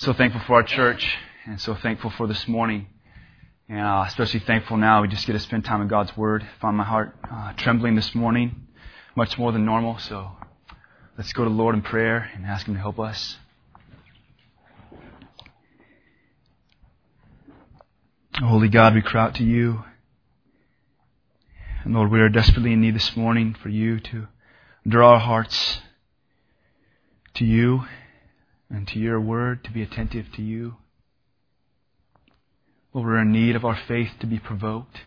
So 0.00 0.14
thankful 0.14 0.40
for 0.46 0.54
our 0.54 0.62
church 0.62 1.18
and 1.44 1.60
so 1.60 1.74
thankful 1.74 2.08
for 2.08 2.26
this 2.26 2.48
morning. 2.48 2.86
And 3.68 3.80
uh, 3.80 4.04
especially 4.06 4.40
thankful 4.40 4.78
now 4.78 5.02
we 5.02 5.08
just 5.08 5.26
get 5.26 5.34
to 5.34 5.38
spend 5.38 5.66
time 5.66 5.82
in 5.82 5.88
God's 5.88 6.16
Word. 6.16 6.42
Find 6.58 6.74
my 6.74 6.84
heart 6.84 7.14
uh, 7.30 7.52
trembling 7.58 7.96
this 7.96 8.14
morning, 8.14 8.66
much 9.14 9.36
more 9.36 9.52
than 9.52 9.66
normal. 9.66 9.98
So 9.98 10.30
let's 11.18 11.34
go 11.34 11.44
to 11.44 11.50
the 11.50 11.54
Lord 11.54 11.74
in 11.74 11.82
prayer 11.82 12.30
and 12.34 12.46
ask 12.46 12.66
Him 12.66 12.72
to 12.72 12.80
help 12.80 12.98
us. 12.98 13.36
Holy 18.36 18.68
God, 18.68 18.94
we 18.94 19.02
cry 19.02 19.24
out 19.24 19.34
to 19.34 19.44
you. 19.44 19.84
And 21.84 21.92
Lord, 21.92 22.10
we 22.10 22.20
are 22.20 22.30
desperately 22.30 22.72
in 22.72 22.80
need 22.80 22.94
this 22.94 23.14
morning 23.18 23.54
for 23.62 23.68
you 23.68 24.00
to 24.00 24.28
draw 24.88 25.12
our 25.12 25.20
hearts 25.20 25.80
to 27.34 27.44
you 27.44 27.84
and 28.70 28.86
to 28.88 28.98
your 28.98 29.20
word, 29.20 29.64
to 29.64 29.72
be 29.72 29.82
attentive 29.82 30.26
to 30.32 30.42
you. 30.42 30.76
Lord, 32.94 33.06
we're 33.06 33.22
in 33.22 33.32
need 33.32 33.56
of 33.56 33.64
our 33.64 33.76
faith 33.76 34.10
to 34.20 34.26
be 34.26 34.38
provoked. 34.38 35.02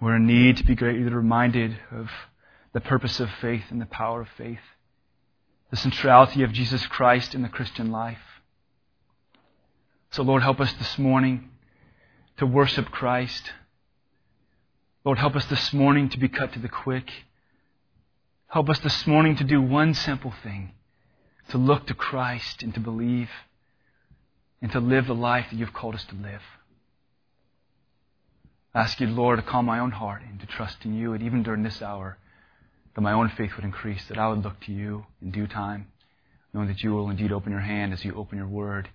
We're 0.00 0.16
in 0.16 0.26
need 0.26 0.56
to 0.56 0.64
be 0.64 0.74
greatly 0.74 1.02
reminded 1.02 1.76
of 1.90 2.10
the 2.72 2.80
purpose 2.80 3.20
of 3.20 3.30
faith 3.40 3.64
and 3.70 3.80
the 3.80 3.86
power 3.86 4.22
of 4.22 4.28
faith, 4.36 4.60
the 5.70 5.76
centrality 5.76 6.42
of 6.42 6.52
Jesus 6.52 6.86
Christ 6.86 7.34
in 7.34 7.42
the 7.42 7.48
Christian 7.48 7.90
life. 7.90 8.18
So, 10.10 10.22
Lord, 10.22 10.42
help 10.42 10.60
us 10.60 10.72
this 10.72 10.98
morning 10.98 11.50
to 12.38 12.46
worship 12.46 12.90
Christ. 12.90 13.52
Lord, 15.04 15.18
help 15.18 15.36
us 15.36 15.46
this 15.46 15.72
morning 15.72 16.08
to 16.10 16.18
be 16.18 16.28
cut 16.28 16.52
to 16.54 16.58
the 16.58 16.68
quick. 16.68 17.10
Help 18.48 18.68
us 18.68 18.80
this 18.80 19.06
morning 19.06 19.36
to 19.36 19.44
do 19.44 19.62
one 19.62 19.94
simple 19.94 20.34
thing 20.42 20.72
to 21.50 21.58
look 21.58 21.86
to 21.86 21.94
Christ 21.94 22.62
and 22.62 22.72
to 22.74 22.80
believe 22.80 23.30
and 24.62 24.70
to 24.72 24.80
live 24.80 25.06
the 25.06 25.14
life 25.14 25.46
that 25.50 25.56
you've 25.56 25.72
called 25.72 25.94
us 25.94 26.04
to 26.04 26.14
live. 26.14 26.42
I 28.74 28.80
ask 28.80 29.00
you, 29.00 29.08
Lord, 29.08 29.38
to 29.38 29.42
calm 29.42 29.66
my 29.66 29.78
own 29.78 29.90
heart 29.90 30.22
and 30.22 30.38
to 30.40 30.46
trust 30.46 30.84
in 30.84 30.94
you, 30.94 31.12
and 31.12 31.22
even 31.22 31.42
during 31.42 31.62
this 31.62 31.82
hour, 31.82 32.18
that 32.94 33.00
my 33.00 33.12
own 33.12 33.28
faith 33.30 33.56
would 33.56 33.64
increase, 33.64 34.04
that 34.08 34.18
I 34.18 34.28
would 34.28 34.44
look 34.44 34.60
to 34.66 34.72
you 34.72 35.06
in 35.20 35.32
due 35.32 35.46
time, 35.46 35.88
knowing 36.52 36.68
that 36.68 36.82
you 36.82 36.92
will 36.92 37.10
indeed 37.10 37.32
open 37.32 37.50
your 37.50 37.60
hand 37.60 37.92
as 37.92 38.04
you 38.04 38.14
open 38.14 38.38
your 38.38 38.46
word 38.46 38.88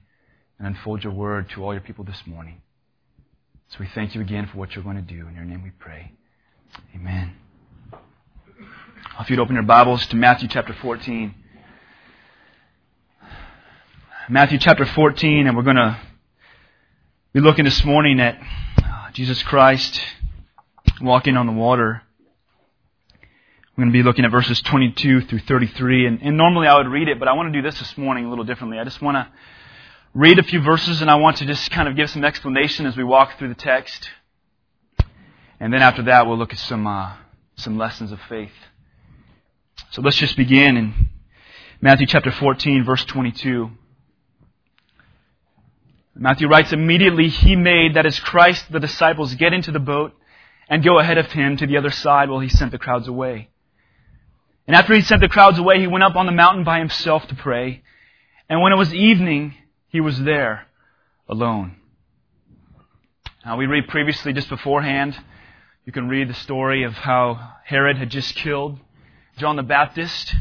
and 0.58 0.67
unfold 0.67 1.03
your 1.03 1.14
word 1.14 1.50
to 1.50 1.64
all 1.64 1.73
your 1.73 1.81
people 1.81 2.06
this 2.06 2.22
morning. 2.25 2.62
So 3.69 3.78
we 3.80 3.88
thank 3.94 4.16
you 4.16 4.22
again 4.22 4.47
for 4.47 4.58
what 4.58 4.75
you're 4.75 4.84
going 4.84 4.95
to 4.95 5.02
do. 5.02 5.28
In 5.28 5.36
your 5.36 5.44
name 5.44 5.64
we 5.64 5.72
pray. 5.72 6.12
Amen. 6.95 7.36
If 9.19 9.30
you'd 9.30 9.40
open 9.40 9.56
your 9.56 9.64
Bibles 9.64 10.06
to 10.08 10.16
Matthew 10.16 10.47
chapter 10.47 10.73
14. 10.73 11.36
Matthew 14.28 14.58
chapter 14.58 14.88
14, 14.88 15.45
and 15.45 15.56
we're 15.56 15.62
going 15.62 15.76
to 15.76 16.00
be 17.31 17.42
looking 17.42 17.64
this 17.64 17.86
morning 17.86 18.20
at 18.20 18.42
uh, 18.84 19.12
Jesus 19.12 19.44
Christ 19.44 20.02
walking 21.00 21.38
on 21.38 21.45
the 21.45 21.52
water. 21.52 22.02
We're 23.78 23.84
going 23.84 23.94
to 23.94 23.94
be 23.94 24.02
looking 24.02 24.26
at 24.26 24.31
verses 24.31 24.59
22 24.64 25.22
through 25.22 25.40
33. 25.40 26.08
And, 26.08 26.22
and, 26.23 26.38
normally 26.38 26.68
I 26.68 26.76
would 26.76 26.88
read 26.88 27.08
it, 27.08 27.20
but 27.20 27.28
I 27.28 27.34
want 27.34 27.53
to 27.53 27.62
do 27.62 27.62
this 27.62 27.78
this 27.78 27.96
morning 28.00 28.26
a 28.26 28.30
little 28.30 28.46
differently. 28.46 28.80
I 28.80 28.84
just 28.84 29.00
want 29.00 29.16
to 29.16 29.28
read 30.16 30.40
a 30.40 30.44
few 30.44 30.59
verses 30.59 31.02
and 31.02 31.12
I 31.12 31.16
want 31.16 31.38
to 31.38 31.46
just 31.46 31.70
kind 31.70 31.88
of 31.88 31.96
give 31.96 32.09
some 32.09 32.26
explanation 32.26 32.88
as 32.88 32.98
we 32.98 33.03
walk 33.03 33.38
through 33.38 33.50
the 33.50 33.53
text. 33.53 34.09
And 35.59 35.72
then 35.72 35.84
after 35.84 36.02
that, 36.02 36.26
we'll 36.26 36.40
look 36.40 36.52
at 36.52 36.58
some, 36.58 36.88
uh, 36.88 37.14
some 37.58 37.78
lessons 37.78 38.12
of 38.12 38.20
faith. 38.28 38.53
So 39.92 40.02
let's 40.02 40.18
just 40.18 40.36
begin 40.36 40.78
in 40.78 41.09
Matthew 41.80 42.08
chapter 42.08 42.31
14, 42.31 42.84
verse 42.84 43.06
22. 43.06 43.70
Matthew 46.17 46.47
writes, 46.47 46.71
immediately 46.71 47.27
he 47.27 47.55
made, 47.58 47.95
that 47.95 48.05
is 48.05 48.19
Christ, 48.19 48.71
the 48.71 48.80
disciples 48.80 49.35
get 49.35 49.52
into 49.52 49.71
the 49.71 49.80
boat 49.80 50.13
and 50.69 50.83
go 50.83 50.97
ahead 50.97 51.17
of 51.17 51.31
him 51.31 51.57
to 51.57 51.67
the 51.67 51.77
other 51.77 51.91
side 51.91 52.29
while 52.29 52.40
he 52.40 52.47
sent 52.47 52.72
the 52.72 52.78
crowds 52.78 53.07
away. 53.07 53.50
And 54.66 54.75
after 54.75 54.94
he 54.94 55.01
sent 55.01 55.22
the 55.22 55.28
crowds 55.28 55.59
away, 55.59 55.79
he 55.79 55.88
went 55.88 56.06
up 56.06 56.16
on 56.16 56.25
the 56.25 56.31
mountain 56.31 56.63
by 56.63 56.79
himself 56.79 57.28
to 57.28 57.35
pray. 57.35 57.84
And 58.50 58.62
when 58.62 58.72
it 58.72 58.78
was 58.78 58.94
evening, 58.94 59.56
he 59.90 60.00
was 60.00 60.22
there 60.23 60.67
alone. 61.28 61.75
Now 63.45 63.57
we 63.57 63.66
read 63.66 63.90
previously 63.90 64.34
just 64.34 64.50
beforehand, 64.50 65.19
you 65.85 65.91
can 65.91 66.07
read 66.07 66.29
the 66.29 66.34
story 66.34 66.84
of 66.84 66.94
how 66.94 67.57
Herod 67.66 67.97
had 67.97 68.09
just 68.09 68.35
killed 68.35 68.79
John 69.38 69.56
the 69.56 69.63
Baptist 69.63 70.34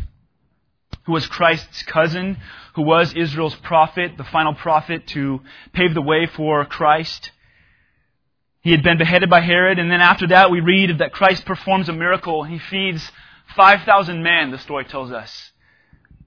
who 1.04 1.12
was 1.12 1.26
Christ's 1.26 1.82
cousin, 1.82 2.38
who 2.75 2.82
was 2.82 3.15
Israel's 3.15 3.54
prophet, 3.54 4.16
the 4.16 4.25
final 4.25 4.54
prophet 4.54 5.06
to 5.09 5.41
pave 5.72 5.94
the 5.94 6.03
way 6.03 6.26
for 6.26 6.65
Christ. 6.65 7.31
He 8.60 8.70
had 8.70 8.82
been 8.82 8.98
beheaded 8.98 9.28
by 9.28 9.41
Herod, 9.41 9.78
and 9.78 9.91
then 9.91 10.00
after 10.00 10.26
that 10.28 10.50
we 10.50 10.60
read 10.60 10.98
that 10.98 11.12
Christ 11.12 11.44
performs 11.44 11.88
a 11.88 11.93
miracle. 11.93 12.44
He 12.44 12.59
feeds 12.59 13.12
5,000 13.54 14.22
men, 14.22 14.50
the 14.50 14.59
story 14.59 14.84
tells 14.84 15.12
us, 15.12 15.53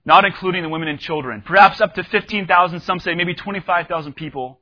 not 0.06 0.24
including 0.24 0.62
the 0.62 0.70
women 0.70 0.88
and 0.88 1.00
children. 1.00 1.42
Perhaps 1.42 1.82
up 1.82 1.96
to 1.96 2.04
15,000, 2.04 2.82
some 2.82 3.00
say 3.00 3.16
maybe 3.16 3.34
25,000 3.34 4.14
people. 4.14 4.60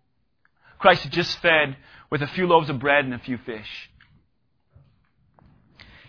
Christ 0.79 1.03
had 1.03 1.11
just 1.11 1.37
fed 1.39 1.75
with 2.09 2.21
a 2.21 2.27
few 2.27 2.47
loaves 2.47 2.69
of 2.69 2.79
bread 2.79 3.03
and 3.03 3.13
a 3.13 3.19
few 3.19 3.37
fish. 3.37 3.89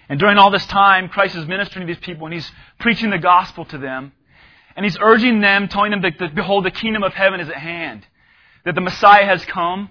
And 0.08 0.20
during 0.20 0.38
all 0.38 0.50
this 0.50 0.66
time, 0.66 1.08
Christ 1.08 1.34
is 1.34 1.46
ministering 1.46 1.86
to 1.86 1.92
these 1.92 2.02
people 2.02 2.26
and 2.26 2.34
he's 2.34 2.50
preaching 2.78 3.10
the 3.10 3.18
gospel 3.18 3.64
to 3.66 3.78
them. 3.78 4.12
And 4.76 4.84
he's 4.84 4.98
urging 5.00 5.40
them, 5.40 5.68
telling 5.68 5.90
them 5.90 6.02
that, 6.02 6.34
behold, 6.34 6.64
the 6.64 6.70
kingdom 6.70 7.02
of 7.02 7.14
heaven 7.14 7.40
is 7.40 7.48
at 7.48 7.56
hand. 7.56 8.06
That 8.64 8.74
the 8.74 8.80
Messiah 8.80 9.24
has 9.24 9.44
come. 9.44 9.90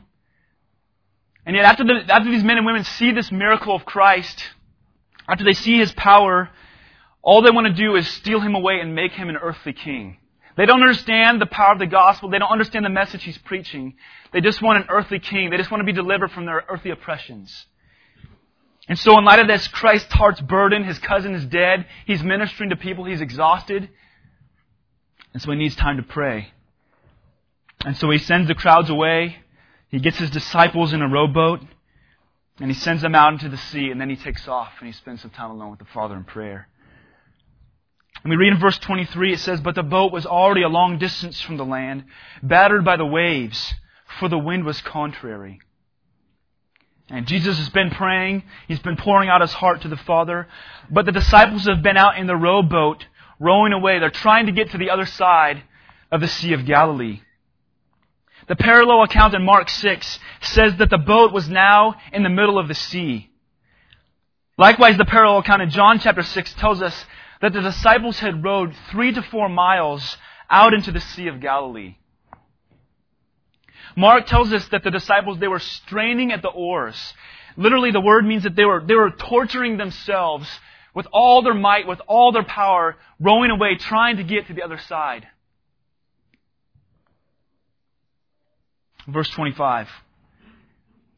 And 1.45 1.55
yet 1.55 1.65
after, 1.65 1.83
the, 1.83 2.05
after 2.07 2.29
these 2.29 2.43
men 2.43 2.57
and 2.57 2.65
women 2.65 2.83
see 2.83 3.11
this 3.11 3.31
miracle 3.31 3.75
of 3.75 3.85
Christ, 3.85 4.43
after 5.27 5.43
they 5.43 5.53
see 5.53 5.77
his 5.77 5.91
power, 5.93 6.49
all 7.21 7.41
they 7.41 7.51
want 7.51 7.67
to 7.67 7.73
do 7.73 7.95
is 7.95 8.07
steal 8.07 8.39
him 8.39 8.55
away 8.55 8.79
and 8.79 8.95
make 8.95 9.13
him 9.13 9.29
an 9.29 9.37
earthly 9.37 9.73
king. 9.73 10.17
They 10.55 10.65
don't 10.65 10.81
understand 10.81 11.41
the 11.41 11.47
power 11.47 11.73
of 11.73 11.79
the 11.79 11.87
gospel. 11.87 12.29
They 12.29 12.39
don't 12.39 12.51
understand 12.51 12.85
the 12.85 12.89
message 12.89 13.23
he's 13.23 13.37
preaching. 13.37 13.95
They 14.31 14.41
just 14.41 14.61
want 14.61 14.77
an 14.77 14.85
earthly 14.89 15.19
king. 15.19 15.49
They 15.49 15.57
just 15.57 15.71
want 15.71 15.81
to 15.81 15.85
be 15.85 15.91
delivered 15.91 16.31
from 16.31 16.45
their 16.45 16.63
earthly 16.69 16.91
oppressions. 16.91 17.65
And 18.87 18.99
so, 18.99 19.17
in 19.17 19.25
light 19.25 19.39
of 19.39 19.47
this, 19.47 19.67
Christ's 19.67 20.13
heart's 20.13 20.41
burden, 20.41 20.83
his 20.83 20.99
cousin 20.99 21.33
is 21.33 21.45
dead, 21.45 21.87
he's 22.05 22.21
ministering 22.21 22.69
to 22.69 22.75
people, 22.75 23.05
he's 23.05 23.21
exhausted, 23.21 23.89
and 25.33 25.41
so 25.41 25.51
he 25.51 25.57
needs 25.57 25.75
time 25.75 25.97
to 25.97 26.03
pray. 26.03 26.51
And 27.83 27.97
so 27.97 28.09
he 28.09 28.19
sends 28.19 28.47
the 28.47 28.55
crowds 28.55 28.89
away, 28.89 29.37
he 29.89 29.99
gets 29.99 30.17
his 30.17 30.29
disciples 30.29 30.93
in 30.93 31.01
a 31.01 31.07
rowboat, 31.07 31.61
and 32.59 32.69
he 32.69 32.75
sends 32.75 33.01
them 33.01 33.15
out 33.15 33.33
into 33.33 33.49
the 33.49 33.57
sea, 33.57 33.89
and 33.89 33.99
then 33.99 34.09
he 34.09 34.15
takes 34.15 34.47
off 34.47 34.73
and 34.79 34.87
he 34.87 34.93
spends 34.93 35.21
some 35.21 35.31
time 35.31 35.51
alone 35.51 35.71
with 35.71 35.79
the 35.79 35.85
Father 35.85 36.15
in 36.15 36.23
prayer. 36.23 36.67
And 38.23 38.31
we 38.31 38.37
read 38.37 38.53
in 38.53 38.59
verse 38.59 38.79
23, 38.79 39.33
it 39.33 39.39
says, 39.39 39.61
But 39.61 39.75
the 39.75 39.83
boat 39.83 40.11
was 40.11 40.25
already 40.25 40.63
a 40.63 40.69
long 40.69 40.97
distance 40.97 41.41
from 41.41 41.57
the 41.57 41.65
land, 41.65 42.05
battered 42.41 42.85
by 42.85 42.97
the 42.97 43.05
waves, 43.05 43.73
for 44.19 44.29
the 44.29 44.37
wind 44.37 44.63
was 44.63 44.81
contrary. 44.81 45.59
And 47.09 47.27
Jesus 47.27 47.57
has 47.57 47.69
been 47.69 47.91
praying. 47.91 48.43
He's 48.67 48.79
been 48.79 48.97
pouring 48.97 49.29
out 49.29 49.41
his 49.41 49.53
heart 49.53 49.81
to 49.81 49.87
the 49.87 49.97
Father. 49.97 50.47
But 50.89 51.05
the 51.05 51.11
disciples 51.11 51.65
have 51.65 51.83
been 51.83 51.97
out 51.97 52.17
in 52.17 52.25
the 52.25 52.35
rowboat, 52.35 53.05
rowing 53.39 53.73
away. 53.73 53.99
They're 53.99 54.09
trying 54.09 54.47
to 54.47 54.51
get 54.51 54.71
to 54.71 54.77
the 54.77 54.89
other 54.89 55.05
side 55.05 55.63
of 56.11 56.21
the 56.21 56.27
Sea 56.27 56.53
of 56.53 56.65
Galilee. 56.65 57.21
The 58.47 58.55
parallel 58.55 59.03
account 59.03 59.33
in 59.33 59.43
Mark 59.43 59.69
6 59.69 60.19
says 60.41 60.75
that 60.77 60.89
the 60.89 60.97
boat 60.97 61.31
was 61.31 61.49
now 61.49 61.95
in 62.13 62.23
the 62.23 62.29
middle 62.29 62.59
of 62.59 62.67
the 62.67 62.75
sea. 62.75 63.29
Likewise, 64.57 64.97
the 64.97 65.05
parallel 65.05 65.39
account 65.39 65.61
in 65.61 65.69
John 65.69 65.99
chapter 65.99 66.23
6 66.23 66.53
tells 66.53 66.81
us 66.81 67.05
that 67.41 67.53
the 67.53 67.61
disciples 67.61 68.19
had 68.19 68.43
rowed 68.43 68.73
three 68.89 69.11
to 69.11 69.21
four 69.21 69.49
miles 69.49 70.17
out 70.49 70.73
into 70.73 70.91
the 70.91 71.01
Sea 71.01 71.27
of 71.27 71.41
Galilee. 71.41 71.97
Mark 73.95 74.25
tells 74.27 74.51
us 74.51 74.67
that 74.69 74.83
the 74.83 74.91
disciples, 74.91 75.39
they 75.39 75.47
were 75.47 75.59
straining 75.59 76.31
at 76.31 76.41
the 76.41 76.49
oars. 76.49 77.13
Literally, 77.55 77.91
the 77.91 78.01
word 78.01 78.25
means 78.25 78.43
that 78.43 78.55
they 78.55 78.65
were, 78.65 78.83
they 78.85 78.95
were 78.95 79.11
torturing 79.11 79.77
themselves 79.77 80.49
with 80.93 81.07
all 81.11 81.41
their 81.41 81.53
might, 81.53 81.87
with 81.87 81.99
all 82.07 82.31
their 82.31 82.43
power, 82.43 82.97
rowing 83.19 83.51
away, 83.51 83.75
trying 83.75 84.17
to 84.17 84.23
get 84.23 84.47
to 84.47 84.53
the 84.53 84.63
other 84.63 84.77
side. 84.77 85.27
Verse 89.07 89.29
25. 89.29 89.87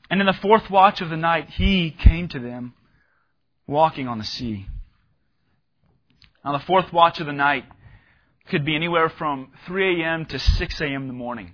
And 0.09 0.19
in 0.19 0.27
the 0.27 0.33
fourth 0.33 0.69
watch 0.69 1.01
of 1.01 1.09
the 1.09 1.17
night, 1.17 1.49
he 1.49 1.91
came 1.91 2.27
to 2.29 2.39
them, 2.39 2.73
walking 3.65 4.07
on 4.07 4.17
the 4.17 4.23
sea. 4.23 4.67
Now, 6.43 6.53
the 6.53 6.63
fourth 6.65 6.93
watch 6.93 7.19
of 7.19 7.25
the 7.25 7.33
night 7.33 7.65
could 8.49 8.63
be 8.63 8.75
anywhere 8.75 9.09
from 9.09 9.51
3 9.65 10.01
a.m. 10.01 10.25
to 10.25 10.39
6 10.39 10.81
a.m. 10.81 11.03
in 11.03 11.07
the 11.07 11.13
morning. 11.13 11.53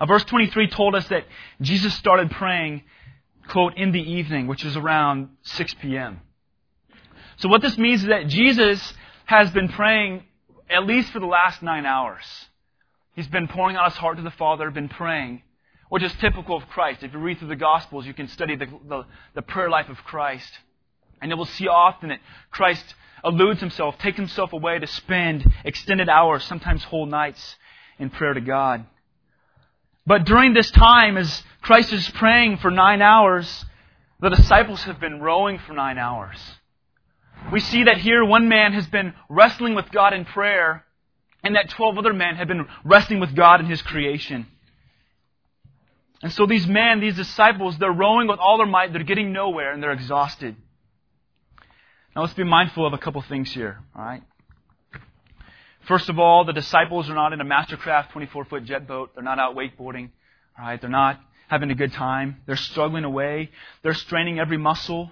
Uh, 0.00 0.06
verse 0.06 0.24
23 0.24 0.68
told 0.68 0.94
us 0.94 1.06
that 1.08 1.24
Jesus 1.60 1.94
started 1.94 2.30
praying, 2.30 2.82
quote, 3.48 3.76
in 3.76 3.92
the 3.92 4.02
evening, 4.02 4.46
which 4.46 4.64
is 4.64 4.76
around 4.76 5.28
6 5.42 5.74
p.m. 5.80 6.20
So 7.36 7.48
what 7.48 7.62
this 7.62 7.78
means 7.78 8.02
is 8.02 8.08
that 8.08 8.28
Jesus 8.28 8.94
has 9.26 9.50
been 9.50 9.68
praying 9.68 10.24
at 10.68 10.86
least 10.86 11.10
for 11.12 11.20
the 11.20 11.26
last 11.26 11.62
nine 11.62 11.86
hours. 11.86 12.24
He's 13.14 13.28
been 13.28 13.48
pouring 13.48 13.76
out 13.76 13.90
his 13.90 13.98
heart 13.98 14.16
to 14.16 14.22
the 14.22 14.30
Father, 14.30 14.70
been 14.70 14.88
praying, 14.88 15.42
which 15.88 16.02
is 16.02 16.12
typical 16.14 16.56
of 16.56 16.66
Christ. 16.68 17.02
If 17.02 17.12
you 17.12 17.18
read 17.18 17.38
through 17.38 17.48
the 17.48 17.56
Gospels, 17.56 18.06
you 18.06 18.14
can 18.14 18.28
study 18.28 18.56
the, 18.56 18.66
the, 18.88 19.04
the 19.34 19.42
prayer 19.42 19.68
life 19.68 19.88
of 19.88 19.98
Christ. 19.98 20.50
And 21.20 21.30
you 21.30 21.36
will 21.36 21.44
see 21.44 21.68
often 21.68 22.08
that 22.08 22.20
Christ 22.50 22.94
eludes 23.24 23.60
himself, 23.60 23.98
takes 23.98 24.16
himself 24.16 24.52
away 24.52 24.78
to 24.78 24.86
spend 24.86 25.48
extended 25.64 26.08
hours, 26.08 26.42
sometimes 26.44 26.82
whole 26.84 27.06
nights, 27.06 27.56
in 27.98 28.10
prayer 28.10 28.34
to 28.34 28.40
God. 28.40 28.86
But 30.06 30.24
during 30.24 30.52
this 30.52 30.70
time, 30.70 31.16
as 31.16 31.42
Christ 31.60 31.92
is 31.92 32.08
praying 32.10 32.58
for 32.58 32.70
nine 32.70 33.02
hours, 33.02 33.64
the 34.20 34.30
disciples 34.30 34.82
have 34.84 35.00
been 35.00 35.20
rowing 35.20 35.58
for 35.58 35.72
nine 35.72 35.98
hours. 35.98 36.38
We 37.52 37.60
see 37.60 37.84
that 37.84 37.98
here 37.98 38.24
one 38.24 38.48
man 38.48 38.72
has 38.72 38.86
been 38.86 39.14
wrestling 39.28 39.74
with 39.74 39.90
God 39.90 40.12
in 40.12 40.24
prayer, 40.24 40.84
and 41.42 41.56
that 41.56 41.70
12 41.70 41.98
other 41.98 42.12
men 42.12 42.36
have 42.36 42.48
been 42.48 42.66
wrestling 42.84 43.20
with 43.20 43.34
God 43.34 43.60
in 43.60 43.66
His 43.66 43.82
creation. 43.82 44.46
And 46.22 46.32
so 46.32 46.46
these 46.46 46.66
men, 46.66 47.00
these 47.00 47.16
disciples, 47.16 47.78
they're 47.78 47.90
rowing 47.90 48.28
with 48.28 48.38
all 48.38 48.58
their 48.58 48.66
might, 48.66 48.92
they're 48.92 49.02
getting 49.02 49.32
nowhere, 49.32 49.72
and 49.72 49.82
they're 49.82 49.92
exhausted. 49.92 50.54
Now 52.14 52.22
let's 52.22 52.34
be 52.34 52.44
mindful 52.44 52.86
of 52.86 52.92
a 52.92 52.98
couple 52.98 53.20
things 53.22 53.52
here, 53.52 53.80
alright? 53.96 54.22
First 55.86 56.08
of 56.08 56.18
all, 56.18 56.44
the 56.44 56.52
disciples 56.52 57.10
are 57.10 57.14
not 57.14 57.32
in 57.32 57.40
a 57.40 57.44
Mastercraft 57.44 58.10
24 58.12 58.44
foot 58.44 58.64
jet 58.64 58.86
boat. 58.86 59.10
They're 59.14 59.24
not 59.24 59.38
out 59.38 59.56
wakeboarding, 59.56 60.10
alright? 60.58 60.80
They're 60.80 60.90
not 60.90 61.20
having 61.48 61.70
a 61.70 61.74
good 61.74 61.92
time. 61.92 62.40
They're 62.46 62.56
struggling 62.56 63.04
away. 63.04 63.50
They're 63.82 63.94
straining 63.94 64.38
every 64.38 64.58
muscle. 64.58 65.10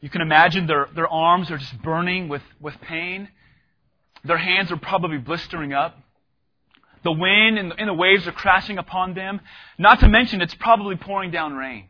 You 0.00 0.08
can 0.08 0.22
imagine 0.22 0.66
their, 0.66 0.88
their 0.94 1.08
arms 1.08 1.50
are 1.50 1.58
just 1.58 1.82
burning 1.82 2.28
with, 2.28 2.42
with 2.60 2.80
pain. 2.80 3.28
Their 4.24 4.38
hands 4.38 4.72
are 4.72 4.76
probably 4.76 5.18
blistering 5.18 5.72
up. 5.72 5.98
The 7.04 7.12
wind 7.12 7.58
and 7.58 7.70
the, 7.70 7.76
and 7.76 7.88
the 7.88 7.94
waves 7.94 8.26
are 8.26 8.32
crashing 8.32 8.78
upon 8.78 9.14
them. 9.14 9.40
Not 9.78 10.00
to 10.00 10.08
mention, 10.08 10.40
it's 10.40 10.54
probably 10.54 10.96
pouring 10.96 11.30
down 11.30 11.54
rain. 11.54 11.88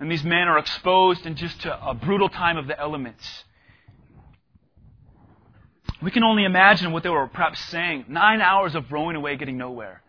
And 0.00 0.10
these 0.10 0.24
men 0.24 0.48
are 0.48 0.58
exposed 0.58 1.26
in 1.26 1.36
just 1.36 1.64
a, 1.64 1.90
a 1.90 1.94
brutal 1.94 2.28
time 2.28 2.56
of 2.56 2.66
the 2.66 2.78
elements. 2.78 3.44
We 6.02 6.10
can 6.10 6.24
only 6.24 6.44
imagine 6.44 6.92
what 6.92 7.02
they 7.02 7.08
were 7.08 7.28
perhaps 7.28 7.60
saying. 7.66 8.06
Nine 8.08 8.40
hours 8.40 8.74
of 8.74 8.90
rowing 8.90 9.16
away, 9.16 9.36
getting 9.36 9.58
nowhere. 9.58 10.02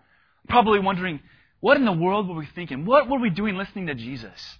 Probably 0.47 0.79
wondering, 0.79 1.19
what 1.59 1.77
in 1.77 1.85
the 1.85 1.91
world 1.93 2.27
were 2.27 2.35
we 2.35 2.47
thinking? 2.47 2.85
What 2.85 3.09
were 3.09 3.19
we 3.19 3.29
doing 3.29 3.55
listening 3.55 3.87
to 3.87 3.95
Jesus? 3.95 4.57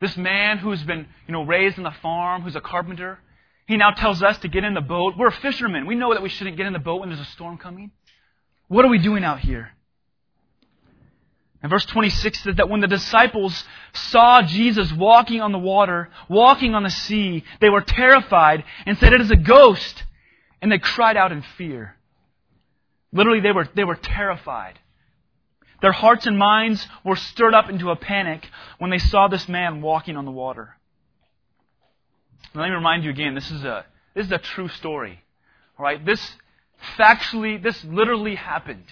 This 0.00 0.16
man 0.16 0.58
who's 0.58 0.82
been, 0.82 1.06
you 1.26 1.32
know, 1.32 1.42
raised 1.42 1.76
on 1.76 1.84
the 1.84 1.94
farm, 2.02 2.42
who's 2.42 2.56
a 2.56 2.60
carpenter, 2.60 3.18
he 3.66 3.76
now 3.76 3.90
tells 3.90 4.22
us 4.22 4.38
to 4.38 4.48
get 4.48 4.64
in 4.64 4.74
the 4.74 4.80
boat. 4.80 5.14
We're 5.16 5.30
fishermen. 5.30 5.86
We 5.86 5.94
know 5.94 6.12
that 6.12 6.22
we 6.22 6.28
shouldn't 6.28 6.56
get 6.56 6.66
in 6.66 6.72
the 6.72 6.80
boat 6.80 7.00
when 7.00 7.10
there's 7.10 7.20
a 7.20 7.30
storm 7.30 7.58
coming. 7.58 7.92
What 8.66 8.84
are 8.84 8.88
we 8.88 8.98
doing 8.98 9.22
out 9.22 9.40
here? 9.40 9.70
And 11.62 11.70
verse 11.70 11.84
26 11.84 12.42
says 12.42 12.56
that 12.56 12.68
when 12.68 12.80
the 12.80 12.86
disciples 12.86 13.64
saw 13.92 14.42
Jesus 14.42 14.90
walking 14.92 15.42
on 15.42 15.52
the 15.52 15.58
water, 15.58 16.08
walking 16.28 16.74
on 16.74 16.82
the 16.82 16.90
sea, 16.90 17.44
they 17.60 17.68
were 17.68 17.82
terrified 17.82 18.64
and 18.86 18.96
said, 18.98 19.12
It 19.12 19.20
is 19.20 19.30
a 19.30 19.36
ghost. 19.36 20.02
And 20.62 20.70
they 20.70 20.78
cried 20.78 21.16
out 21.16 21.32
in 21.32 21.42
fear. 21.56 21.96
Literally, 23.12 23.40
they 23.40 23.52
were, 23.52 23.68
they 23.74 23.84
were 23.84 23.96
terrified. 23.96 24.78
Their 25.80 25.92
hearts 25.92 26.26
and 26.26 26.38
minds 26.38 26.86
were 27.04 27.16
stirred 27.16 27.54
up 27.54 27.70
into 27.70 27.90
a 27.90 27.96
panic 27.96 28.46
when 28.78 28.90
they 28.90 28.98
saw 28.98 29.28
this 29.28 29.48
man 29.48 29.80
walking 29.80 30.16
on 30.16 30.24
the 30.24 30.30
water. 30.30 30.76
Let 32.54 32.68
me 32.68 32.74
remind 32.74 33.04
you 33.04 33.10
again, 33.10 33.34
this 33.34 33.50
is 33.50 33.64
a, 33.64 33.86
this 34.14 34.26
is 34.26 34.32
a 34.32 34.38
true 34.38 34.68
story. 34.68 35.22
All 35.78 35.84
right? 35.84 36.04
This 36.04 36.34
factually, 36.98 37.62
this 37.62 37.82
literally 37.84 38.34
happened. 38.34 38.86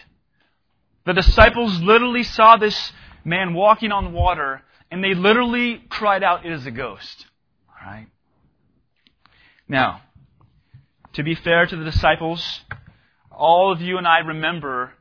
The 1.04 1.12
disciples 1.12 1.78
literally 1.80 2.22
saw 2.22 2.56
this 2.56 2.92
man 3.24 3.54
walking 3.54 3.92
on 3.92 4.04
the 4.04 4.10
water, 4.10 4.62
and 4.90 5.02
they 5.02 5.14
literally 5.14 5.82
cried 5.88 6.22
out, 6.22 6.46
It 6.46 6.52
is 6.52 6.66
a 6.66 6.70
ghost. 6.70 7.26
All 7.68 7.90
right? 7.90 8.06
Now, 9.68 10.02
to 11.18 11.22
be 11.22 11.34
fair 11.34 11.66
to 11.66 11.76
the 11.76 11.84
disciples, 11.84 12.60
all 13.30 13.70
of 13.70 13.80
you 13.80 13.98
and 13.98 14.06
I 14.08 14.20
remember 14.20 14.92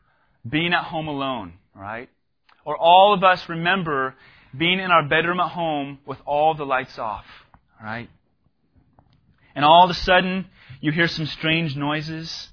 being 0.47 0.73
at 0.73 0.83
home 0.83 1.07
alone 1.07 1.53
right? 1.77 2.09
Or 2.65 2.75
all 2.75 3.13
of 3.13 3.23
us 3.23 3.47
remember 3.47 4.15
being 4.57 4.79
in 4.79 4.91
our 4.91 5.07
bedroom 5.07 5.39
at 5.39 5.51
home 5.51 5.99
with 6.05 6.17
all 6.25 6.55
the 6.55 6.65
lights 6.65 6.97
off, 6.97 7.25
right? 7.81 8.09
And 9.55 9.63
all 9.63 9.85
of 9.85 9.89
a 9.89 9.93
sudden, 9.93 10.47
you 10.81 10.91
hear 10.91 11.07
some 11.07 11.25
strange 11.25 11.75
noises, 11.75 12.49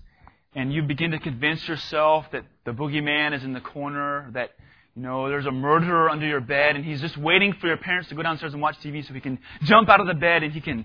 and 0.55 0.72
you 0.72 0.82
begin 0.82 1.11
to 1.11 1.19
convince 1.19 1.66
yourself 1.66 2.26
that 2.32 2.44
the 2.64 2.72
boogeyman 2.72 3.34
is 3.34 3.44
in 3.44 3.52
the 3.52 3.61
corner, 3.61 4.31
that, 4.34 4.50
you 4.94 5.02
know, 5.02 5.28
there's 5.28 5.46
a 5.46 5.52
murderer 5.52 6.08
under 6.08 6.26
your 6.26 6.40
bed, 6.40 6.76
and 6.76 6.84
he's 6.84 7.00
just 7.00 7.16
waiting 7.16 7.52
for 7.55 7.66
your 7.66 7.76
parents 7.76 8.08
to 8.11 8.14
go 8.14 8.22
downstairs 8.22 8.52
and 8.52 8.62
watch 8.62 8.76
TV 8.78 9.06
so 9.06 9.12
he 9.12 9.20
can 9.20 9.38
jump 9.62 9.88
out 9.88 10.00
of 10.00 10.06
the 10.06 10.14
bed 10.14 10.43
and 10.43 10.52
he 10.52 10.61
can 10.61 10.84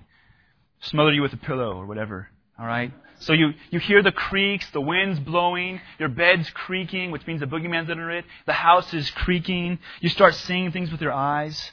smother 0.80 1.12
you 1.12 1.22
with 1.22 1.32
a 1.32 1.38
pillow 1.38 1.76
or 1.76 1.86
whatever, 1.86 2.28
alright? 2.60 2.92
So 3.20 3.34
you, 3.34 3.50
you 3.70 3.80
hear 3.80 4.02
the 4.02 4.12
creaks, 4.12 4.68
the 4.70 4.80
wind's 4.80 5.20
blowing, 5.20 5.80
your 5.98 6.08
bed's 6.08 6.48
creaking, 6.50 7.10
which 7.10 7.26
means 7.26 7.40
the 7.40 7.46
boogeyman's 7.46 7.90
under 7.90 8.10
it. 8.10 8.24
The 8.46 8.54
house 8.54 8.94
is 8.94 9.10
creaking. 9.10 9.78
You 10.00 10.08
start 10.08 10.34
seeing 10.34 10.72
things 10.72 10.90
with 10.90 11.02
your 11.02 11.12
eyes. 11.12 11.70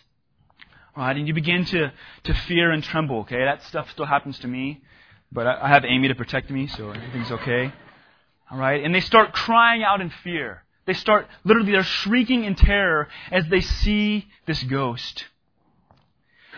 Right? 0.96 1.16
And 1.16 1.26
you 1.26 1.34
begin 1.34 1.64
to, 1.66 1.94
to 2.24 2.34
fear 2.34 2.72
and 2.72 2.84
tremble, 2.84 3.20
okay? 3.20 3.46
That 3.46 3.64
stuff 3.64 3.90
still 3.92 4.06
happens 4.06 4.38
to 4.40 4.48
me. 4.48 4.82
But 5.32 5.48
I, 5.48 5.60
I 5.62 5.68
have 5.70 5.86
Amy 5.86 6.10
to 6.10 6.16
protect 6.16 6.50
me, 6.50 6.68
so 6.68 6.90
everything's 6.90 7.32
okay. 7.32 7.72
Alright? 8.52 8.84
And 8.84 8.94
they 8.94 9.00
start 9.00 9.32
crying 9.32 9.84
out 9.84 10.02
in 10.02 10.10
fear. 10.24 10.64
They 10.86 10.94
start, 10.94 11.28
literally, 11.46 11.72
they're 11.72 11.84
shrieking 11.84 12.44
in 12.44 12.56
terror 12.56 13.08
as 13.32 13.46
they 13.48 13.62
see 13.62 14.28
this 14.48 14.62
ghost. 14.64 15.26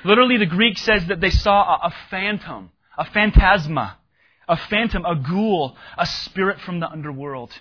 Literally, 0.04 0.38
the 0.38 0.48
Greek 0.48 0.80
says 0.80 1.06
that 1.08 1.22
they 1.22 1.30
saw 1.30 1.76
a, 1.76 1.88
a 1.88 1.94
phantom, 2.10 2.72
a 2.98 3.06
phantasma 3.06 3.98
a 4.50 4.58
phantom, 4.58 5.06
a 5.06 5.16
ghoul, 5.16 5.78
a 5.98 6.06
spirit 6.06 6.60
from 6.60 6.80
the 6.80 6.90
underworld. 6.90 7.54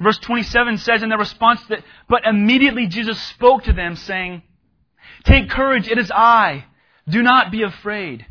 Verse 0.00 0.18
27 0.18 0.78
says 0.78 1.02
in 1.02 1.08
the 1.08 1.16
response 1.16 1.62
that, 1.68 1.82
but 2.08 2.26
immediately 2.26 2.86
Jesus 2.86 3.20
spoke 3.22 3.62
to 3.64 3.72
them 3.72 3.96
saying, 3.96 4.42
Take 5.24 5.48
courage, 5.48 5.88
it 5.88 5.98
is 5.98 6.10
I. 6.10 6.66
Do 7.08 7.22
not 7.22 7.50
be 7.50 7.62
afraid. 7.62 8.26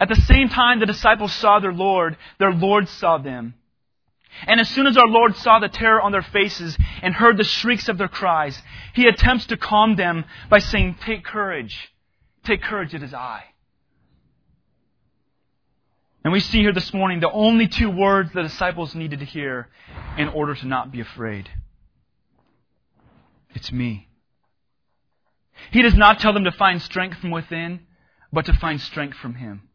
At 0.00 0.08
the 0.08 0.16
same 0.16 0.48
time 0.48 0.80
the 0.80 0.86
disciples 0.86 1.32
saw 1.32 1.60
their 1.60 1.72
Lord, 1.72 2.16
their 2.38 2.52
Lord 2.52 2.88
saw 2.88 3.18
them. 3.18 3.54
And 4.46 4.60
as 4.60 4.68
soon 4.68 4.86
as 4.86 4.96
our 4.96 5.06
Lord 5.06 5.36
saw 5.36 5.58
the 5.58 5.68
terror 5.68 6.00
on 6.00 6.12
their 6.12 6.22
faces 6.22 6.76
and 7.02 7.14
heard 7.14 7.36
the 7.36 7.44
shrieks 7.44 7.88
of 7.88 7.98
their 7.98 8.08
cries, 8.08 8.60
he 8.94 9.06
attempts 9.06 9.46
to 9.46 9.56
calm 9.56 9.96
them 9.96 10.24
by 10.48 10.58
saying, 10.58 10.96
Take 11.04 11.24
courage. 11.24 11.92
Take 12.44 12.62
courage, 12.62 12.94
it 12.94 13.02
is 13.02 13.12
I. 13.12 13.44
And 16.28 16.32
we 16.34 16.40
see 16.40 16.58
here 16.58 16.74
this 16.74 16.92
morning 16.92 17.20
the 17.20 17.30
only 17.30 17.68
two 17.68 17.88
words 17.88 18.30
the 18.34 18.42
disciples 18.42 18.94
needed 18.94 19.20
to 19.20 19.24
hear 19.24 19.66
in 20.18 20.28
order 20.28 20.54
to 20.54 20.66
not 20.66 20.92
be 20.92 21.00
afraid. 21.00 21.48
It's 23.54 23.72
me. 23.72 24.10
He 25.70 25.80
does 25.80 25.94
not 25.94 26.20
tell 26.20 26.34
them 26.34 26.44
to 26.44 26.52
find 26.52 26.82
strength 26.82 27.16
from 27.20 27.30
within, 27.30 27.80
but 28.30 28.44
to 28.44 28.52
find 28.52 28.78
strength 28.78 29.16
from 29.16 29.36
Him. 29.36 29.70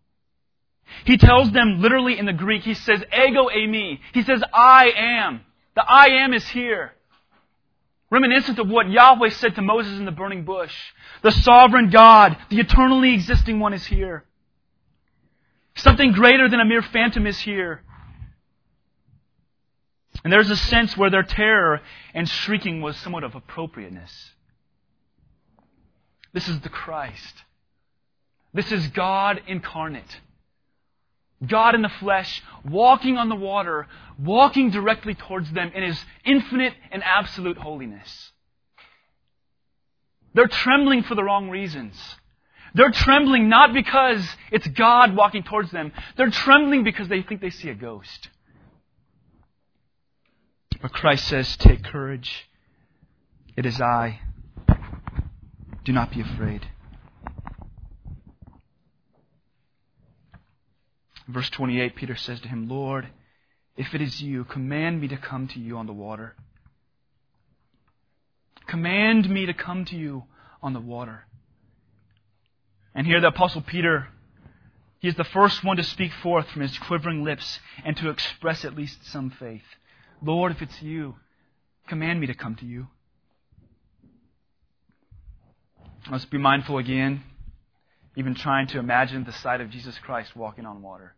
He 1.05 1.17
tells 1.17 1.51
them 1.51 1.81
literally 1.81 2.19
in 2.19 2.27
the 2.27 2.33
Greek, 2.33 2.61
he 2.61 2.75
says, 2.75 3.01
ego 3.11 3.49
eimi. 3.49 3.97
He 4.13 4.21
says, 4.21 4.43
I 4.53 4.91
am. 4.95 5.41
The 5.75 5.83
I 5.83 6.23
am 6.23 6.35
is 6.35 6.47
here. 6.49 6.93
Reminiscent 8.11 8.59
of 8.59 8.69
what 8.69 8.91
Yahweh 8.91 9.29
said 9.31 9.55
to 9.55 9.63
Moses 9.63 9.97
in 9.97 10.05
the 10.05 10.11
burning 10.11 10.45
bush. 10.45 10.75
The 11.23 11.31
sovereign 11.31 11.89
God, 11.89 12.37
the 12.51 12.59
eternally 12.59 13.15
existing 13.15 13.59
one 13.59 13.73
is 13.73 13.87
here. 13.87 14.25
Something 15.75 16.11
greater 16.11 16.47
than 16.49 16.59
a 16.59 16.65
mere 16.65 16.81
phantom 16.81 17.25
is 17.25 17.39
here. 17.39 17.81
And 20.23 20.31
there's 20.31 20.49
a 20.49 20.55
sense 20.55 20.95
where 20.95 21.09
their 21.09 21.23
terror 21.23 21.81
and 22.13 22.29
shrieking 22.29 22.81
was 22.81 22.95
somewhat 22.97 23.23
of 23.23 23.35
appropriateness. 23.35 24.31
This 26.31 26.47
is 26.47 26.59
the 26.61 26.69
Christ. 26.69 27.43
This 28.53 28.71
is 28.71 28.87
God 28.87 29.41
incarnate. 29.47 30.19
God 31.45 31.75
in 31.75 31.81
the 31.81 31.89
flesh, 31.89 32.41
walking 32.63 33.17
on 33.17 33.27
the 33.27 33.35
water, 33.35 33.87
walking 34.17 34.69
directly 34.69 35.13
towards 35.13 35.51
them 35.51 35.71
in 35.75 35.83
His 35.83 35.99
infinite 36.23 36.73
and 36.91 37.03
absolute 37.03 37.57
holiness. 37.57 38.31
They're 40.33 40.47
trembling 40.47 41.03
for 41.03 41.15
the 41.15 41.23
wrong 41.23 41.49
reasons. 41.49 41.95
They're 42.73 42.91
trembling 42.91 43.49
not 43.49 43.73
because 43.73 44.27
it's 44.51 44.67
God 44.67 45.15
walking 45.15 45.43
towards 45.43 45.71
them. 45.71 45.91
They're 46.17 46.31
trembling 46.31 46.83
because 46.83 47.07
they 47.07 47.21
think 47.21 47.41
they 47.41 47.51
see 47.51 47.69
a 47.69 47.75
ghost. 47.75 48.29
But 50.81 50.91
Christ 50.91 51.27
says, 51.27 51.55
Take 51.57 51.83
courage. 51.83 52.49
It 53.55 53.65
is 53.65 53.79
I. 53.79 54.21
Do 55.85 55.91
not 55.91 56.11
be 56.11 56.21
afraid. 56.21 56.67
Verse 61.27 61.49
28, 61.51 61.95
Peter 61.95 62.15
says 62.15 62.41
to 62.41 62.47
him, 62.47 62.67
Lord, 62.67 63.07
if 63.77 63.93
it 63.93 64.01
is 64.01 64.21
you, 64.21 64.43
command 64.43 64.99
me 64.99 65.07
to 65.07 65.17
come 65.17 65.47
to 65.49 65.59
you 65.59 65.77
on 65.77 65.87
the 65.87 65.93
water. 65.93 66.35
Command 68.67 69.29
me 69.29 69.45
to 69.45 69.53
come 69.53 69.85
to 69.85 69.95
you 69.95 70.23
on 70.61 70.73
the 70.73 70.79
water. 70.79 71.25
And 72.95 73.07
here 73.07 73.19
the 73.19 73.27
Apostle 73.27 73.61
Peter, 73.61 74.07
he 74.99 75.07
is 75.07 75.15
the 75.15 75.23
first 75.23 75.63
one 75.63 75.77
to 75.77 75.83
speak 75.83 76.13
forth 76.13 76.47
from 76.49 76.61
his 76.61 76.77
quivering 76.77 77.23
lips 77.23 77.59
and 77.83 77.97
to 77.97 78.09
express 78.09 78.63
at 78.63 78.75
least 78.75 79.05
some 79.05 79.29
faith. 79.31 79.63
Lord, 80.21 80.51
if 80.51 80.61
it's 80.61 80.81
you, 80.81 81.15
command 81.87 82.19
me 82.19 82.27
to 82.27 82.33
come 82.33 82.55
to 82.55 82.65
you. 82.65 82.87
Let's 86.11 86.25
be 86.25 86.37
mindful 86.37 86.77
again, 86.77 87.23
even 88.15 88.35
trying 88.35 88.67
to 88.67 88.79
imagine 88.79 89.23
the 89.23 89.31
sight 89.31 89.61
of 89.61 89.69
Jesus 89.69 89.97
Christ 89.99 90.35
walking 90.35 90.65
on 90.65 90.81
water. 90.81 91.15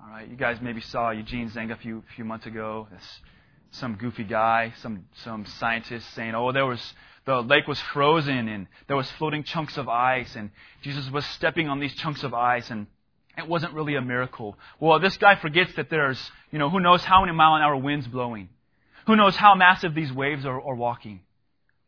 All 0.00 0.08
right, 0.08 0.28
you 0.28 0.36
guys 0.36 0.58
maybe 0.60 0.80
saw 0.80 1.10
Eugene 1.10 1.50
Zhang 1.50 1.70
a 1.70 1.76
few 1.76 2.02
few 2.16 2.24
months 2.24 2.46
ago. 2.46 2.88
This 2.90 3.20
some 3.70 3.94
goofy 3.94 4.24
guy, 4.24 4.72
some 4.78 5.06
some 5.24 5.46
scientist 5.46 6.12
saying, 6.14 6.34
"Oh, 6.34 6.50
there 6.50 6.66
was 6.66 6.94
the 7.24 7.40
lake 7.40 7.66
was 7.66 7.80
frozen 7.80 8.48
and 8.48 8.66
there 8.88 8.96
was 8.96 9.10
floating 9.12 9.44
chunks 9.44 9.76
of 9.76 9.88
ice 9.88 10.34
and 10.34 10.50
Jesus 10.82 11.10
was 11.10 11.24
stepping 11.26 11.68
on 11.68 11.80
these 11.80 11.94
chunks 11.94 12.22
of 12.22 12.34
ice 12.34 12.70
and 12.70 12.86
it 13.38 13.48
wasn't 13.48 13.72
really 13.74 13.94
a 13.94 14.02
miracle." 14.02 14.58
Well, 14.80 14.98
this 14.98 15.16
guy 15.16 15.36
forgets 15.36 15.74
that 15.74 15.90
there's, 15.90 16.30
you 16.50 16.58
know, 16.58 16.68
who 16.70 16.80
knows 16.80 17.04
how 17.04 17.20
many 17.20 17.32
mile 17.32 17.54
an 17.54 17.62
hour 17.62 17.76
winds 17.76 18.06
blowing. 18.06 18.48
Who 19.06 19.16
knows 19.16 19.36
how 19.36 19.54
massive 19.54 19.94
these 19.94 20.12
waves 20.12 20.44
are, 20.46 20.60
are 20.60 20.74
walking 20.74 21.20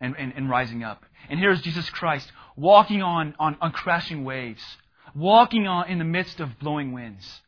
and, 0.01 0.15
and, 0.19 0.33
and 0.37 0.51
rising 0.51 0.83
up. 0.83 1.05
And 1.29 1.39
here's 1.39 1.61
Jesus 1.63 1.89
Christ 1.91 2.31
walking 2.57 3.03
on, 3.03 3.35
on, 3.39 3.57
on 3.61 3.73
crashing 3.73 4.25
waves, 4.25 4.63
walking 5.15 5.67
on 5.67 5.89
in 5.89 5.99
the 5.99 6.05
midst 6.05 6.41
of 6.41 6.59
blowing 6.59 6.93
winds. 6.93 7.41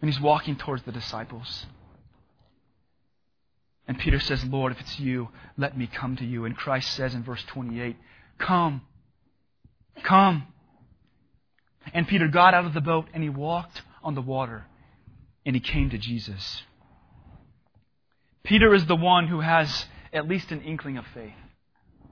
And 0.00 0.10
he's 0.10 0.20
walking 0.20 0.56
towards 0.56 0.82
the 0.82 0.92
disciples. 0.92 1.66
And 3.88 3.98
Peter 3.98 4.18
says, 4.18 4.44
Lord, 4.44 4.72
if 4.72 4.80
it's 4.80 4.98
you, 4.98 5.28
let 5.56 5.76
me 5.78 5.86
come 5.86 6.16
to 6.16 6.24
you. 6.24 6.44
And 6.44 6.56
Christ 6.56 6.92
says 6.94 7.14
in 7.14 7.22
verse 7.22 7.42
28, 7.44 7.96
Come. 8.38 8.82
Come. 10.02 10.46
And 11.94 12.08
Peter 12.08 12.28
got 12.28 12.54
out 12.54 12.66
of 12.66 12.74
the 12.74 12.80
boat 12.80 13.06
and 13.14 13.22
he 13.22 13.28
walked 13.28 13.82
on 14.02 14.14
the 14.14 14.22
water 14.22 14.66
and 15.44 15.54
he 15.54 15.60
came 15.60 15.90
to 15.90 15.98
Jesus. 15.98 16.62
Peter 18.42 18.74
is 18.74 18.86
the 18.86 18.96
one 18.96 19.28
who 19.28 19.40
has 19.40 19.86
at 20.12 20.28
least 20.28 20.50
an 20.50 20.62
inkling 20.62 20.96
of 20.96 21.06
faith. 21.14 21.32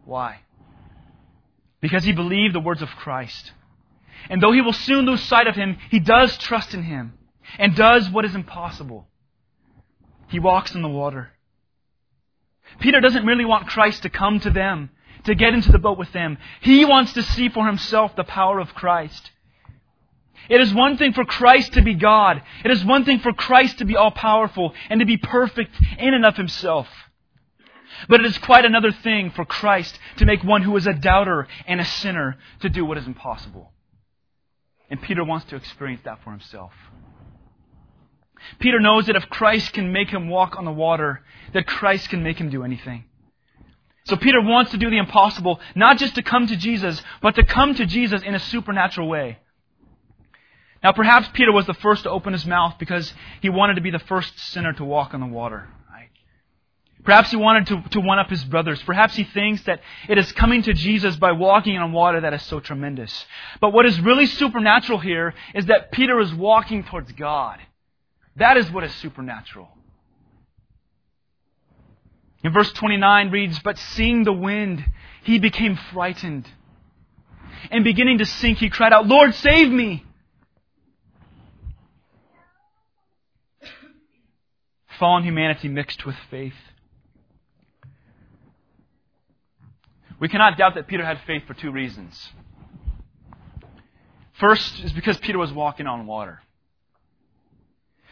Why? 0.04 0.40
Because 1.80 2.04
he 2.04 2.12
believed 2.12 2.54
the 2.54 2.60
words 2.60 2.82
of 2.82 2.88
Christ. 2.90 3.52
And 4.30 4.40
though 4.40 4.52
he 4.52 4.60
will 4.60 4.72
soon 4.72 5.06
lose 5.06 5.22
sight 5.22 5.46
of 5.46 5.54
him, 5.54 5.76
he 5.90 6.00
does 6.00 6.38
trust 6.38 6.72
in 6.74 6.82
him 6.82 7.14
and 7.58 7.76
does 7.76 8.08
what 8.08 8.24
is 8.24 8.34
impossible. 8.34 9.06
He 10.28 10.38
walks 10.38 10.74
in 10.74 10.82
the 10.82 10.88
water. 10.88 11.30
Peter 12.80 13.00
doesn't 13.00 13.24
merely 13.24 13.44
want 13.44 13.68
Christ 13.68 14.02
to 14.02 14.10
come 14.10 14.40
to 14.40 14.50
them, 14.50 14.90
to 15.24 15.34
get 15.34 15.54
into 15.54 15.72
the 15.72 15.78
boat 15.78 15.98
with 15.98 16.12
them. 16.12 16.38
He 16.60 16.84
wants 16.84 17.12
to 17.14 17.22
see 17.22 17.48
for 17.48 17.66
himself 17.66 18.16
the 18.16 18.24
power 18.24 18.58
of 18.58 18.74
Christ. 18.74 19.30
It 20.48 20.60
is 20.60 20.74
one 20.74 20.98
thing 20.98 21.12
for 21.12 21.24
Christ 21.24 21.72
to 21.74 21.82
be 21.82 21.94
God. 21.94 22.42
It 22.64 22.70
is 22.70 22.84
one 22.84 23.04
thing 23.04 23.20
for 23.20 23.32
Christ 23.32 23.78
to 23.78 23.84
be 23.84 23.96
all 23.96 24.10
powerful 24.10 24.74
and 24.90 25.00
to 25.00 25.06
be 25.06 25.16
perfect 25.16 25.74
in 25.98 26.12
and 26.12 26.24
of 26.24 26.36
himself. 26.36 26.88
But 28.08 28.20
it 28.20 28.26
is 28.26 28.38
quite 28.38 28.64
another 28.64 28.92
thing 28.92 29.30
for 29.30 29.44
Christ 29.44 29.98
to 30.16 30.26
make 30.26 30.42
one 30.42 30.62
who 30.62 30.76
is 30.76 30.86
a 30.86 30.92
doubter 30.92 31.46
and 31.66 31.80
a 31.80 31.84
sinner 31.84 32.36
to 32.60 32.68
do 32.68 32.84
what 32.84 32.98
is 32.98 33.06
impossible. 33.06 33.72
And 34.90 35.00
Peter 35.00 35.24
wants 35.24 35.46
to 35.46 35.56
experience 35.56 36.02
that 36.04 36.22
for 36.22 36.30
himself. 36.30 36.72
Peter 38.58 38.80
knows 38.80 39.06
that 39.06 39.16
if 39.16 39.28
Christ 39.28 39.72
can 39.72 39.92
make 39.92 40.10
him 40.10 40.28
walk 40.28 40.56
on 40.56 40.64
the 40.64 40.72
water, 40.72 41.22
that 41.52 41.66
Christ 41.66 42.08
can 42.08 42.22
make 42.22 42.38
him 42.38 42.50
do 42.50 42.64
anything. 42.64 43.04
So 44.06 44.16
Peter 44.16 44.40
wants 44.40 44.72
to 44.72 44.76
do 44.76 44.90
the 44.90 44.98
impossible, 44.98 45.60
not 45.74 45.98
just 45.98 46.14
to 46.16 46.22
come 46.22 46.46
to 46.46 46.56
Jesus, 46.56 47.02
but 47.22 47.34
to 47.36 47.44
come 47.44 47.74
to 47.74 47.86
Jesus 47.86 48.22
in 48.22 48.34
a 48.34 48.40
supernatural 48.40 49.08
way. 49.08 49.38
Now 50.82 50.92
perhaps 50.92 51.28
Peter 51.32 51.52
was 51.52 51.66
the 51.66 51.74
first 51.74 52.02
to 52.02 52.10
open 52.10 52.34
his 52.34 52.44
mouth 52.44 52.74
because 52.78 53.12
he 53.40 53.48
wanted 53.48 53.74
to 53.74 53.80
be 53.80 53.90
the 53.90 53.98
first 53.98 54.38
sinner 54.38 54.74
to 54.74 54.84
walk 54.84 55.14
on 55.14 55.20
the 55.20 55.26
water. 55.26 55.68
Perhaps 57.04 57.30
he 57.30 57.36
wanted 57.36 57.66
to, 57.66 57.82
to 57.90 58.00
one 58.00 58.18
up 58.18 58.30
his 58.30 58.42
brothers. 58.44 58.82
Perhaps 58.82 59.14
he 59.14 59.24
thinks 59.24 59.62
that 59.64 59.80
it 60.08 60.16
is 60.16 60.32
coming 60.32 60.62
to 60.62 60.72
Jesus 60.72 61.16
by 61.16 61.32
walking 61.32 61.76
on 61.76 61.92
water 61.92 62.22
that 62.22 62.32
is 62.32 62.42
so 62.42 62.60
tremendous. 62.60 63.26
But 63.60 63.74
what 63.74 63.84
is 63.84 64.00
really 64.00 64.26
supernatural 64.26 64.98
here 64.98 65.34
is 65.54 65.66
that 65.66 65.92
Peter 65.92 66.18
is 66.20 66.32
walking 66.32 66.82
towards 66.82 67.12
God. 67.12 67.58
That 68.36 68.56
is 68.56 68.70
what 68.70 68.84
is 68.84 68.94
supernatural. 68.96 69.68
In 72.42 72.52
verse 72.52 72.70
29 72.72 73.30
reads, 73.30 73.58
But 73.60 73.78
seeing 73.78 74.24
the 74.24 74.32
wind, 74.32 74.84
he 75.22 75.38
became 75.38 75.78
frightened. 75.92 76.48
And 77.70 77.84
beginning 77.84 78.18
to 78.18 78.26
sink, 78.26 78.58
he 78.58 78.68
cried 78.68 78.92
out, 78.92 79.06
Lord, 79.06 79.34
save 79.34 79.70
me! 79.70 80.04
Fallen 84.98 85.24
humanity 85.24 85.68
mixed 85.68 86.04
with 86.04 86.16
faith. 86.30 86.54
We 90.20 90.28
cannot 90.28 90.56
doubt 90.56 90.74
that 90.76 90.86
Peter 90.86 91.04
had 91.04 91.20
faith 91.26 91.42
for 91.46 91.54
two 91.54 91.72
reasons. 91.72 92.30
First 94.34 94.80
is 94.80 94.92
because 94.92 95.16
Peter 95.18 95.38
was 95.38 95.52
walking 95.52 95.86
on 95.86 96.06
water. 96.06 96.40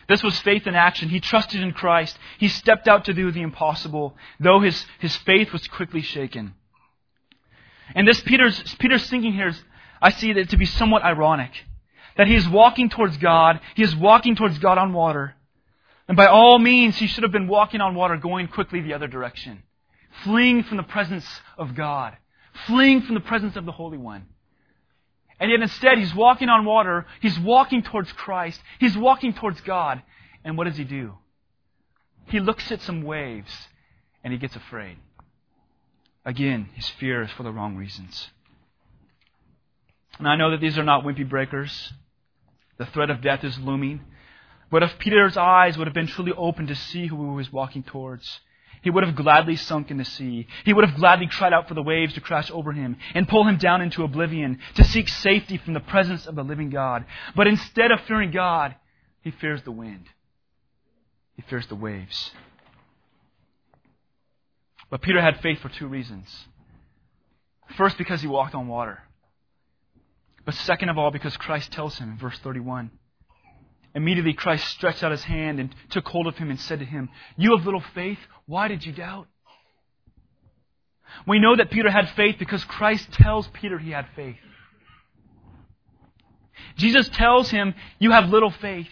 This 0.09 0.23
was 0.23 0.38
faith 0.40 0.66
in 0.66 0.75
action. 0.75 1.09
He 1.09 1.21
trusted 1.21 1.62
in 1.62 1.73
Christ. 1.73 2.18
He 2.38 2.49
stepped 2.49 2.88
out 2.88 3.04
to 3.06 3.14
do 3.14 3.30
the 3.30 3.42
impossible, 3.42 4.16
though 4.40 4.61
his, 4.61 4.85
his 4.99 5.14
faith 5.16 5.52
was 5.52 5.66
quickly 5.68 6.02
shaken. 6.02 6.54
And 7.94 8.06
this 8.06 8.21
Peter's, 8.21 8.75
Peter's 8.78 9.09
thinking 9.09 9.32
here 9.32 9.49
is, 9.49 9.62
I 10.00 10.11
see 10.11 10.30
it 10.30 10.50
to 10.50 10.56
be 10.56 10.66
somewhat 10.66 11.02
ironic. 11.02 11.52
That 12.16 12.26
he 12.26 12.35
is 12.35 12.49
walking 12.49 12.90
towards 12.90 13.16
God. 13.16 13.61
He 13.75 13.82
is 13.82 13.94
walking 13.94 14.37
towards 14.37 14.59
God 14.59 14.78
on 14.78 14.92
water. 14.92 15.35
And 16.09 16.16
by 16.16 16.26
all 16.26 16.59
means, 16.59 16.97
he 16.97 17.06
should 17.06 17.23
have 17.23 17.32
been 17.32 17.49
walking 17.49 17.80
on 17.80 17.94
water, 17.94 18.16
going 18.16 18.49
quickly 18.49 18.80
the 18.80 18.94
other 18.94 19.09
direction. 19.09 19.62
Fleeing 20.25 20.64
from 20.64 20.76
the 20.76 20.82
presence 20.82 21.26
of 21.56 21.75
God. 21.75 22.16
Fleeing 22.66 23.02
from 23.02 23.14
the 23.14 23.21
presence 23.21 23.56
of 23.56 23.64
the 23.64 23.73
Holy 23.73 23.99
One. 23.99 24.26
And 25.42 25.50
yet 25.50 25.61
instead, 25.61 25.99
he's 25.99 26.14
walking 26.14 26.49
on 26.49 26.64
water. 26.64 27.04
He's 27.20 27.37
walking 27.37 27.82
towards 27.82 28.12
Christ. 28.12 28.61
He's 28.78 28.96
walking 28.96 29.34
towards 29.34 29.61
God. 29.62 30.00
And 30.44 30.56
what 30.56 30.68
does 30.68 30.76
he 30.76 30.84
do? 30.84 31.14
He 32.26 32.38
looks 32.38 32.70
at 32.70 32.80
some 32.80 33.02
waves 33.02 33.50
and 34.22 34.32
he 34.32 34.38
gets 34.38 34.54
afraid. 34.54 34.99
Again, 36.25 36.68
his 36.75 36.88
fear 36.90 37.25
is 37.25 37.30
for 37.32 37.42
the 37.42 37.50
wrong 37.50 37.75
reasons. 37.75 38.30
And 40.20 40.28
I 40.28 40.37
know 40.37 40.52
that 40.52 40.61
these 40.61 40.78
are 40.78 40.84
not 40.84 41.02
wimpy 41.02 41.28
breakers. 41.28 41.92
The 42.78 42.87
threat 42.87 43.11
of 43.11 43.20
death 43.20 43.42
is 43.42 43.58
looming. 43.58 44.00
But 44.70 44.84
if 44.84 44.96
Peter's 45.00 45.37
eyes 45.37 45.76
would 45.76 45.88
have 45.88 45.94
been 45.94 46.06
truly 46.06 46.32
open 46.37 46.68
to 46.68 46.76
see 46.76 47.08
who 47.08 47.16
he 47.16 47.37
was 47.37 47.52
walking 47.52 47.82
towards, 47.82 48.38
he 48.82 48.90
would 48.90 49.04
have 49.04 49.16
gladly 49.16 49.56
sunk 49.56 49.90
in 49.90 49.96
the 49.96 50.04
sea. 50.04 50.46
He 50.64 50.72
would 50.72 50.86
have 50.86 50.98
gladly 50.98 51.28
cried 51.28 51.52
out 51.52 51.68
for 51.68 51.74
the 51.74 51.82
waves 51.82 52.14
to 52.14 52.20
crash 52.20 52.50
over 52.50 52.72
him 52.72 52.96
and 53.14 53.28
pull 53.28 53.46
him 53.46 53.56
down 53.56 53.80
into 53.80 54.02
oblivion 54.02 54.58
to 54.74 54.84
seek 54.84 55.08
safety 55.08 55.56
from 55.56 55.72
the 55.72 55.80
presence 55.80 56.26
of 56.26 56.34
the 56.34 56.42
living 56.42 56.68
God. 56.68 57.04
But 57.34 57.46
instead 57.46 57.92
of 57.92 58.00
fearing 58.02 58.32
God, 58.32 58.74
he 59.22 59.30
fears 59.30 59.62
the 59.62 59.70
wind. 59.70 60.06
He 61.36 61.42
fears 61.42 61.66
the 61.68 61.76
waves. 61.76 62.32
But 64.90 65.00
Peter 65.00 65.22
had 65.22 65.40
faith 65.40 65.60
for 65.60 65.68
two 65.68 65.86
reasons. 65.86 66.28
First, 67.76 67.96
because 67.96 68.20
he 68.20 68.26
walked 68.26 68.54
on 68.54 68.68
water. 68.68 68.98
But 70.44 70.54
second 70.54 70.88
of 70.88 70.98
all, 70.98 71.12
because 71.12 71.36
Christ 71.36 71.70
tells 71.70 71.96
him 71.98 72.10
in 72.10 72.18
verse 72.18 72.38
31 72.40 72.90
Immediately 73.94 74.32
Christ 74.32 74.66
stretched 74.68 75.02
out 75.02 75.11
his 75.12 75.25
hand 75.25 75.61
and 75.61 75.75
took 75.90 76.06
hold 76.06 76.26
of 76.26 76.37
him 76.37 76.50
and 76.50 76.58
said 76.58 76.78
to 76.78 76.84
him, 76.84 77.11
You 77.37 77.56
have 77.56 77.66
little 77.66 77.82
faith, 77.94 78.18
why 78.46 78.68
did 78.68 78.84
you 78.87 78.92
doubt? 78.92 79.26
We 81.26 81.38
know 81.38 81.56
that 81.56 81.70
Peter 81.70 81.90
had 81.90 82.08
faith 82.11 82.37
because 82.38 82.64
Christ 82.64 83.12
tells 83.12 83.46
Peter 83.49 83.78
he 83.78 83.90
had 83.90 84.06
faith. 84.16 84.37
Jesus 86.76 87.08
tells 87.11 87.50
him, 87.50 87.75
You 87.99 88.12
have 88.12 88.30
little 88.30 88.50
faith. 88.50 88.88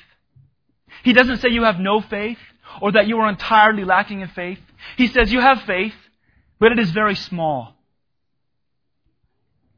He 1.03 1.13
doesn't 1.13 1.39
say 1.39 1.49
you 1.49 1.65
have 1.65 1.79
no 1.79 2.01
faith 2.01 2.39
or 2.81 2.93
that 2.93 3.07
you 3.07 3.19
are 3.19 3.29
entirely 3.29 3.85
lacking 3.85 4.21
in 4.21 4.29
faith. 4.29 4.59
He 4.97 5.07
says 5.07 5.33
you 5.33 5.41
have 5.41 5.63
faith, 5.63 5.95
but 6.59 6.73
it 6.73 6.79
is 6.79 6.91
very 6.91 7.15
small. 7.15 7.75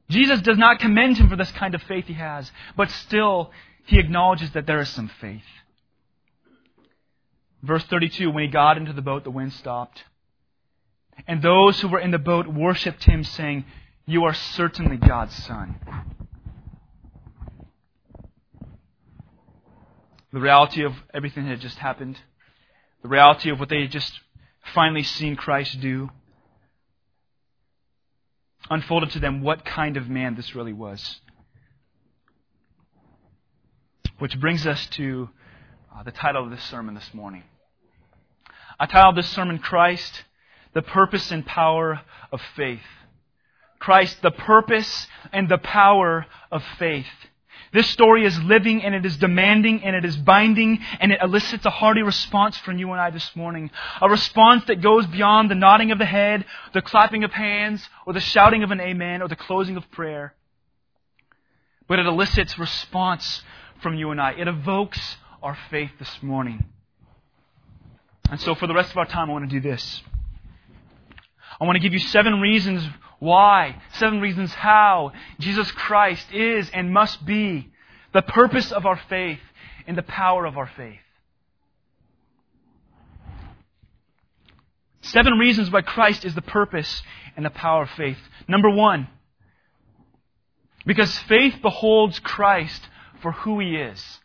Jesus 0.09 0.43
does 0.43 0.59
not 0.59 0.79
commend 0.79 1.17
him 1.17 1.29
for 1.29 1.37
this 1.37 1.53
kind 1.53 1.75
of 1.75 1.83
faith 1.83 2.07
he 2.07 2.15
has, 2.15 2.51
but 2.77 2.91
still 2.91 3.51
he 3.85 3.99
acknowledges 3.99 4.51
that 4.53 4.67
there 4.67 4.81
is 4.81 4.89
some 4.89 5.11
faith. 5.21 5.43
Verse 7.63 7.85
32 7.85 8.31
When 8.31 8.45
he 8.45 8.51
got 8.51 8.77
into 8.77 8.93
the 8.93 9.03
boat, 9.03 9.25
the 9.25 9.31
wind 9.31 9.53
stopped. 9.53 10.05
And 11.27 11.43
those 11.43 11.81
who 11.81 11.89
were 11.89 12.01
in 12.01 12.11
the 12.11 12.19
boat 12.19 12.47
worshipped 12.47 13.05
him, 13.05 13.23
saying, 13.23 13.65
You 14.07 14.25
are 14.25 14.35
certainly 14.35 14.97
God's 14.97 15.35
Son. 15.45 15.79
the 20.33 20.41
reality 20.41 20.83
of 20.83 20.95
everything 21.13 21.45
that 21.45 21.51
had 21.51 21.61
just 21.61 21.79
happened, 21.79 22.19
the 23.03 23.09
reality 23.09 23.51
of 23.51 23.61
what 23.61 23.69
they 23.69 23.83
had 23.83 23.91
just 23.91 24.21
finally 24.75 25.03
seen 25.03 25.37
Christ 25.37 25.81
do, 25.81 26.09
unfolded 28.71 29.11
to 29.11 29.19
them 29.19 29.43
what 29.43 29.65
kind 29.65 29.97
of 29.97 30.09
man 30.09 30.35
this 30.35 30.55
really 30.55 30.73
was. 30.73 31.21
Which 34.19 34.39
brings 34.39 34.67
us 34.67 34.87
to 34.91 35.29
uh, 35.95 36.03
the 36.05 36.13
title 36.13 36.45
of 36.45 36.51
this 36.51 36.63
sermon 36.65 36.95
this 36.95 37.13
morning. 37.13 37.43
I 38.79 38.87
titled 38.87 39.17
this 39.17 39.29
sermon 39.29 39.59
Christ, 39.59 40.25
the 40.75 40.83
purpose 40.83 41.31
and 41.31 41.45
power 41.45 42.01
of 42.31 42.41
faith. 42.55 42.81
Christ, 43.79 44.23
the 44.23 44.31
purpose 44.31 45.07
and 45.33 45.49
the 45.49 45.59
power 45.59 46.27
of 46.53 46.63
faith. 46.79 47.07
This 47.73 47.89
story 47.89 48.25
is 48.25 48.39
living 48.43 48.85
and 48.85 48.95
it 48.95 49.05
is 49.05 49.17
demanding 49.17 49.83
and 49.83 49.97
it 49.97 50.05
is 50.05 50.17
binding 50.17 50.79
and 51.01 51.11
it 51.11 51.19
elicits 51.23 51.65
a 51.65 51.71
hearty 51.71 52.03
response 52.03 52.57
from 52.59 52.79
you 52.79 52.93
and 52.93 53.01
I 53.01 53.11
this 53.11 53.35
morning. 53.35 53.71
A 54.01 54.09
response 54.09 54.65
that 54.67 54.83
goes 54.83 55.07
beyond 55.07 55.51
the 55.51 55.55
nodding 55.57 55.91
of 55.91 55.99
the 55.99 56.05
head, 56.05 56.45
the 56.75 56.83
clapping 56.83 57.25
of 57.25 57.33
hands, 57.33 57.89
or 58.07 58.13
the 58.13 58.21
shouting 58.21 58.63
of 58.63 58.71
an 58.71 58.81
amen, 58.81 59.23
or 59.23 59.29
the 59.29 59.37
closing 59.37 59.77
of 59.77 59.91
prayer. 59.91 60.35
But 61.89 61.99
it 61.99 62.07
elicits 62.07 62.59
response 62.59 63.43
from 63.83 63.95
you 63.95 64.11
and 64.11 64.21
I. 64.21 64.33
It 64.33 64.49
evokes 64.49 65.17
our 65.43 65.57
faith 65.71 65.91
this 65.99 66.23
morning. 66.23 66.65
And 68.31 68.41
so 68.41 68.55
for 68.55 68.67
the 68.67 68.75
rest 68.75 68.91
of 68.91 68.97
our 68.97 69.07
time, 69.07 69.29
I 69.29 69.33
want 69.33 69.51
to 69.51 69.61
do 69.61 69.69
this. 69.69 70.03
I 71.61 71.65
want 71.65 71.77
to 71.77 71.81
give 71.81 71.93
you 71.93 71.99
seven 71.99 72.41
reasons 72.41 72.83
why, 73.19 73.77
seven 73.95 74.21
reasons 74.21 74.53
how 74.53 75.13
Jesus 75.39 75.71
Christ 75.73 76.33
is 76.33 76.71
and 76.71 76.93
must 76.93 77.25
be 77.27 77.71
the 78.13 78.23
purpose 78.23 78.73
of 78.73 78.87
our 78.87 79.01
faith 79.09 79.41
and 79.87 79.97
the 79.97 80.03
power 80.03 80.47
of 80.47 80.57
our 80.57 80.71
faith. 80.77 80.99
Seven 85.03 85.35
reasons 85.35 85.71
why 85.71 85.83
Christ 85.83 86.25
is 86.25 86.35
the 86.35 86.43
purpose 86.43 87.03
and 87.37 87.45
the 87.45 87.51
power 87.51 87.83
of 87.83 87.91
faith. 87.91 88.19
Number 88.49 88.71
one, 88.71 89.09
because 90.87 91.17
faith 91.21 91.61
beholds 91.61 92.19
Christ 92.21 92.89
for 93.23 93.33
who 93.33 93.61
he 93.61 93.77
is. 93.77 94.21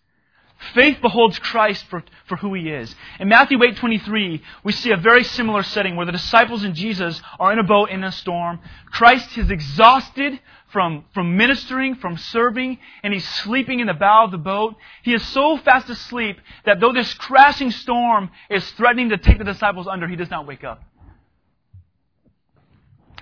Faith 0.73 1.01
beholds 1.01 1.37
Christ 1.37 1.85
for, 1.85 2.03
for 2.25 2.35
who 2.35 2.55
he 2.55 2.69
is. 2.69 2.93
In 3.19 3.27
Matthew 3.27 3.59
8:23, 3.59 4.41
we 4.63 4.71
see 4.71 4.91
a 4.91 4.97
very 4.97 5.23
similar 5.23 5.61
setting 5.61 5.95
where 5.95 6.07
the 6.07 6.11
disciples 6.11 6.63
and 6.63 6.73
Jesus 6.73 7.21
are 7.39 7.53
in 7.53 7.59
a 7.59 7.63
boat 7.63 7.91
in 7.91 8.03
a 8.03 8.11
storm. 8.11 8.59
Christ 8.87 9.37
is 9.37 9.51
exhausted 9.51 10.39
from, 10.69 11.05
from 11.13 11.37
ministering, 11.37 11.95
from 11.95 12.17
serving, 12.17 12.79
and 13.03 13.13
he's 13.13 13.27
sleeping 13.27 13.79
in 13.79 13.87
the 13.87 13.93
bow 13.93 14.25
of 14.25 14.31
the 14.31 14.39
boat. 14.39 14.75
He 15.03 15.13
is 15.13 15.25
so 15.27 15.57
fast 15.57 15.89
asleep 15.89 16.37
that 16.65 16.79
though 16.79 16.91
this 16.91 17.13
crashing 17.13 17.71
storm 17.71 18.31
is 18.49 18.69
threatening 18.71 19.09
to 19.09 19.17
take 19.17 19.37
the 19.37 19.43
disciples 19.43 19.87
under, 19.87 20.07
he 20.07 20.15
does 20.15 20.31
not 20.31 20.47
wake 20.47 20.63
up. 20.63 20.81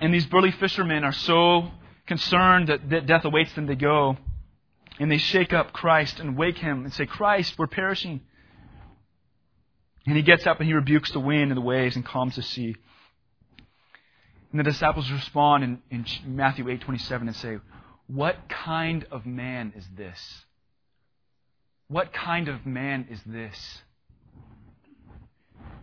And 0.00 0.12
these 0.12 0.26
burly 0.26 0.50
fishermen 0.52 1.04
are 1.04 1.12
so 1.12 1.70
concerned 2.06 2.68
that, 2.68 2.88
that 2.90 3.06
death 3.06 3.24
awaits 3.24 3.52
them 3.54 3.66
to 3.66 3.76
go. 3.76 4.16
And 4.98 5.10
they 5.10 5.18
shake 5.18 5.52
up 5.52 5.72
Christ 5.72 6.20
and 6.20 6.36
wake 6.36 6.58
him 6.58 6.84
and 6.84 6.92
say, 6.92 7.06
Christ, 7.06 7.58
we're 7.58 7.66
perishing. 7.66 8.20
And 10.06 10.16
he 10.16 10.22
gets 10.22 10.46
up 10.46 10.60
and 10.60 10.66
he 10.66 10.72
rebukes 10.72 11.10
the 11.12 11.20
wind 11.20 11.50
and 11.50 11.56
the 11.56 11.62
waves 11.62 11.96
and 11.96 12.04
calms 12.04 12.36
the 12.36 12.42
sea. 12.42 12.76
And 14.50 14.60
the 14.64 14.70
disciples 14.70 15.10
respond 15.10 15.64
in, 15.64 15.82
in 15.90 16.06
Matthew 16.24 16.64
8:27 16.64 17.22
and 17.22 17.36
say, 17.36 17.58
"What 18.06 18.48
kind 18.48 19.04
of 19.10 19.26
man 19.26 19.72
is 19.76 19.86
this? 19.94 20.44
What 21.88 22.12
kind 22.12 22.48
of 22.48 22.64
man 22.64 23.08
is 23.10 23.20
this?" 23.24 23.82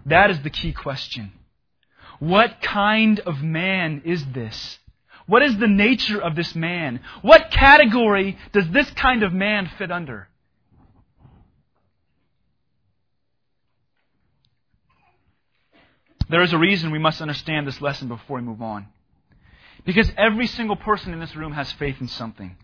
That 0.05 0.32
is 0.32 0.41
the 0.41 0.50
key 0.50 0.74
question. 0.74 1.34
What 2.20 2.61
kind 2.61 3.20
of 3.20 3.44
man 3.44 4.01
is 4.05 4.25
this? 4.25 4.79
What 5.25 5.42
is 5.42 5.57
the 5.57 5.68
nature 5.68 6.22
of 6.22 6.36
this 6.36 6.53
man? 6.55 7.00
What 7.22 7.51
category 7.51 8.38
does 8.51 8.70
this 8.70 8.90
kind 8.92 9.24
of 9.24 9.33
man 9.33 9.70
fit 9.77 9.92
under? 9.92 10.27
There 16.29 16.42
is 16.42 16.53
a 16.53 16.57
reason 16.57 16.92
we 16.92 17.00
must 17.00 17.22
understand 17.22 17.68
this 17.68 17.81
lesson 17.81 18.07
before 18.07 18.38
we 18.38 18.44
move 18.44 18.62
on. 18.62 18.88
Because 19.86 20.09
every 20.18 20.48
single 20.48 20.75
person 20.75 21.14
in 21.14 21.20
this 21.20 21.36
room 21.36 21.53
has 21.53 21.72
faith 21.74 21.98
in 22.00 22.07
something. 22.07 22.55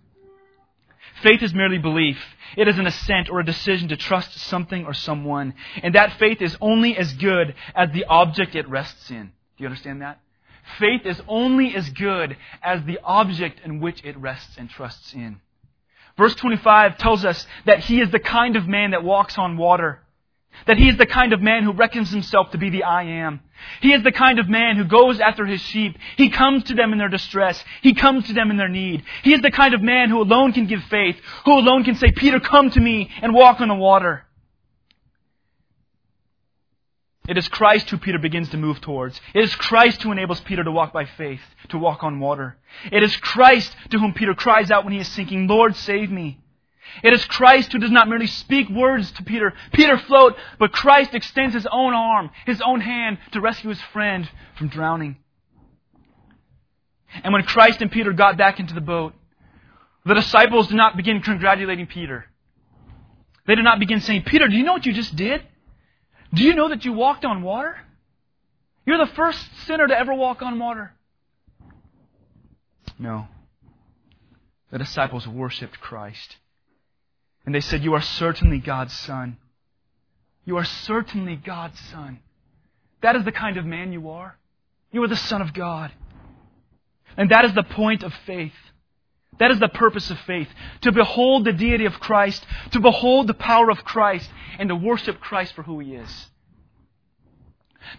Faith 1.22 1.44
is 1.44 1.54
merely 1.54 1.78
belief. 1.78 2.18
It 2.56 2.68
is 2.68 2.78
an 2.78 2.88
assent 2.88 3.30
or 3.30 3.40
a 3.40 3.46
decision 3.46 3.90
to 3.90 3.98
trust 3.98 4.34
something 4.40 4.86
or 4.86 4.94
someone. 4.94 5.54
And 5.84 5.96
that 5.96 6.18
faith 6.18 6.42
is 6.42 6.56
only 6.62 6.98
as 6.98 7.14
good 7.14 7.56
as 7.76 7.92
the 7.92 8.06
object 8.06 8.56
it 8.56 8.70
rests 8.70 9.12
in. 9.12 9.26
Do 9.26 9.64
you 9.64 9.68
understand 9.68 10.02
that? 10.02 10.20
Faith 10.78 11.06
is 11.06 11.22
only 11.28 11.76
as 11.76 11.90
good 11.90 12.38
as 12.62 12.84
the 12.84 13.00
object 13.04 13.62
in 13.64 13.80
which 13.80 14.04
it 14.04 14.18
rests 14.18 14.58
and 14.58 14.70
trusts 14.70 15.14
in. 15.14 15.42
Verse 16.18 16.36
25 16.36 16.98
tells 16.98 17.24
us 17.24 17.48
that 17.66 17.80
he 17.80 18.02
is 18.02 18.12
the 18.12 18.20
kind 18.20 18.56
of 18.56 18.68
man 18.68 18.92
that 18.92 19.04
walks 19.04 19.38
on 19.38 19.58
water. 19.58 20.02
That 20.68 20.78
he 20.78 20.90
is 20.90 20.98
the 20.98 21.06
kind 21.06 21.32
of 21.32 21.42
man 21.42 21.64
who 21.64 21.72
reckons 21.72 22.12
himself 22.12 22.52
to 22.52 22.58
be 22.58 22.70
the 22.70 22.84
I 22.84 23.04
am. 23.04 23.40
He 23.82 23.94
is 23.94 24.04
the 24.04 24.12
kind 24.12 24.40
of 24.40 24.50
man 24.50 24.76
who 24.76 24.84
goes 24.84 25.20
after 25.20 25.46
his 25.46 25.62
sheep. 25.62 25.98
He 26.18 26.30
comes 26.30 26.66
to 26.66 26.74
them 26.74 26.92
in 26.92 27.00
their 27.00 27.08
distress. 27.08 27.64
He 27.82 27.94
comes 27.94 28.28
to 28.28 28.34
them 28.34 28.52
in 28.52 28.58
their 28.58 28.68
need. 28.68 29.04
He 29.24 29.34
is 29.34 29.42
the 29.42 29.52
kind 29.52 29.74
of 29.74 29.82
man 29.82 30.10
who 30.10 30.22
alone 30.22 30.52
can 30.52 30.68
give 30.68 30.84
faith, 30.86 31.16
who 31.46 31.54
alone 31.54 31.84
can 31.84 31.96
say, 31.96 32.12
Peter, 32.12 32.40
come 32.40 32.70
to 32.72 32.80
me 32.80 33.10
and 33.22 33.34
walk 33.34 33.62
on 33.62 33.70
the 33.70 33.76
water. 33.76 34.26
It 37.30 37.38
is 37.38 37.48
Christ 37.48 37.92
who 37.92 38.00
Peter 38.00 38.18
begins 38.18 38.50
to 38.50 38.58
move 38.58 38.82
towards. 38.82 39.22
It 39.36 39.44
is 39.44 39.54
Christ 39.54 40.02
who 40.02 40.12
enables 40.12 40.40
Peter 40.40 40.64
to 40.64 40.72
walk 40.72 40.92
by 40.92 41.06
faith, 41.06 41.42
to 41.70 41.78
walk 41.78 42.04
on 42.04 42.20
water. 42.20 42.58
It 42.92 43.04
is 43.04 43.16
Christ 43.18 43.76
to 43.92 44.00
whom 44.00 44.16
Peter 44.16 44.34
cries 44.34 44.72
out 44.72 44.84
when 44.84 44.94
he 44.94 45.00
is 45.00 45.08
sinking, 45.10 45.46
Lord, 45.46 45.76
save 45.76 46.10
me. 46.10 46.40
It 47.04 47.14
is 47.14 47.24
Christ 47.26 47.72
who 47.72 47.78
does 47.78 47.92
not 47.92 48.10
merely 48.10 48.26
speak 48.26 48.68
words 48.68 49.12
to 49.12 49.24
Peter, 49.24 49.54
Peter 49.72 49.96
float, 50.00 50.38
but 50.58 50.72
Christ 50.72 51.14
extends 51.14 51.54
his 51.54 51.68
own 51.72 51.94
arm, 51.94 52.32
his 52.48 52.62
own 52.66 52.82
hand 52.82 53.20
to 53.34 53.42
rescue 53.42 53.70
his 53.70 53.82
friend 53.94 54.28
from 54.58 54.70
drowning. 54.70 55.18
And 57.24 57.32
when 57.32 57.44
Christ 57.44 57.80
and 57.84 57.92
Peter 57.92 58.12
got 58.12 58.40
back 58.40 58.60
into 58.60 58.74
the 58.74 58.82
boat, 58.82 59.14
the 60.04 60.16
disciples 60.16 60.70
did 60.70 60.78
not 60.78 60.98
begin 60.98 61.22
congratulating 61.22 61.86
Peter. 61.86 62.26
They 63.46 63.54
did 63.54 63.66
not 63.66 63.78
begin 63.78 64.02
saying, 64.02 64.24
Peter, 64.24 64.48
do 64.48 64.56
you 64.56 64.64
know 64.64 64.74
what 64.74 64.88
you 64.88 64.94
just 64.94 65.16
did? 65.16 65.44
Do 66.34 66.44
you 66.44 66.54
know 66.54 66.70
that 66.70 66.86
you 66.86 66.94
walked 66.94 67.26
on 67.26 67.42
water? 67.42 67.78
You're 68.86 68.98
the 68.98 69.14
first 69.14 69.46
sinner 69.66 69.88
to 69.88 69.98
ever 69.98 70.14
walk 70.14 70.42
on 70.42 70.60
water. 70.60 70.94
No. 72.98 73.28
The 74.72 74.78
disciples 74.78 75.28
worshiped 75.28 75.80
Christ. 75.80 76.38
And 77.46 77.56
they 77.56 77.62
said, 77.62 77.84
You 77.84 77.94
are 77.94 78.02
certainly 78.02 78.60
God's 78.60 78.94
Son. 78.94 79.38
You 80.46 80.58
are 80.58 80.66
certainly 80.66 81.36
God's 81.36 81.80
Son. 81.80 82.20
That 83.02 83.16
is 83.16 83.24
the 83.26 83.32
kind 83.32 83.58
of 83.58 83.66
man 83.66 83.92
you 83.94 84.10
are. 84.10 84.38
You 84.92 85.04
are 85.04 85.08
the 85.08 85.16
Son 85.16 85.42
of 85.42 85.54
God. 85.54 85.92
And 87.18 87.32
that 87.32 87.46
is 87.46 87.54
the 87.54 87.64
point 87.64 88.04
of 88.04 88.14
faith. 88.26 88.54
That 89.40 89.52
is 89.52 89.60
the 89.60 89.70
purpose 89.70 90.10
of 90.10 90.20
faith. 90.20 90.50
To 90.82 90.92
behold 90.92 91.46
the 91.46 91.54
deity 91.54 91.86
of 91.86 92.00
Christ, 92.00 92.46
to 92.72 92.80
behold 92.80 93.28
the 93.28 93.34
power 93.34 93.70
of 93.70 93.84
Christ, 93.84 94.30
and 94.60 94.70
to 94.70 94.76
worship 94.76 95.20
Christ 95.20 95.54
for 95.54 95.64
who 95.64 95.80
he 95.80 95.96
is. 95.96 96.30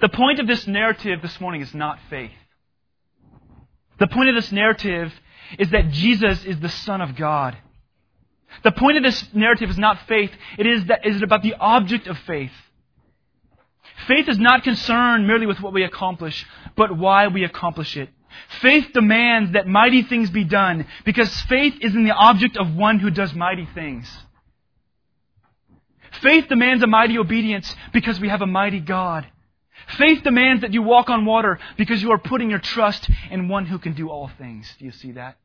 The 0.01 0.09
point 0.09 0.39
of 0.39 0.47
this 0.47 0.67
narrative 0.67 1.23
this 1.23 1.41
morning 1.41 1.63
is 1.63 1.75
not 1.75 1.99
faith. 2.09 2.31
The 3.99 4.07
point 4.07 4.29
of 4.29 4.35
this 4.35 4.53
narrative 4.53 5.13
is 5.59 5.71
that 5.71 5.91
Jesus 5.91 6.45
is 6.45 6.61
the 6.61 6.69
Son 6.69 7.01
of 7.01 7.17
God. 7.17 7.57
The 8.63 8.73
point 8.73 8.99
of 8.99 9.03
this 9.03 9.33
narrative 9.33 9.71
is 9.71 9.79
not 9.79 9.99
faith. 10.07 10.31
It 10.59 10.67
is 10.67 10.85
that 10.87 11.07
is 11.07 11.23
about 11.23 11.43
the 11.43 11.55
object 11.55 12.07
of 12.07 12.19
faith. 12.19 12.53
Faith 14.07 14.29
is 14.29 14.39
not 14.39 14.65
concerned 14.65 15.27
merely 15.27 15.47
with 15.47 15.61
what 15.61 15.73
we 15.73 15.85
accomplish, 15.85 16.47
but 16.77 16.97
why 16.97 17.29
we 17.29 17.45
accomplish 17.45 17.97
it. 17.97 18.09
Faith 18.61 18.93
demands 18.93 19.53
that 19.53 19.67
mighty 19.67 20.03
things 20.03 20.31
be 20.31 20.45
done 20.45 20.87
because 21.05 21.35
faith 21.43 21.75
is 21.81 21.95
in 21.95 22.05
the 22.05 22.13
object 22.13 22.57
of 22.57 22.75
one 22.75 22.99
who 22.99 23.11
does 23.11 23.35
mighty 23.35 23.67
things. 23.75 24.11
Faith 26.23 26.49
demands 26.49 26.83
a 26.83 26.87
mighty 26.87 27.19
obedience 27.19 27.75
because 27.93 28.21
we 28.21 28.29
have 28.29 28.43
a 28.43 28.47
mighty 28.47 28.81
God. 28.81 29.27
Faith 29.97 30.23
demands 30.23 30.63
that 30.63 30.73
you 30.73 30.83
walk 30.83 31.09
on 31.09 31.25
water 31.25 31.59
because 31.77 32.03
you 32.03 32.11
are 32.13 32.19
putting 32.19 32.51
your 32.51 32.59
trust 32.59 33.09
in 33.31 33.49
one 33.49 33.67
who 33.67 33.79
can 33.79 33.95
do 33.95 34.09
all 34.09 34.31
things. 34.39 34.73
Do 34.79 34.85
you 34.85 34.93
see 34.93 35.13
that? 35.13 35.37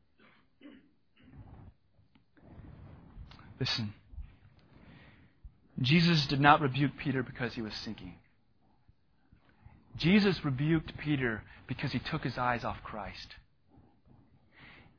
Listen. 3.58 3.94
Jesus 5.80 6.26
did 6.26 6.40
not 6.40 6.60
rebuke 6.60 6.92
Peter 6.96 7.22
because 7.22 7.54
he 7.54 7.62
was 7.62 7.74
sinking. 7.74 8.14
Jesus 9.96 10.44
rebuked 10.44 10.96
Peter 10.98 11.42
because 11.66 11.92
he 11.92 11.98
took 11.98 12.22
his 12.22 12.38
eyes 12.38 12.64
off 12.64 12.82
Christ. 12.82 13.34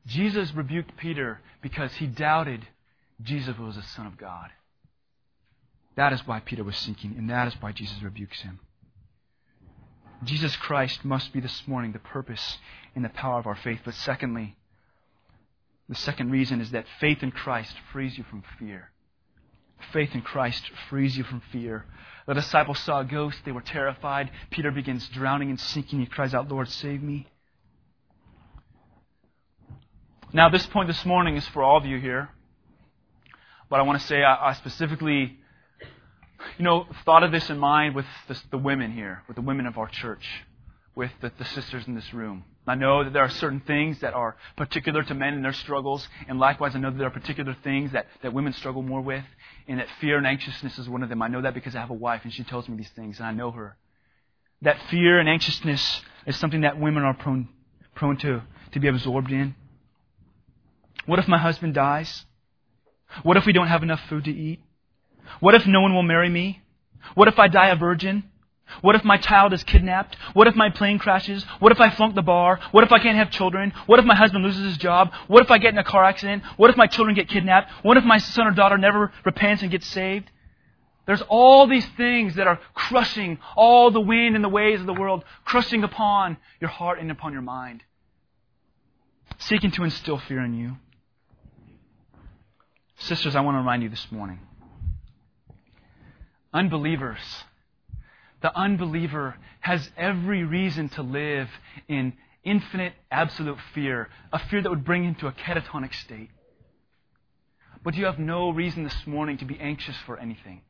Jesus 0.05 0.53
rebuked 0.53 0.97
Peter 0.97 1.41
because 1.61 1.93
he 1.95 2.07
doubted 2.07 2.65
Jesus 3.21 3.57
was 3.57 3.75
the 3.75 3.81
Son 3.81 4.05
of 4.05 4.17
God. 4.17 4.49
That 5.95 6.13
is 6.13 6.25
why 6.25 6.39
Peter 6.39 6.63
was 6.63 6.77
sinking, 6.77 7.15
and 7.17 7.29
that 7.29 7.47
is 7.47 7.55
why 7.59 7.71
Jesus 7.71 8.01
rebukes 8.03 8.41
him. 8.41 8.59
Jesus 10.23 10.55
Christ 10.55 11.03
must 11.03 11.33
be 11.33 11.39
this 11.39 11.67
morning 11.67 11.91
the 11.91 11.99
purpose 11.99 12.57
and 12.95 13.03
the 13.03 13.09
power 13.09 13.39
of 13.39 13.47
our 13.47 13.55
faith. 13.55 13.79
But 13.83 13.95
secondly, 13.95 14.55
the 15.89 15.95
second 15.95 16.31
reason 16.31 16.61
is 16.61 16.71
that 16.71 16.85
faith 16.99 17.23
in 17.23 17.31
Christ 17.31 17.75
frees 17.91 18.17
you 18.17 18.23
from 18.23 18.43
fear. 18.59 18.91
Faith 19.93 20.13
in 20.13 20.21
Christ 20.21 20.63
frees 20.89 21.17
you 21.17 21.23
from 21.23 21.41
fear. 21.51 21.85
The 22.27 22.33
disciples 22.33 22.79
saw 22.79 22.99
a 22.99 23.05
ghost. 23.05 23.37
They 23.45 23.51
were 23.51 23.61
terrified. 23.61 24.31
Peter 24.49 24.71
begins 24.71 25.07
drowning 25.09 25.49
and 25.49 25.59
sinking. 25.59 25.99
He 25.99 26.05
cries 26.05 26.33
out, 26.33 26.49
Lord, 26.49 26.67
save 26.69 27.01
me. 27.01 27.27
Now, 30.33 30.49
this 30.49 30.65
point 30.65 30.87
this 30.89 31.05
morning 31.05 31.37
is 31.37 31.47
for 31.47 31.63
all 31.63 31.77
of 31.77 31.85
you 31.85 31.99
here. 31.99 32.29
But 33.69 33.79
I 33.79 33.83
want 33.83 33.99
to 33.99 34.07
say 34.07 34.23
I, 34.23 34.49
I 34.49 34.53
specifically, 34.53 35.37
you 36.57 36.65
know, 36.65 36.85
thought 37.05 37.23
of 37.23 37.31
this 37.31 37.49
in 37.49 37.57
mind 37.57 37.95
with 37.95 38.05
the, 38.51 38.57
women 38.57 38.91
here, 38.91 39.23
with 39.27 39.35
the 39.35 39.41
women 39.41 39.65
of 39.65 39.77
our 39.77 39.87
church, 39.87 40.25
with 40.95 41.11
the, 41.21 41.31
the 41.37 41.45
sisters 41.45 41.87
in 41.87 41.95
this 41.95 42.13
room. 42.13 42.43
I 42.65 42.75
know 42.75 43.05
that 43.05 43.13
there 43.13 43.23
are 43.23 43.29
certain 43.29 43.61
things 43.61 44.01
that 44.01 44.13
are 44.13 44.35
particular 44.57 45.01
to 45.03 45.13
men 45.13 45.33
and 45.33 45.45
their 45.45 45.53
struggles, 45.53 46.05
and 46.27 46.39
likewise, 46.39 46.75
I 46.75 46.79
know 46.79 46.91
that 46.91 46.97
there 46.97 47.07
are 47.07 47.11
particular 47.11 47.55
things 47.63 47.93
that, 47.93 48.07
that 48.21 48.33
women 48.33 48.51
struggle 48.51 48.81
more 48.81 49.01
with, 49.01 49.23
and 49.67 49.79
that 49.79 49.87
fear 49.99 50.17
and 50.17 50.25
anxiousness 50.25 50.79
is 50.79 50.87
one 50.87 51.03
of 51.03 51.09
them. 51.09 51.21
I 51.21 51.27
know 51.27 51.41
that 51.41 51.53
because 51.53 51.75
I 51.75 51.79
have 51.79 51.89
a 51.89 51.95
wife, 51.95 52.21
and 52.23 52.33
she 52.33 52.43
tells 52.43 52.69
me 52.69 52.77
these 52.77 52.89
things, 52.89 53.19
and 53.19 53.27
I 53.27 53.31
know 53.31 53.51
her. 53.51 53.75
That 54.61 54.77
fear 54.89 55.19
and 55.19 55.27
anxiousness 55.27 56.01
is 56.25 56.37
something 56.37 56.61
that 56.61 56.79
women 56.79 57.03
are 57.03 57.13
prone, 57.13 57.49
prone 57.93 58.17
to, 58.17 58.43
to 58.71 58.79
be 58.79 58.87
absorbed 58.87 59.31
in. 59.31 59.55
What 61.05 61.19
if 61.19 61.27
my 61.27 61.37
husband 61.37 61.73
dies? 61.73 62.25
What 63.23 63.37
if 63.37 63.45
we 63.45 63.53
don't 63.53 63.67
have 63.67 63.83
enough 63.83 64.01
food 64.09 64.25
to 64.25 64.31
eat? 64.31 64.59
What 65.39 65.55
if 65.55 65.65
no 65.67 65.81
one 65.81 65.93
will 65.93 66.03
marry 66.03 66.29
me? 66.29 66.61
What 67.13 67.27
if 67.27 67.39
I 67.39 67.47
die 67.47 67.69
a 67.69 67.75
virgin? 67.75 68.23
What 68.81 68.95
if 68.95 69.03
my 69.03 69.17
child 69.17 69.53
is 69.53 69.63
kidnapped? 69.63 70.17
What 70.33 70.47
if 70.47 70.55
my 70.55 70.69
plane 70.69 70.99
crashes? 70.99 71.43
What 71.59 71.71
if 71.71 71.79
I 71.79 71.89
flunk 71.89 72.15
the 72.15 72.21
bar? 72.21 72.59
What 72.71 72.83
if 72.83 72.91
I 72.91 72.99
can't 72.99 73.17
have 73.17 73.31
children? 73.31 73.73
What 73.85 73.99
if 73.99 74.05
my 74.05 74.15
husband 74.15 74.43
loses 74.43 74.65
his 74.65 74.77
job? 74.77 75.11
What 75.27 75.43
if 75.43 75.51
I 75.51 75.57
get 75.57 75.73
in 75.73 75.77
a 75.77 75.83
car 75.83 76.03
accident? 76.03 76.43
What 76.57 76.69
if 76.69 76.77
my 76.77 76.87
children 76.87 77.15
get 77.15 77.29
kidnapped? 77.29 77.71
What 77.83 77.97
if 77.97 78.03
my 78.03 78.17
son 78.17 78.47
or 78.47 78.51
daughter 78.51 78.77
never 78.77 79.11
repents 79.25 79.61
and 79.61 79.71
gets 79.71 79.87
saved? 79.87 80.29
There's 81.05 81.23
all 81.29 81.67
these 81.67 81.87
things 81.95 82.35
that 82.35 82.47
are 82.47 82.59
crushing 82.73 83.39
all 83.55 83.91
the 83.91 84.01
wind 84.01 84.35
and 84.35 84.43
the 84.43 84.49
waves 84.49 84.81
of 84.81 84.87
the 84.87 84.93
world, 84.93 85.23
crushing 85.45 85.83
upon 85.83 86.37
your 86.59 86.69
heart 86.69 86.99
and 86.99 87.09
upon 87.09 87.31
your 87.31 87.41
mind, 87.41 87.81
seeking 89.37 89.71
to 89.71 89.85
instill 89.85 90.17
fear 90.17 90.43
in 90.43 90.53
you. 90.53 90.75
Sisters, 92.97 93.35
I 93.35 93.41
want 93.41 93.55
to 93.55 93.59
remind 93.59 93.83
you 93.83 93.89
this 93.89 94.07
morning 94.11 94.39
unbelievers 96.53 97.19
the 98.41 98.55
unbeliever 98.55 99.35
has 99.61 99.89
every 99.97 100.43
reason 100.43 100.89
to 100.89 101.01
live 101.01 101.49
in 101.87 102.13
infinite, 102.43 102.93
absolute 103.11 103.57
fear, 103.73 104.09
a 104.31 104.39
fear 104.39 104.61
that 104.61 104.69
would 104.69 104.85
bring 104.85 105.03
him 105.03 105.15
to 105.15 105.27
a 105.27 105.31
catatonic 105.31 105.93
state. 105.93 106.29
But 107.83 107.95
you 107.95 108.05
have 108.05 108.19
no 108.19 108.49
reason 108.49 108.83
this 108.83 109.07
morning 109.07 109.37
to 109.37 109.45
be 109.45 109.59
anxious 109.59 109.95
for 110.05 110.17
anything. 110.17 110.61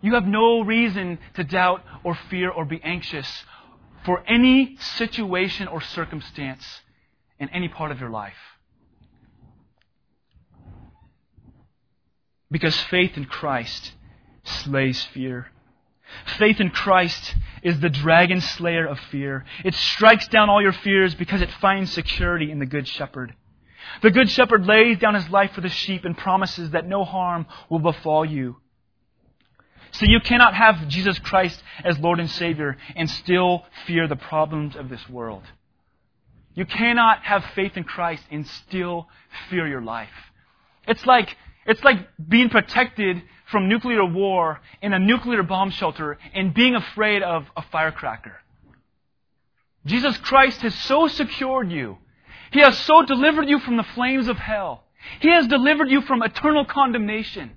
You 0.00 0.14
have 0.14 0.26
no 0.26 0.60
reason 0.60 1.18
to 1.34 1.44
doubt 1.44 1.82
or 2.04 2.16
fear 2.30 2.50
or 2.50 2.64
be 2.64 2.80
anxious 2.82 3.44
for 4.04 4.22
any 4.26 4.76
situation 4.78 5.66
or 5.68 5.80
circumstance 5.80 6.64
in 7.38 7.48
any 7.50 7.68
part 7.68 7.90
of 7.90 8.00
your 8.00 8.10
life. 8.10 8.34
Because 12.50 12.78
faith 12.78 13.16
in 13.16 13.24
Christ 13.24 13.92
slays 14.44 15.02
fear. 15.12 15.50
Faith 16.38 16.60
in 16.60 16.70
Christ 16.70 17.34
is 17.62 17.80
the 17.80 17.88
dragon 17.88 18.40
slayer 18.40 18.86
of 18.86 18.98
fear. 19.10 19.44
It 19.64 19.74
strikes 19.74 20.28
down 20.28 20.48
all 20.48 20.62
your 20.62 20.72
fears 20.72 21.14
because 21.14 21.42
it 21.42 21.50
finds 21.60 21.92
security 21.92 22.50
in 22.50 22.58
the 22.58 22.66
Good 22.66 22.86
Shepherd. 22.86 23.34
The 24.02 24.10
Good 24.10 24.30
Shepherd 24.30 24.66
lays 24.66 24.98
down 24.98 25.14
his 25.14 25.28
life 25.30 25.52
for 25.52 25.60
the 25.60 25.68
sheep 25.68 26.04
and 26.04 26.16
promises 26.16 26.70
that 26.70 26.86
no 26.86 27.04
harm 27.04 27.46
will 27.68 27.78
befall 27.78 28.24
you. 28.24 28.56
So 29.92 30.04
you 30.06 30.20
cannot 30.20 30.54
have 30.54 30.88
Jesus 30.88 31.18
Christ 31.18 31.62
as 31.82 31.98
Lord 31.98 32.20
and 32.20 32.30
Savior 32.30 32.76
and 32.94 33.08
still 33.08 33.64
fear 33.86 34.06
the 34.06 34.16
problems 34.16 34.76
of 34.76 34.88
this 34.88 35.08
world. 35.08 35.44
You 36.54 36.66
cannot 36.66 37.22
have 37.22 37.44
faith 37.54 37.76
in 37.76 37.84
Christ 37.84 38.22
and 38.30 38.46
still 38.46 39.08
fear 39.48 39.66
your 39.66 39.82
life. 39.82 40.08
It's 40.86 41.04
like, 41.06 41.36
it's 41.66 41.82
like 41.84 41.98
being 42.28 42.48
protected 42.48 43.22
from 43.50 43.68
nuclear 43.68 44.04
war 44.04 44.60
in 44.82 44.92
a 44.92 44.98
nuclear 44.98 45.42
bomb 45.42 45.70
shelter 45.70 46.18
and 46.34 46.54
being 46.54 46.74
afraid 46.74 47.22
of 47.22 47.46
a 47.56 47.62
firecracker. 47.62 48.36
Jesus 49.84 50.16
Christ 50.18 50.62
has 50.62 50.74
so 50.74 51.06
secured 51.06 51.70
you. 51.70 51.98
He 52.50 52.60
has 52.60 52.78
so 52.78 53.04
delivered 53.04 53.48
you 53.48 53.58
from 53.58 53.76
the 53.76 53.82
flames 53.82 54.28
of 54.28 54.36
hell. 54.36 54.84
He 55.20 55.30
has 55.30 55.46
delivered 55.46 55.90
you 55.90 56.02
from 56.02 56.22
eternal 56.22 56.64
condemnation. 56.64 57.52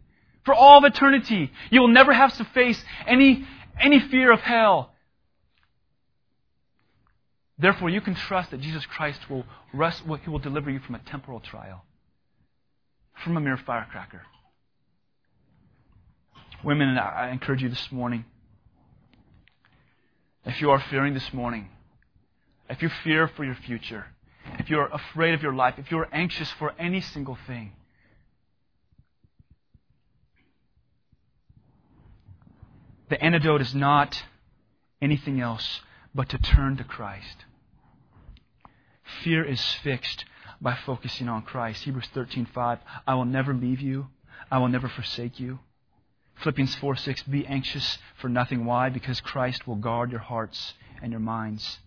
For 0.45 0.53
all 0.53 0.77
of 0.79 0.83
eternity, 0.83 1.51
you 1.69 1.81
will 1.81 1.89
never 1.89 2.13
have 2.13 2.35
to 2.37 2.45
face 2.45 2.83
any, 3.07 3.47
any 3.79 3.99
fear 3.99 4.31
of 4.31 4.41
hell. 4.41 4.93
Therefore, 7.57 7.89
you 7.89 7.99
can 7.99 8.15
trust 8.15 8.51
that 8.51 8.61
Jesus 8.61 8.85
Christ 8.85 9.29
will, 9.29 9.45
rest, 9.73 10.03
he 10.23 10.29
will 10.29 10.39
deliver 10.39 10.69
you 10.69 10.79
from 10.79 10.95
a 10.95 10.99
temporal 10.99 11.41
trial, 11.41 11.83
from 13.23 13.37
a 13.37 13.39
mere 13.39 13.57
firecracker. 13.57 14.21
Women, 16.63 16.97
I 16.97 17.29
encourage 17.31 17.61
you 17.61 17.69
this 17.69 17.91
morning. 17.91 18.25
If 20.45 20.61
you 20.61 20.71
are 20.71 20.83
fearing 20.89 21.13
this 21.13 21.33
morning, 21.33 21.69
if 22.69 22.81
you 22.81 22.89
fear 23.03 23.27
for 23.27 23.43
your 23.43 23.55
future, 23.55 24.07
if 24.57 24.69
you're 24.69 24.87
afraid 24.87 25.33
of 25.33 25.41
your 25.41 25.53
life, 25.53 25.75
if 25.77 25.91
you're 25.91 26.07
anxious 26.11 26.51
for 26.51 26.73
any 26.79 27.01
single 27.01 27.37
thing, 27.47 27.73
the 33.09 33.21
antidote 33.23 33.61
is 33.61 33.73
not 33.73 34.23
anything 35.01 35.39
else 35.39 35.81
but 36.13 36.29
to 36.29 36.37
turn 36.37 36.77
to 36.77 36.83
Christ. 36.83 37.45
Fear 39.23 39.45
is 39.45 39.63
fixed 39.83 40.25
by 40.61 40.75
focusing 40.85 41.29
on 41.29 41.41
Christ. 41.43 41.83
Hebrews 41.83 42.09
13:5 42.13 42.79
I 43.07 43.13
will 43.13 43.25
never 43.25 43.53
leave 43.53 43.81
you. 43.81 44.07
I 44.51 44.57
will 44.57 44.67
never 44.67 44.89
forsake 44.89 45.39
you. 45.39 45.59
Philippians 46.35 46.75
4 46.75 46.95
6, 46.95 47.23
be 47.23 47.45
anxious 47.45 47.97
for 48.15 48.29
nothing. 48.29 48.65
Why? 48.65 48.89
Because 48.89 49.19
Christ 49.19 49.67
will 49.67 49.75
guard 49.75 50.11
your 50.11 50.21
hearts 50.21 50.73
and 51.01 51.11
your 51.11 51.19
minds. 51.19 51.79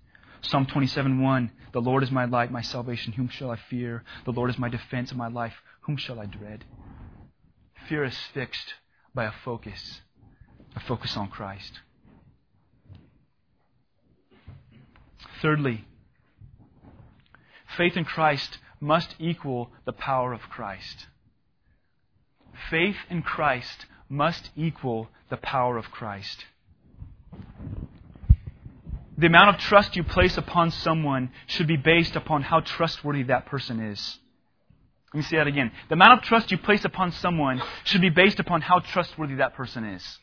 Psalm 0.42 0.66
27 0.66 1.20
1, 1.20 1.52
the 1.72 1.80
Lord 1.80 2.02
is 2.02 2.10
my 2.10 2.24
light, 2.26 2.50
my 2.50 2.60
salvation. 2.60 3.12
Whom 3.14 3.28
shall 3.28 3.50
I 3.50 3.56
fear? 3.56 4.04
The 4.24 4.32
Lord 4.32 4.50
is 4.50 4.58
my 4.58 4.68
defense 4.68 5.10
of 5.10 5.16
my 5.16 5.28
life. 5.28 5.54
Whom 5.82 5.96
shall 5.96 6.20
I 6.20 6.26
dread? 6.26 6.64
Fear 7.88 8.04
is 8.04 8.18
fixed 8.34 8.74
by 9.14 9.24
a 9.24 9.32
focus, 9.44 10.02
a 10.76 10.80
focus 10.80 11.16
on 11.16 11.28
Christ. 11.28 11.80
Thirdly, 15.40 15.84
faith 17.76 17.96
in 17.96 18.04
Christ 18.04 18.58
must 18.80 19.14
equal 19.18 19.70
the 19.84 19.92
power 19.92 20.32
of 20.32 20.40
Christ. 20.42 21.06
Faith 22.70 22.96
in 23.08 23.22
Christ 23.22 23.86
must 24.08 24.50
equal 24.56 25.08
the 25.30 25.36
power 25.36 25.78
of 25.78 25.90
Christ. 25.90 26.44
The 29.16 29.26
amount 29.26 29.54
of 29.54 29.60
trust 29.60 29.94
you 29.96 30.02
place 30.02 30.36
upon 30.36 30.70
someone 30.70 31.30
should 31.46 31.66
be 31.66 31.76
based 31.76 32.16
upon 32.16 32.42
how 32.42 32.60
trustworthy 32.60 33.22
that 33.24 33.46
person 33.46 33.80
is. 33.80 34.18
Let 35.12 35.18
me 35.18 35.24
say 35.24 35.36
that 35.36 35.46
again. 35.46 35.70
The 35.88 35.94
amount 35.94 36.18
of 36.18 36.24
trust 36.24 36.50
you 36.50 36.58
place 36.58 36.84
upon 36.84 37.12
someone 37.12 37.62
should 37.84 38.00
be 38.00 38.08
based 38.08 38.40
upon 38.40 38.62
how 38.62 38.80
trustworthy 38.80 39.36
that 39.36 39.54
person 39.54 39.84
is. 39.84 40.18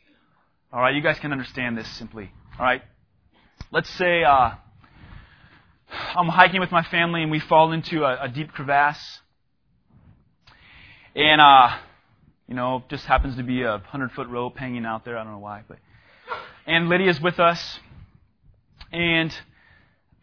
All 0.74 0.82
right, 0.82 0.96
you 0.96 1.02
guys 1.02 1.20
can 1.20 1.32
understand 1.32 1.78
this 1.78 1.88
simply. 1.92 2.32
All 2.60 2.66
right, 2.66 2.82
let's 3.72 3.90
say 3.92 4.24
uh, 4.24 4.52
I'm 5.92 6.28
hiking 6.28 6.60
with 6.60 6.72
my 6.72 6.84
family 6.84 7.24
and 7.24 7.32
we 7.32 7.40
fall 7.40 7.72
into 7.72 8.04
a, 8.04 8.24
a 8.26 8.30
deep 8.30 8.52
crevasse, 8.52 9.22
and 11.16 11.42
uh, 11.42 11.78
you 12.48 12.56
know, 12.56 12.84
just 12.90 13.06
happens 13.06 13.36
to 13.38 13.44
be 13.44 13.64
a 13.64 13.80
hundred 13.80 14.12
foot 14.12 14.28
rope 14.28 14.58
hanging 14.58 14.86
out 14.86 15.06
there. 15.06 15.18
I 15.18 15.24
don't 15.24 15.34
know 15.34 15.40
why, 15.40 15.64
but 15.68 15.78
and 16.66 16.90
Lydia's 16.90 17.20
with 17.20 17.40
us, 17.40 17.80
and 18.92 19.34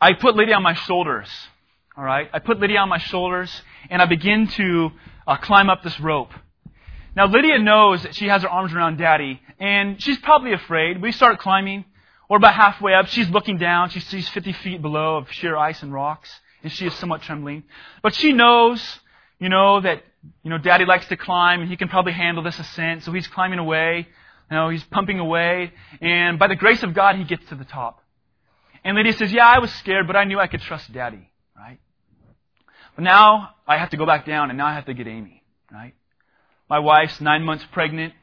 I 0.00 0.12
put 0.12 0.36
Lydia 0.36 0.54
on 0.54 0.62
my 0.62 0.74
shoulders. 0.74 1.28
All 1.96 2.04
right, 2.04 2.28
I 2.32 2.40
put 2.40 2.60
Lydia 2.60 2.78
on 2.78 2.88
my 2.88 2.98
shoulders, 2.98 3.62
and 3.88 4.02
I 4.02 4.06
begin 4.06 4.48
to 4.48 4.90
uh, 5.26 5.36
climb 5.38 5.70
up 5.70 5.82
this 5.82 5.98
rope. 5.98 6.30
Now 7.16 7.26
Lydia 7.26 7.58
knows 7.58 8.02
that 8.02 8.14
she 8.14 8.26
has 8.26 8.42
her 8.42 8.48
arms 8.48 8.74
around 8.74 8.98
Daddy, 8.98 9.40
and 9.58 10.02
she's 10.02 10.18
probably 10.18 10.52
afraid. 10.52 11.00
We 11.00 11.12
start 11.12 11.38
climbing. 11.38 11.84
We're 12.28 12.38
about 12.38 12.54
halfway 12.54 12.94
up. 12.94 13.06
She's 13.06 13.28
looking 13.30 13.58
down. 13.58 13.90
She 13.90 14.00
sees 14.00 14.28
50 14.28 14.52
feet 14.52 14.82
below 14.82 15.18
of 15.18 15.30
sheer 15.32 15.56
ice 15.56 15.82
and 15.82 15.92
rocks, 15.92 16.30
and 16.62 16.72
she 16.72 16.86
is 16.86 16.94
somewhat 16.94 17.22
trembling. 17.22 17.64
But 18.02 18.14
she 18.14 18.32
knows, 18.32 18.82
you 19.38 19.48
know, 19.48 19.80
that 19.80 20.02
you 20.42 20.50
know, 20.50 20.58
daddy 20.58 20.84
likes 20.84 21.06
to 21.08 21.16
climb 21.16 21.60
and 21.60 21.70
he 21.70 21.76
can 21.76 21.88
probably 21.88 22.12
handle 22.12 22.42
this 22.42 22.58
ascent, 22.58 23.02
so 23.04 23.12
he's 23.12 23.26
climbing 23.26 23.58
away. 23.58 24.08
You 24.50 24.56
know, 24.56 24.68
he's 24.68 24.84
pumping 24.84 25.18
away, 25.18 25.72
and 26.00 26.38
by 26.38 26.46
the 26.46 26.54
grace 26.54 26.82
of 26.84 26.94
God, 26.94 27.16
he 27.16 27.24
gets 27.24 27.44
to 27.48 27.56
the 27.56 27.64
top. 27.64 28.00
And 28.84 28.96
Lydia 28.96 29.12
says, 29.14 29.32
Yeah, 29.32 29.44
I 29.44 29.58
was 29.58 29.72
scared, 29.74 30.06
but 30.06 30.14
I 30.14 30.22
knew 30.22 30.38
I 30.38 30.46
could 30.46 30.60
trust 30.60 30.92
Daddy, 30.92 31.28
right? 31.56 31.80
But 32.94 33.02
now 33.02 33.50
I 33.66 33.76
have 33.76 33.90
to 33.90 33.96
go 33.96 34.06
back 34.06 34.24
down, 34.24 34.50
and 34.50 34.56
now 34.56 34.66
I 34.66 34.74
have 34.74 34.86
to 34.86 34.94
get 34.94 35.08
Amy, 35.08 35.42
right? 35.72 35.94
My 36.70 36.78
wife's 36.78 37.20
nine 37.20 37.42
months 37.42 37.64
pregnant, 37.72 38.14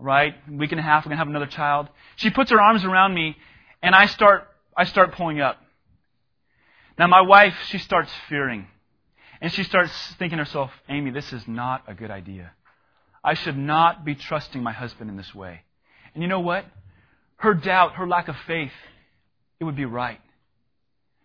right? 0.00 0.34
A 0.48 0.52
week 0.52 0.72
and 0.72 0.80
a 0.80 0.82
half, 0.82 1.04
we're 1.04 1.10
gonna 1.10 1.18
have 1.18 1.28
another 1.28 1.46
child. 1.46 1.88
She 2.16 2.30
puts 2.30 2.50
her 2.50 2.60
arms 2.60 2.84
around 2.84 3.14
me, 3.14 3.36
and 3.82 3.94
I 3.94 4.06
start, 4.06 4.48
I 4.76 4.84
start 4.84 5.12
pulling 5.12 5.40
up. 5.40 5.58
Now 6.98 7.06
my 7.06 7.20
wife, 7.20 7.54
she 7.68 7.78
starts 7.78 8.10
fearing. 8.28 8.66
And 9.40 9.52
she 9.52 9.64
starts 9.64 9.92
thinking 10.18 10.36
to 10.36 10.44
herself, 10.44 10.70
Amy, 10.88 11.10
this 11.10 11.32
is 11.32 11.48
not 11.48 11.84
a 11.86 11.94
good 11.94 12.10
idea. 12.10 12.52
I 13.24 13.34
should 13.34 13.56
not 13.56 14.04
be 14.04 14.14
trusting 14.14 14.62
my 14.62 14.72
husband 14.72 15.10
in 15.10 15.16
this 15.16 15.34
way. 15.34 15.62
And 16.14 16.22
you 16.22 16.28
know 16.28 16.40
what? 16.40 16.64
Her 17.36 17.54
doubt, 17.54 17.94
her 17.94 18.06
lack 18.06 18.28
of 18.28 18.36
faith, 18.46 18.72
it 19.58 19.64
would 19.64 19.76
be 19.76 19.86
right. 19.86 20.20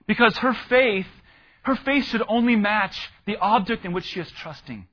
Because 0.07 0.37
her 0.37 0.53
faith, 0.53 1.07
her 1.63 1.75
faith 1.75 2.05
should 2.05 2.23
only 2.27 2.55
match 2.55 3.09
the 3.25 3.37
object 3.37 3.85
in 3.85 3.91
which 3.91 4.05
she 4.05 4.19
is 4.19 4.31
trusting. 4.31 4.87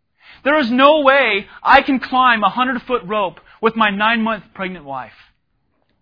There 0.44 0.58
is 0.58 0.70
no 0.70 1.00
way 1.00 1.46
I 1.62 1.82
can 1.82 2.00
climb 2.00 2.42
a 2.42 2.48
hundred 2.48 2.82
foot 2.82 3.02
rope 3.04 3.38
with 3.62 3.76
my 3.76 3.88
nine 3.88 4.20
month 4.20 4.44
pregnant 4.52 4.84
wife. 4.84 5.14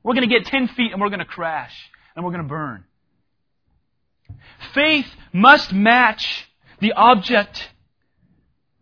We're 0.03 0.15
going 0.15 0.29
to 0.29 0.35
get 0.35 0.47
10 0.47 0.69
feet 0.69 0.91
and 0.93 1.01
we're 1.01 1.11
going 1.11 1.21
to 1.21 1.27
crash 1.27 1.75
and 2.17 2.25
we're 2.25 2.33
going 2.33 2.43
to 2.43 2.49
burn. 2.49 2.85
Faith 4.75 5.07
must 5.33 5.73
match 5.73 6.49
the 6.81 6.93
object 6.93 7.71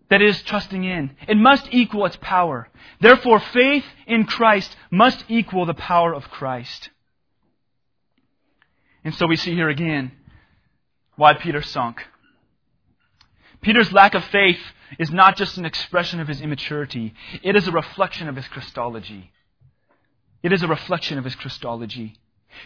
that 0.08 0.22
is 0.22 0.40
trusting 0.42 0.84
in. 0.84 1.10
It 1.26 1.36
must 1.36 1.68
equal 1.70 2.06
its 2.06 2.16
power. 2.20 2.68
Therefore, 3.00 3.40
faith 3.40 3.84
in 4.06 4.24
Christ 4.24 4.74
must 4.90 5.24
equal 5.28 5.66
the 5.66 5.74
power 5.74 6.14
of 6.14 6.24
Christ. 6.24 6.90
And 9.04 9.14
so 9.14 9.26
we 9.26 9.36
see 9.36 9.54
here 9.54 9.68
again 9.68 10.12
why 11.16 11.34
Peter 11.34 11.62
sunk. 11.62 12.02
Peter's 13.60 13.92
lack 13.92 14.14
of 14.14 14.24
faith 14.24 14.60
is 14.98 15.10
not 15.10 15.36
just 15.36 15.58
an 15.58 15.64
expression 15.64 16.20
of 16.20 16.28
his 16.28 16.40
immaturity, 16.40 17.14
it 17.42 17.56
is 17.56 17.68
a 17.68 17.72
reflection 17.72 18.28
of 18.28 18.36
his 18.36 18.48
Christology. 18.48 19.32
It 20.42 20.52
is 20.52 20.62
a 20.62 20.68
reflection 20.68 21.18
of 21.18 21.24
his 21.24 21.34
Christology. 21.34 22.16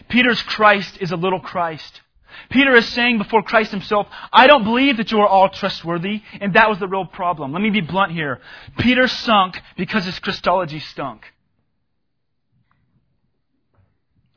Peter's 0.07 0.41
Christ 0.41 0.97
is 1.01 1.11
a 1.11 1.15
little 1.15 1.39
Christ. 1.39 2.01
Peter 2.49 2.75
is 2.75 2.87
saying 2.89 3.17
before 3.17 3.43
Christ 3.43 3.71
himself, 3.71 4.07
I 4.31 4.47
don't 4.47 4.63
believe 4.63 4.97
that 4.97 5.11
you 5.11 5.19
are 5.19 5.27
all 5.27 5.49
trustworthy, 5.49 6.21
and 6.39 6.53
that 6.53 6.69
was 6.69 6.79
the 6.79 6.87
real 6.87 7.05
problem. 7.05 7.51
Let 7.51 7.61
me 7.61 7.69
be 7.69 7.81
blunt 7.81 8.11
here. 8.11 8.41
Peter 8.79 9.07
sunk 9.07 9.61
because 9.77 10.05
his 10.05 10.19
Christology 10.19 10.79
stunk. 10.79 11.25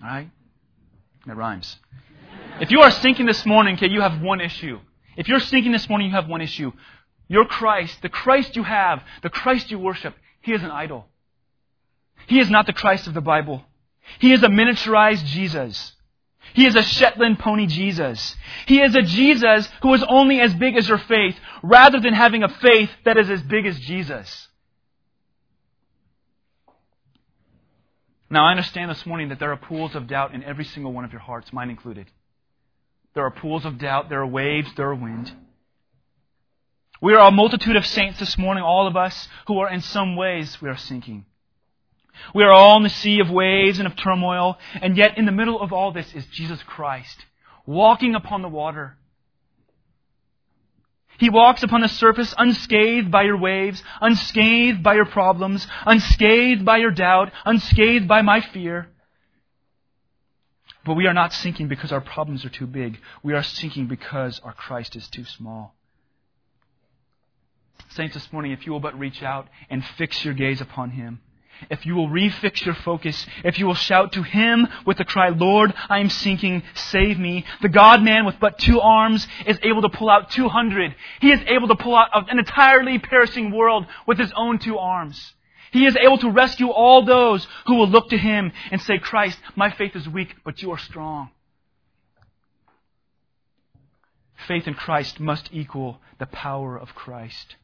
Alright? 0.03 0.31
That 1.27 1.37
rhymes. 1.37 1.79
If 2.61 2.71
you 2.71 2.81
are 2.81 2.91
sinking 2.91 3.27
this 3.27 3.45
morning, 3.47 3.77
okay, 3.77 3.89
you 3.89 4.01
have 4.01 4.21
one 4.21 4.41
issue. 4.41 4.79
If 5.17 5.29
you're 5.29 5.41
sinking 5.41 5.73
this 5.73 5.89
morning, 5.89 6.09
you 6.09 6.15
have 6.15 6.29
one 6.29 6.43
issue. 6.43 6.73
Your 7.29 7.45
Christ, 7.45 8.01
the 8.03 8.09
Christ 8.09 8.55
you 8.55 8.63
have, 8.63 9.03
the 9.23 9.31
Christ 9.31 9.71
you 9.71 9.79
worship, 9.79 10.15
he 10.43 10.53
is 10.53 10.63
an 10.63 10.71
idol. 10.71 11.07
He 12.27 12.39
is 12.39 12.51
not 12.51 12.67
the 12.67 12.73
Christ 12.73 13.07
of 13.07 13.15
the 13.15 13.21
Bible. 13.21 13.65
He 14.19 14.33
is 14.33 14.43
a 14.43 14.49
miniaturized 14.49 15.25
Jesus. 15.25 15.93
He 16.55 16.67
is 16.67 16.77
a 16.77 16.83
Shetland 16.83 17.39
pony 17.39 17.67
Jesus. 17.67 18.37
He 18.67 18.81
is 18.81 18.95
a 18.95 19.03
Jesus 19.03 19.69
who 19.83 19.93
is 19.95 20.05
only 20.09 20.41
as 20.41 20.55
big 20.55 20.77
as 20.77 20.89
your 20.89 20.99
faith, 20.99 21.37
rather 21.63 21.99
than 21.99 22.15
having 22.15 22.43
a 22.43 22.49
faith 22.49 22.91
that 23.05 23.19
is 23.19 23.29
as 23.29 23.43
big 23.43 23.67
as 23.67 23.79
Jesus. 23.81 24.49
Now, 28.31 28.47
I 28.47 28.51
understand 28.51 28.91
this 28.91 29.07
morning 29.07 29.29
that 29.29 29.39
there 29.39 29.53
are 29.53 29.57
pools 29.57 29.95
of 29.95 30.07
doubt 30.07 30.35
in 30.35 30.43
every 30.43 30.65
single 30.65 30.93
one 30.93 31.05
of 31.05 31.13
your 31.13 31.21
hearts, 31.21 31.53
mine 31.53 31.71
included. 31.71 32.07
There 33.17 33.25
are 33.25 33.31
pools 33.31 33.65
of 33.65 33.79
doubt, 33.79 34.11
there 34.11 34.21
are 34.21 34.27
waves, 34.27 34.69
there 34.77 34.91
are 34.91 34.95
wind. 34.95 35.33
We 37.01 37.15
are 37.15 37.27
a 37.27 37.31
multitude 37.31 37.75
of 37.75 37.87
saints 37.87 38.19
this 38.19 38.37
morning, 38.37 38.63
all 38.63 38.87
of 38.87 38.95
us, 38.95 39.27
who 39.47 39.59
are 39.59 39.71
in 39.71 39.81
some 39.81 40.17
ways 40.17 40.61
we 40.61 40.69
are 40.69 40.77
sinking. 40.77 41.25
We 42.35 42.45
are 42.45 42.53
all 42.53 42.77
in 42.77 42.83
the 42.83 42.91
sea 42.91 43.21
of 43.21 43.31
waves 43.31 43.79
and 43.79 43.89
of 43.89 43.97
turmoil, 43.97 44.59
and 44.75 44.99
yet 44.99 45.17
in 45.17 45.25
the 45.25 45.33
middle 45.33 45.59
of 45.63 45.73
all 45.73 45.93
this 45.93 46.15
is 46.15 46.27
Jesus 46.27 46.63
Christ, 46.65 47.25
walking 47.65 48.15
upon 48.15 48.43
the 48.43 48.51
water. 48.51 48.99
He 51.17 51.31
walks 51.31 51.63
upon 51.63 51.81
the 51.81 51.89
surface 51.89 52.35
unscathed 52.37 53.11
by 53.11 53.23
your 53.23 53.39
waves, 53.39 53.83
unscathed 54.03 54.83
by 54.83 54.93
your 54.93 55.07
problems, 55.07 55.67
unscathed 55.87 56.67
by 56.67 56.77
your 56.77 56.91
doubt, 56.91 57.33
unscathed 57.47 58.07
by 58.07 58.21
my 58.21 58.43
fear. 58.43 58.91
But 60.87 60.95
we 60.95 61.09
are 61.09 61.15
not 61.15 61.33
sinking 61.33 61.67
because 61.67 61.91
our 61.91 62.01
problems 62.01 62.45
are 62.45 62.49
too 62.49 62.69
big. 62.69 62.99
We 63.25 63.35
are 63.35 63.43
sinking 63.43 63.89
because 63.89 64.41
our 64.45 64.53
Christ 64.53 64.95
is 64.95 65.09
too 65.09 65.25
small. 65.25 65.75
Saints, 67.91 68.15
this 68.15 68.33
morning, 68.33 68.53
if 68.53 68.65
you 68.67 68.73
will 68.73 68.81
but 68.81 68.97
reach 68.97 69.21
out 69.21 69.49
and 69.69 69.85
fix 69.99 70.25
your 70.25 70.33
gaze 70.33 70.61
upon 70.61 70.91
Him, 70.91 71.21
if 71.71 71.87
you 71.87 71.97
will 71.97 72.09
refix 72.09 72.65
your 72.65 72.75
focus, 72.75 73.27
if 73.43 73.59
you 73.59 73.67
will 73.67 73.75
shout 73.75 74.13
to 74.13 74.23
Him 74.23 74.69
with 74.85 74.99
the 74.99 75.05
cry, 75.05 75.31
Lord, 75.31 75.75
I 75.89 75.99
am 75.99 76.11
sinking, 76.11 76.63
save 76.75 77.19
me. 77.19 77.45
The 77.63 77.69
God 77.69 78.03
man 78.03 78.25
with 78.25 78.37
but 78.39 78.59
two 78.59 78.81
arms 78.81 79.27
is 79.45 79.59
able 79.63 79.83
to 79.83 79.89
pull 79.89 80.09
out 80.09 80.31
200. 80.31 80.95
He 81.21 81.33
is 81.33 81.41
able 81.49 81.67
to 81.69 81.77
pull 81.77 81.97
out 81.97 82.31
an 82.31 82.39
entirely 82.39 83.01
perishing 83.01 83.51
world 83.51 83.87
with 84.07 84.19
His 84.19 84.33
own 84.37 84.61
two 84.61 84.79
arms. 84.79 85.35
He 85.73 85.87
is 85.87 85.97
able 85.97 86.19
to 86.19 86.31
rescue 86.31 86.71
all 86.71 87.05
those 87.05 87.47
who 87.67 87.77
will 87.77 87.89
look 87.89 88.11
to 88.11 88.19
Him 88.19 88.53
and 88.71 88.81
say, 88.81 88.99
Christ, 88.99 89.39
my 89.55 89.71
faith 89.71 89.97
is 89.97 90.09
weak, 90.09 90.35
but 90.45 90.63
you 90.63 90.71
are 90.73 90.79
strong. 90.79 91.31
Faith 94.47 94.67
in 94.67 94.75
Christ 94.75 95.19
must 95.19 95.49
equal 95.53 96.01
the 96.19 96.27
power 96.27 96.79
of 96.79 96.95
Christ. 96.95 97.57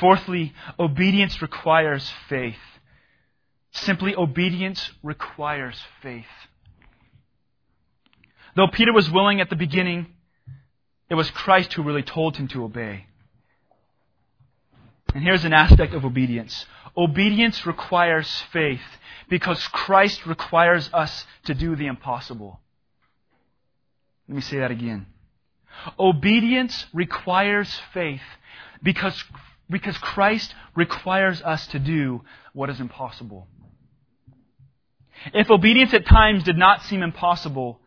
Fourthly, 0.00 0.54
obedience 0.78 1.42
requires 1.42 2.12
faith. 2.28 2.56
Simply, 3.72 4.14
obedience 4.16 4.90
requires 5.02 5.80
faith. 6.02 6.24
Though 8.54 8.68
Peter 8.68 8.92
was 8.92 9.10
willing 9.10 9.40
at 9.40 9.50
the 9.50 9.56
beginning, 9.56 10.06
it 11.10 11.14
was 11.14 11.30
Christ 11.30 11.74
who 11.74 11.82
really 11.82 12.02
told 12.02 12.36
him 12.36 12.48
to 12.48 12.64
obey. 12.64 13.06
And 15.14 15.22
here's 15.22 15.44
an 15.44 15.52
aspect 15.52 15.94
of 15.94 16.04
obedience 16.04 16.66
obedience 16.96 17.66
requires 17.66 18.30
faith 18.52 18.80
because 19.28 19.66
Christ 19.68 20.26
requires 20.26 20.88
us 20.92 21.26
to 21.44 21.54
do 21.54 21.76
the 21.76 21.86
impossible. 21.86 22.60
Let 24.28 24.36
me 24.36 24.40
say 24.40 24.58
that 24.58 24.70
again. 24.70 25.06
Obedience 25.98 26.86
requires 26.92 27.72
faith 27.92 28.22
because, 28.82 29.22
because 29.68 29.96
Christ 29.98 30.54
requires 30.74 31.42
us 31.42 31.66
to 31.68 31.78
do 31.78 32.22
what 32.52 32.70
is 32.70 32.80
impossible. 32.80 33.46
If 35.34 35.50
obedience 35.50 35.92
at 35.94 36.06
times 36.06 36.44
did 36.44 36.56
not 36.56 36.82
seem 36.82 37.02
impossible, 37.02 37.80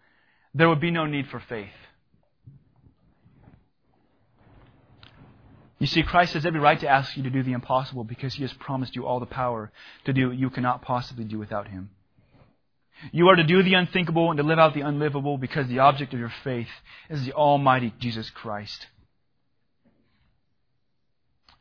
there 0.53 0.69
would 0.69 0.79
be 0.79 0.91
no 0.91 1.05
need 1.05 1.27
for 1.27 1.39
faith. 1.39 1.69
You 5.79 5.87
see, 5.87 6.03
Christ 6.03 6.33
has 6.33 6.45
every 6.45 6.59
right 6.59 6.79
to 6.79 6.87
ask 6.87 7.15
you 7.15 7.23
to 7.23 7.29
do 7.29 7.41
the 7.41 7.53
impossible 7.53 8.03
because 8.03 8.33
he 8.33 8.43
has 8.43 8.53
promised 8.53 8.95
you 8.95 9.05
all 9.05 9.19
the 9.19 9.25
power 9.25 9.71
to 10.05 10.13
do 10.13 10.27
what 10.27 10.37
you 10.37 10.49
cannot 10.49 10.81
possibly 10.81 11.23
do 11.23 11.39
without 11.39 11.69
him. 11.69 11.89
You 13.13 13.29
are 13.29 13.35
to 13.35 13.43
do 13.43 13.63
the 13.63 13.75
unthinkable 13.75 14.29
and 14.29 14.37
to 14.37 14.43
live 14.43 14.59
out 14.59 14.73
the 14.73 14.81
unlivable 14.81 15.37
because 15.37 15.67
the 15.67 15.79
object 15.79 16.13
of 16.13 16.19
your 16.19 16.33
faith 16.43 16.67
is 17.09 17.23
the 17.23 17.31
Almighty 17.31 17.93
Jesus 17.97 18.29
Christ. 18.29 18.87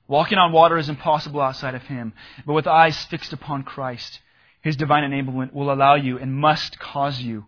Walking 0.09 0.39
on 0.39 0.53
water 0.53 0.79
is 0.79 0.89
impossible 0.89 1.41
outside 1.41 1.77
of 1.77 1.83
Him, 1.83 2.13
but 2.45 2.55
with 2.55 2.67
eyes 2.67 3.05
fixed 3.05 3.33
upon 3.33 3.63
Christ, 3.63 4.21
his 4.63 4.77
divine 4.77 5.09
enablement 5.09 5.53
will 5.53 5.73
allow 5.73 5.95
you 5.95 6.19
and 6.19 6.35
must 6.35 6.79
cause 6.79 7.21
you 7.21 7.47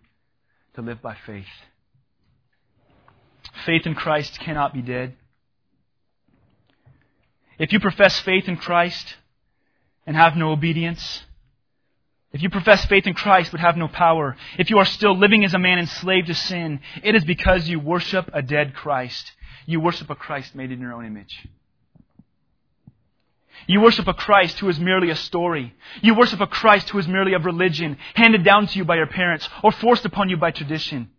to 0.75 0.81
live 0.81 1.01
by 1.01 1.15
faith. 1.25 1.45
Faith 3.65 3.85
in 3.85 3.95
Christ 3.95 4.39
cannot 4.39 4.73
be 4.73 4.81
dead. 4.81 5.15
If 7.61 7.71
you 7.71 7.79
profess 7.79 8.19
faith 8.21 8.49
in 8.49 8.57
Christ 8.57 9.17
and 10.07 10.15
have 10.15 10.35
no 10.35 10.51
obedience, 10.51 11.23
if 12.33 12.41
you 12.41 12.49
profess 12.49 12.83
faith 12.85 13.05
in 13.05 13.13
Christ 13.13 13.51
but 13.51 13.59
have 13.59 13.77
no 13.77 13.87
power, 13.87 14.35
if 14.57 14.71
you 14.71 14.79
are 14.79 14.85
still 14.85 15.15
living 15.15 15.45
as 15.45 15.53
a 15.53 15.59
man 15.59 15.77
enslaved 15.77 16.25
to 16.25 16.33
sin, 16.33 16.79
it 17.03 17.13
is 17.13 17.23
because 17.23 17.69
you 17.69 17.79
worship 17.79 18.31
a 18.33 18.41
dead 18.41 18.73
Christ. 18.73 19.33
You 19.67 19.79
worship 19.79 20.09
a 20.09 20.15
Christ 20.15 20.55
made 20.55 20.71
in 20.71 20.79
your 20.79 20.91
own 20.91 21.05
image. 21.05 21.47
You 23.67 23.79
worship 23.79 24.07
a 24.07 24.15
Christ 24.15 24.57
who 24.57 24.67
is 24.67 24.79
merely 24.79 25.11
a 25.11 25.15
story. 25.15 25.75
You 26.01 26.15
worship 26.15 26.41
a 26.41 26.47
Christ 26.47 26.89
who 26.89 26.97
is 26.97 27.07
merely 27.07 27.33
of 27.33 27.45
religion, 27.45 27.99
handed 28.15 28.43
down 28.43 28.65
to 28.65 28.77
you 28.79 28.85
by 28.85 28.95
your 28.95 29.05
parents, 29.05 29.47
or 29.63 29.71
forced 29.71 30.03
upon 30.03 30.29
you 30.29 30.37
by 30.37 30.49
tradition. 30.49 31.11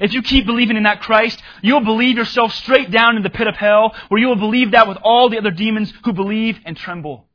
If 0.00 0.12
you 0.12 0.22
keep 0.22 0.46
believing 0.46 0.76
in 0.76 0.82
that 0.84 1.00
Christ, 1.00 1.42
you 1.62 1.74
will 1.74 1.84
believe 1.84 2.16
yourself 2.16 2.52
straight 2.52 2.90
down 2.90 3.16
in 3.16 3.22
the 3.22 3.30
pit 3.30 3.46
of 3.46 3.56
hell, 3.56 3.94
where 4.08 4.20
you 4.20 4.28
will 4.28 4.36
believe 4.36 4.72
that 4.72 4.88
with 4.88 4.98
all 5.02 5.28
the 5.28 5.38
other 5.38 5.50
demons 5.50 5.92
who 6.04 6.12
believe 6.12 6.58
and 6.64 6.76
tremble. 6.76 7.26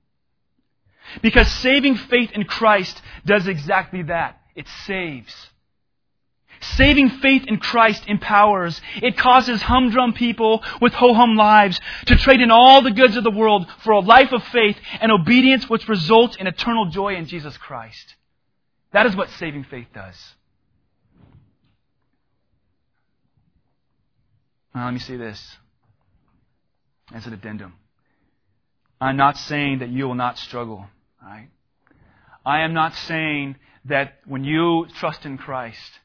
Because 1.22 1.50
saving 1.52 1.95
faith 1.95 2.32
in 2.32 2.43
Christ 2.43 3.02
does 3.26 3.48
exactly 3.48 4.04
that. 4.04 4.41
It 4.56 4.67
saves. 4.86 5.34
Saving 6.62 7.10
faith 7.10 7.45
in 7.48 7.58
Christ 7.58 8.04
empowers. 8.08 8.82
It 9.02 9.17
causes 9.17 9.62
humdrum 9.62 10.13
people 10.13 10.62
with 10.82 10.93
ho-hum 10.93 11.36
lives 11.36 11.80
to 12.08 12.17
trade 12.17 12.41
in 12.41 12.52
all 12.52 12.82
the 12.82 12.91
goods 12.91 13.15
of 13.15 13.24
the 13.24 13.32
world 13.32 13.65
for 13.80 13.91
a 13.91 14.00
life 14.00 14.34
of 14.34 14.43
faith 14.43 14.78
and 15.00 15.12
obedience 15.12 15.69
which 15.69 15.88
results 15.88 16.36
in 16.36 16.48
eternal 16.48 16.88
joy 16.88 17.15
in 17.15 17.26
Jesus 17.28 17.56
Christ. 17.58 18.15
That 18.91 19.06
is 19.06 19.15
what 19.15 19.30
saving 19.32 19.63
faith 19.65 19.88
does. 19.93 20.17
Now, 24.79 24.85
let 24.85 24.93
me 24.93 25.01
say 25.01 25.17
this 25.17 25.57
as 27.13 27.27
an 27.27 27.33
addendum. 27.33 27.73
I'm 29.01 29.17
not 29.17 29.35
saying 29.35 29.79
that 29.79 29.89
you 29.89 30.07
will 30.07 30.15
not 30.15 30.37
struggle, 30.37 30.85
right? 31.21 31.49
I 32.45 32.61
am 32.61 32.73
not 32.73 32.95
saying 32.95 33.57
that 33.83 34.19
when 34.25 34.45
you 34.45 34.87
trust 34.95 35.25
in 35.25 35.37
Christ, 35.37 35.99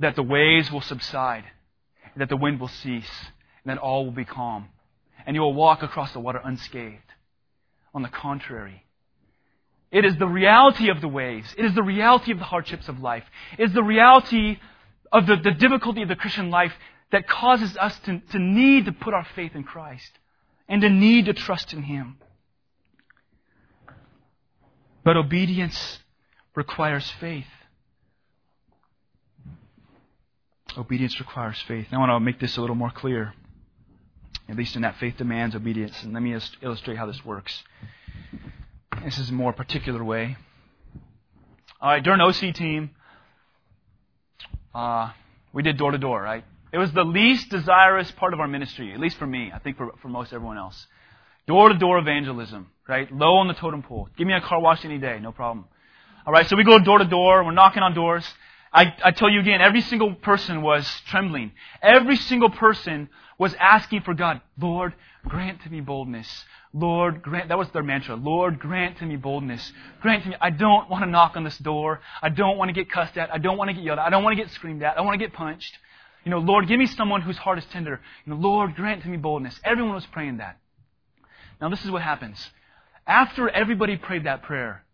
that 0.00 0.16
the 0.16 0.22
waves 0.22 0.72
will 0.72 0.80
subside, 0.80 1.44
that 2.16 2.30
the 2.30 2.38
wind 2.38 2.58
will 2.58 2.68
cease, 2.68 3.10
and 3.62 3.76
that 3.76 3.76
all 3.76 4.06
will 4.06 4.12
be 4.12 4.24
calm, 4.24 4.68
and 5.26 5.36
you 5.36 5.42
will 5.42 5.52
walk 5.52 5.82
across 5.82 6.10
the 6.12 6.20
water 6.20 6.40
unscathed. 6.42 7.12
On 7.92 8.00
the 8.00 8.08
contrary, 8.08 8.86
it 9.90 10.06
is 10.06 10.16
the 10.16 10.26
reality 10.26 10.88
of 10.88 11.02
the 11.02 11.08
waves. 11.08 11.54
It 11.58 11.66
is 11.66 11.74
the 11.74 11.82
reality 11.82 12.32
of 12.32 12.38
the 12.38 12.44
hardships 12.46 12.88
of 12.88 13.00
life. 13.00 13.24
It 13.58 13.64
is 13.64 13.74
the 13.74 13.84
reality 13.84 14.58
of 15.12 15.26
the, 15.26 15.36
the 15.36 15.50
difficulty 15.50 16.00
of 16.00 16.08
the 16.08 16.16
Christian 16.16 16.48
life 16.48 16.72
that 17.10 17.28
causes 17.28 17.76
us 17.76 17.98
to, 18.00 18.20
to 18.30 18.38
need 18.38 18.84
to 18.84 18.92
put 18.92 19.14
our 19.14 19.26
faith 19.34 19.52
in 19.54 19.64
Christ 19.64 20.10
and 20.68 20.82
to 20.82 20.90
need 20.90 21.26
to 21.26 21.32
trust 21.32 21.72
in 21.72 21.82
Him. 21.82 22.18
But 25.04 25.16
obedience 25.16 26.00
requires 26.54 27.10
faith. 27.18 27.46
Obedience 30.76 31.18
requires 31.18 31.58
faith. 31.66 31.86
I 31.92 31.98
want 31.98 32.10
to 32.10 32.20
make 32.20 32.38
this 32.38 32.56
a 32.56 32.60
little 32.60 32.76
more 32.76 32.90
clear. 32.90 33.32
At 34.48 34.56
least 34.56 34.76
in 34.76 34.82
that 34.82 34.96
faith 34.98 35.16
demands 35.16 35.54
obedience. 35.54 36.02
And 36.02 36.12
let 36.12 36.22
me 36.22 36.38
illustrate 36.62 36.96
how 36.96 37.06
this 37.06 37.24
works. 37.24 37.62
This 39.02 39.18
is 39.18 39.30
a 39.30 39.32
more 39.32 39.52
particular 39.52 40.04
way. 40.04 40.36
All 41.80 41.90
right, 41.90 42.02
during 42.02 42.20
OC 42.20 42.54
team, 42.54 42.90
uh, 44.74 45.12
we 45.52 45.62
did 45.62 45.76
door 45.76 45.92
to 45.92 45.98
door, 45.98 46.20
right? 46.20 46.44
It 46.72 46.78
was 46.78 46.92
the 46.92 47.04
least 47.04 47.48
desirous 47.48 48.10
part 48.12 48.34
of 48.34 48.40
our 48.40 48.48
ministry, 48.48 48.92
at 48.92 49.00
least 49.00 49.16
for 49.16 49.26
me, 49.26 49.50
I 49.54 49.58
think 49.58 49.76
for, 49.76 49.92
for 50.02 50.08
most 50.08 50.32
everyone 50.32 50.58
else. 50.58 50.86
Door 51.46 51.70
to 51.70 51.78
door 51.78 51.98
evangelism, 51.98 52.68
right? 52.86 53.10
Low 53.10 53.36
on 53.38 53.48
the 53.48 53.54
totem 53.54 53.82
pole. 53.82 54.08
Give 54.16 54.26
me 54.26 54.34
a 54.34 54.40
car 54.40 54.60
wash 54.60 54.84
any 54.84 54.98
day, 54.98 55.18
no 55.20 55.32
problem. 55.32 55.66
All 56.26 56.32
right, 56.32 56.46
so 56.46 56.56
we 56.56 56.64
go 56.64 56.78
door 56.78 56.98
to 56.98 57.06
door, 57.06 57.42
we're 57.42 57.52
knocking 57.52 57.82
on 57.82 57.94
doors. 57.94 58.26
I, 58.70 58.94
I 59.02 59.12
tell 59.12 59.30
you 59.30 59.40
again, 59.40 59.62
every 59.62 59.80
single 59.80 60.14
person 60.14 60.60
was 60.60 60.86
trembling. 61.06 61.52
Every 61.80 62.16
single 62.16 62.50
person 62.50 63.08
was 63.38 63.54
asking 63.54 64.02
for 64.02 64.12
God, 64.12 64.42
Lord, 64.60 64.94
grant 65.26 65.62
to 65.62 65.70
me 65.70 65.80
boldness. 65.80 66.44
Lord, 66.74 67.22
grant, 67.22 67.48
that 67.48 67.56
was 67.56 67.70
their 67.70 67.82
mantra. 67.82 68.14
Lord, 68.14 68.58
grant 68.58 68.98
to 68.98 69.06
me 69.06 69.16
boldness. 69.16 69.72
Grant 70.02 70.24
to 70.24 70.28
me, 70.30 70.36
I 70.38 70.50
don't 70.50 70.90
want 70.90 71.02
to 71.02 71.10
knock 71.10 71.34
on 71.36 71.44
this 71.44 71.56
door. 71.56 72.00
I 72.20 72.28
don't 72.28 72.58
want 72.58 72.68
to 72.68 72.74
get 72.74 72.90
cussed 72.90 73.16
at. 73.16 73.32
I 73.32 73.38
don't 73.38 73.56
want 73.56 73.68
to 73.70 73.74
get 73.74 73.84
yelled 73.84 73.98
at. 73.98 74.06
I 74.06 74.10
don't 74.10 74.22
want 74.22 74.36
to 74.36 74.42
get 74.42 74.52
screamed 74.52 74.82
at. 74.82 74.98
I 74.98 75.00
want 75.00 75.18
to 75.18 75.24
get 75.24 75.32
punched. 75.32 75.78
You 76.28 76.34
know, 76.34 76.40
Lord, 76.40 76.68
give 76.68 76.78
me 76.78 76.84
someone 76.84 77.22
whose 77.22 77.38
heart 77.38 77.56
is 77.56 77.64
tender. 77.72 78.02
You 78.26 78.34
know, 78.34 78.38
Lord, 78.38 78.74
grant 78.74 79.02
to 79.02 79.08
me 79.08 79.16
boldness. 79.16 79.58
Everyone 79.64 79.94
was 79.94 80.04
praying 80.04 80.36
that. 80.36 80.58
Now, 81.58 81.70
this 81.70 81.82
is 81.86 81.90
what 81.90 82.02
happens. 82.02 82.50
After 83.06 83.48
everybody 83.48 83.96
prayed 83.96 84.24
that 84.24 84.42
prayer, 84.42 84.84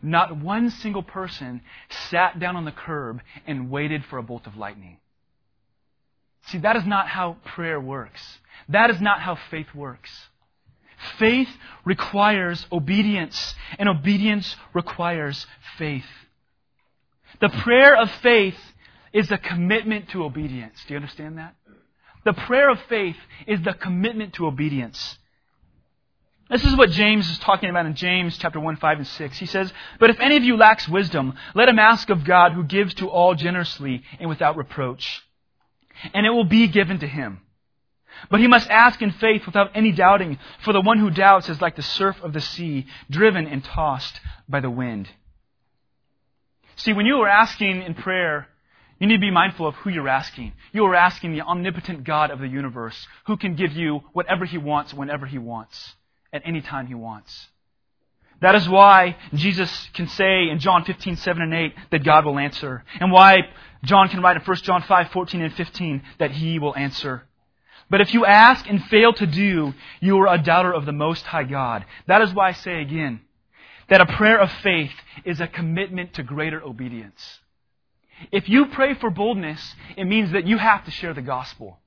not 0.00 0.36
one 0.36 0.70
single 0.70 1.02
person 1.02 1.62
sat 2.10 2.38
down 2.38 2.54
on 2.54 2.64
the 2.64 2.70
curb 2.70 3.22
and 3.44 3.72
waited 3.72 4.04
for 4.04 4.18
a 4.18 4.22
bolt 4.22 4.46
of 4.46 4.56
lightning. 4.56 4.98
See, 6.46 6.58
that 6.58 6.76
is 6.76 6.86
not 6.86 7.08
how 7.08 7.38
prayer 7.44 7.80
works. 7.80 8.38
That 8.68 8.88
is 8.90 9.00
not 9.00 9.20
how 9.20 9.36
faith 9.50 9.74
works. 9.74 10.12
Faith 11.18 11.48
requires 11.84 12.64
obedience, 12.70 13.56
and 13.80 13.88
obedience 13.88 14.54
requires 14.74 15.44
faith. 15.76 16.06
The 17.40 17.48
prayer 17.48 17.96
of 17.96 18.08
faith 18.22 18.54
is 19.12 19.30
a 19.30 19.38
commitment 19.38 20.08
to 20.10 20.24
obedience. 20.24 20.78
Do 20.86 20.94
you 20.94 20.96
understand 20.98 21.38
that? 21.38 21.54
The 22.24 22.32
prayer 22.32 22.70
of 22.70 22.78
faith 22.88 23.16
is 23.46 23.60
the 23.62 23.74
commitment 23.74 24.34
to 24.34 24.46
obedience. 24.46 25.18
This 26.50 26.64
is 26.64 26.76
what 26.76 26.90
James 26.90 27.28
is 27.30 27.38
talking 27.38 27.70
about 27.70 27.86
in 27.86 27.94
James 27.94 28.36
chapter 28.36 28.60
1, 28.60 28.76
5, 28.76 28.98
and 28.98 29.06
6. 29.06 29.38
He 29.38 29.46
says, 29.46 29.72
But 29.98 30.10
if 30.10 30.20
any 30.20 30.36
of 30.36 30.44
you 30.44 30.56
lacks 30.56 30.86
wisdom, 30.86 31.34
let 31.54 31.68
him 31.68 31.78
ask 31.78 32.10
of 32.10 32.24
God 32.24 32.52
who 32.52 32.64
gives 32.64 32.94
to 32.94 33.08
all 33.08 33.34
generously 33.34 34.02
and 34.20 34.28
without 34.28 34.56
reproach. 34.56 35.22
And 36.12 36.26
it 36.26 36.30
will 36.30 36.44
be 36.44 36.68
given 36.68 36.98
to 37.00 37.06
him. 37.06 37.40
But 38.30 38.40
he 38.40 38.46
must 38.46 38.68
ask 38.68 39.00
in 39.00 39.12
faith 39.12 39.46
without 39.46 39.70
any 39.74 39.92
doubting, 39.92 40.38
for 40.60 40.72
the 40.72 40.80
one 40.80 40.98
who 40.98 41.10
doubts 41.10 41.48
is 41.48 41.60
like 41.60 41.76
the 41.76 41.82
surf 41.82 42.22
of 42.22 42.32
the 42.32 42.40
sea, 42.40 42.86
driven 43.10 43.46
and 43.46 43.64
tossed 43.64 44.20
by 44.48 44.60
the 44.60 44.70
wind. 44.70 45.08
See, 46.76 46.92
when 46.92 47.06
you 47.06 47.16
are 47.22 47.28
asking 47.28 47.82
in 47.82 47.94
prayer, 47.94 48.48
you 49.02 49.08
need 49.08 49.16
to 49.16 49.20
be 49.20 49.32
mindful 49.32 49.66
of 49.66 49.74
who 49.74 49.90
you're 49.90 50.08
asking. 50.08 50.52
You 50.72 50.86
are 50.86 50.94
asking 50.94 51.32
the 51.32 51.40
omnipotent 51.40 52.04
God 52.04 52.30
of 52.30 52.38
the 52.38 52.46
universe, 52.46 53.08
who 53.26 53.36
can 53.36 53.56
give 53.56 53.72
you 53.72 54.04
whatever 54.12 54.44
he 54.44 54.58
wants 54.58 54.94
whenever 54.94 55.26
he 55.26 55.38
wants, 55.38 55.96
at 56.32 56.42
any 56.44 56.60
time 56.60 56.86
he 56.86 56.94
wants. 56.94 57.48
That 58.42 58.54
is 58.54 58.68
why 58.68 59.16
Jesus 59.34 59.88
can 59.92 60.06
say 60.06 60.48
in 60.48 60.60
John 60.60 60.84
15, 60.84 61.16
7 61.16 61.42
and 61.42 61.52
8 61.52 61.74
that 61.90 62.04
God 62.04 62.24
will 62.24 62.38
answer. 62.38 62.84
And 63.00 63.10
why 63.10 63.38
John 63.82 64.08
can 64.08 64.22
write 64.22 64.36
in 64.36 64.42
1 64.42 64.56
John 64.58 64.82
5, 64.82 65.10
14 65.10 65.42
and 65.42 65.52
15 65.52 66.02
that 66.20 66.30
he 66.30 66.60
will 66.60 66.76
answer. 66.76 67.24
But 67.90 68.02
if 68.02 68.14
you 68.14 68.24
ask 68.24 68.68
and 68.68 68.84
fail 68.84 69.12
to 69.14 69.26
do, 69.26 69.74
you 70.00 70.16
are 70.20 70.32
a 70.32 70.40
doubter 70.40 70.72
of 70.72 70.86
the 70.86 70.92
Most 70.92 71.24
High 71.24 71.42
God. 71.42 71.84
That 72.06 72.22
is 72.22 72.32
why 72.32 72.50
I 72.50 72.52
say 72.52 72.80
again 72.80 73.22
that 73.88 74.00
a 74.00 74.06
prayer 74.06 74.38
of 74.38 74.52
faith 74.62 74.92
is 75.24 75.40
a 75.40 75.48
commitment 75.48 76.14
to 76.14 76.22
greater 76.22 76.62
obedience. 76.62 77.40
If 78.30 78.48
you 78.48 78.66
pray 78.66 78.94
for 78.94 79.10
boldness, 79.10 79.74
it 79.96 80.04
means 80.04 80.32
that 80.32 80.46
you 80.46 80.58
have 80.58 80.84
to 80.84 80.90
share 80.90 81.14
the 81.14 81.22
gospel. 81.22 81.78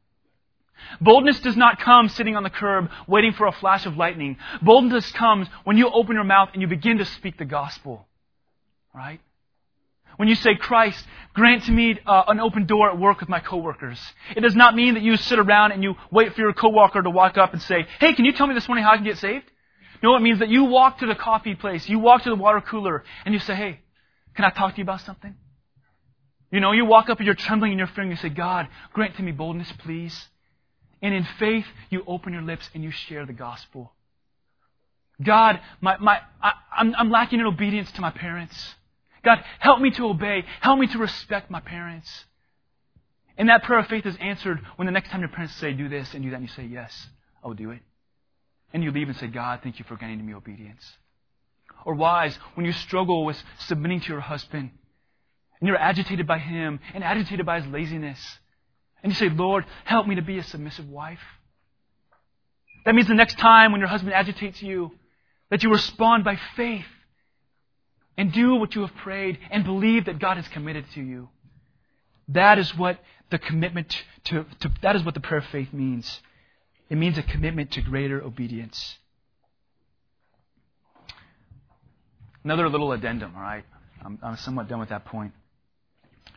Boldness 1.00 1.40
does 1.40 1.56
not 1.56 1.80
come 1.80 2.10
sitting 2.10 2.36
on 2.36 2.44
the 2.44 2.50
curb 2.50 2.90
waiting 3.08 3.34
for 3.34 3.48
a 3.48 3.52
flash 3.52 3.86
of 3.86 3.98
lightning. 3.98 4.38
Boldness 4.62 5.12
comes 5.14 5.48
when 5.64 5.78
you 5.78 5.90
open 5.90 6.16
your 6.16 6.26
mouth 6.26 6.50
and 6.54 6.62
you 6.62 6.68
begin 6.68 6.98
to 6.98 7.06
speak 7.06 7.38
the 7.38 7.46
gospel. 7.46 8.08
Right? 8.94 9.22
When 10.18 10.30
you 10.30 10.36
say, 10.36 10.56
Christ, 10.56 11.04
grant 11.34 11.64
to 11.66 11.72
me 11.72 12.00
uh, 12.06 12.24
an 12.28 12.40
open 12.40 12.66
door 12.66 12.90
at 12.90 12.98
work 12.98 13.20
with 13.20 13.28
my 13.28 13.40
coworkers. 13.40 14.00
It 14.36 14.42
does 14.42 14.56
not 14.56 14.76
mean 14.76 14.94
that 14.94 15.04
you 15.04 15.18
sit 15.18 15.40
around 15.40 15.74
and 15.74 15.84
you 15.84 15.96
wait 16.12 16.34
for 16.34 16.42
your 16.42 16.54
coworker 16.54 17.02
to 17.02 17.10
walk 17.10 17.38
up 17.38 17.52
and 17.52 17.62
say, 17.62 17.86
hey, 18.00 18.14
can 18.14 18.24
you 18.24 18.32
tell 18.32 18.48
me 18.48 18.54
this 18.54 18.68
morning 18.68 18.86
how 18.86 18.92
I 18.92 18.96
can 18.96 19.06
get 19.06 19.18
saved? 19.18 19.46
No, 20.02 20.16
it 20.16 20.22
means 20.22 20.40
that 20.40 20.50
you 20.50 20.66
walk 20.66 21.00
to 21.00 21.06
the 21.06 21.16
coffee 21.16 21.56
place, 21.56 21.90
you 21.90 22.00
walk 22.00 22.24
to 22.24 22.30
the 22.30 22.36
water 22.36 22.62
cooler, 22.62 23.04
and 23.26 23.34
you 23.34 23.40
say, 23.40 23.56
hey, 23.56 23.80
can 24.36 24.46
I 24.46 24.52
talk 24.52 24.74
to 24.74 24.78
you 24.78 24.84
about 24.84 25.02
something? 25.02 25.36
You 26.56 26.62
know, 26.62 26.72
you 26.72 26.86
walk 26.86 27.10
up 27.10 27.18
and 27.18 27.26
you're 27.26 27.36
trembling 27.36 27.74
in 27.74 27.78
your 27.78 27.88
fear 27.88 28.04
and 28.04 28.12
you 28.12 28.16
say, 28.16 28.30
God, 28.30 28.70
grant 28.94 29.18
to 29.18 29.22
me 29.22 29.34
boldness, 29.34 29.70
please. 29.80 30.30
And 31.02 31.14
in 31.14 31.26
faith, 31.38 31.66
you 31.90 32.02
open 32.08 32.32
your 32.32 32.44
lips 32.44 32.70
and 32.74 32.82
you 32.82 32.92
share 32.92 33.26
the 33.26 33.34
gospel. 33.34 33.92
God, 35.22 35.60
my, 35.82 35.98
my, 35.98 36.22
I, 36.42 36.54
I'm, 36.78 36.96
I'm 36.96 37.12
lacking 37.12 37.42
in 37.42 37.46
obedience 37.46 37.92
to 37.92 38.00
my 38.00 38.10
parents. 38.10 38.56
God, 39.22 39.44
help 39.60 39.82
me 39.82 39.92
to 39.92 40.06
obey. 40.06 40.46
Help 40.62 40.80
me 40.80 40.88
to 40.88 40.98
respect 40.98 41.52
my 41.52 41.60
parents. 41.60 42.10
And 43.38 43.50
that 43.50 43.64
prayer 43.64 43.80
of 43.80 43.88
faith 43.88 44.06
is 44.06 44.16
answered 44.22 44.62
when 44.78 44.86
the 44.86 44.94
next 44.94 45.10
time 45.10 45.20
your 45.20 45.30
parents 45.32 45.58
say, 45.58 45.74
do 45.74 45.90
this 45.90 46.14
and 46.14 46.24
do 46.24 46.30
that, 46.30 46.38
and 46.38 46.46
you 46.46 46.54
say, 46.56 46.64
yes, 46.64 47.08
I 47.44 47.48
will 47.48 47.56
do 47.56 47.72
it. 47.72 47.82
And 48.72 48.82
you 48.82 48.92
leave 48.92 49.10
and 49.10 49.18
say, 49.18 49.28
God, 49.28 49.60
thank 49.62 49.78
you 49.78 49.84
for 49.90 49.98
granting 49.98 50.26
me 50.26 50.34
obedience. 50.34 50.90
Or 51.84 51.96
wives, 51.96 52.40
when 52.54 52.66
you 52.66 52.72
struggle 52.72 53.26
with 53.26 53.44
submitting 53.58 54.00
to 54.00 54.08
your 54.08 54.22
husband, 54.22 54.72
and 55.60 55.68
you're 55.68 55.78
agitated 55.78 56.28
by 56.28 56.40
him 56.40 56.80
and 56.94 57.04
agitated 57.04 57.46
by 57.46 57.60
his 57.60 57.72
laziness, 57.72 58.20
and 59.04 59.12
you 59.12 59.18
say, 59.18 59.30
Lord, 59.30 59.66
help 59.84 60.08
me 60.08 60.16
to 60.16 60.22
be 60.22 60.38
a 60.38 60.44
submissive 60.44 60.90
wife. 60.90 61.20
That 62.86 62.96
means 62.96 63.08
the 63.08 63.16
next 63.16 63.38
time 63.38 63.72
when 63.72 63.80
your 63.80 63.88
husband 63.88 64.14
agitates 64.14 64.62
you, 64.62 64.92
that 65.50 65.64
you 65.64 65.72
respond 65.72 66.24
by 66.24 66.40
faith 66.56 66.86
and 68.18 68.32
do 68.32 68.56
what 68.56 68.76
you 68.76 68.82
have 68.82 68.96
prayed 68.98 69.40
and 69.52 69.64
believe 69.64 70.06
that 70.06 70.20
God 70.20 70.38
has 70.38 70.48
committed 70.48 70.86
to 70.94 71.02
you. 71.02 71.30
That 72.30 72.58
is 72.58 72.76
what 72.76 73.00
the 73.30 73.40
commitment 73.40 74.04
to, 74.26 74.46
to, 74.62 74.72
that 74.82 74.96
is 74.96 75.04
what 75.04 75.14
the 75.14 75.20
prayer 75.20 75.40
of 75.40 75.46
faith 75.48 75.74
means. 75.74 76.22
It 76.90 76.98
means 76.98 77.18
a 77.18 77.24
commitment 77.24 77.72
to 77.72 77.82
greater 77.82 78.22
obedience. 78.22 78.98
Another 82.44 82.70
little 82.70 82.92
addendum, 82.92 83.34
all 83.36 83.42
right? 83.42 83.66
I'm, 84.04 84.20
I'm 84.22 84.38
somewhat 84.38 84.68
done 84.68 84.80
with 84.80 84.90
that 84.90 85.06
point. 85.06 85.34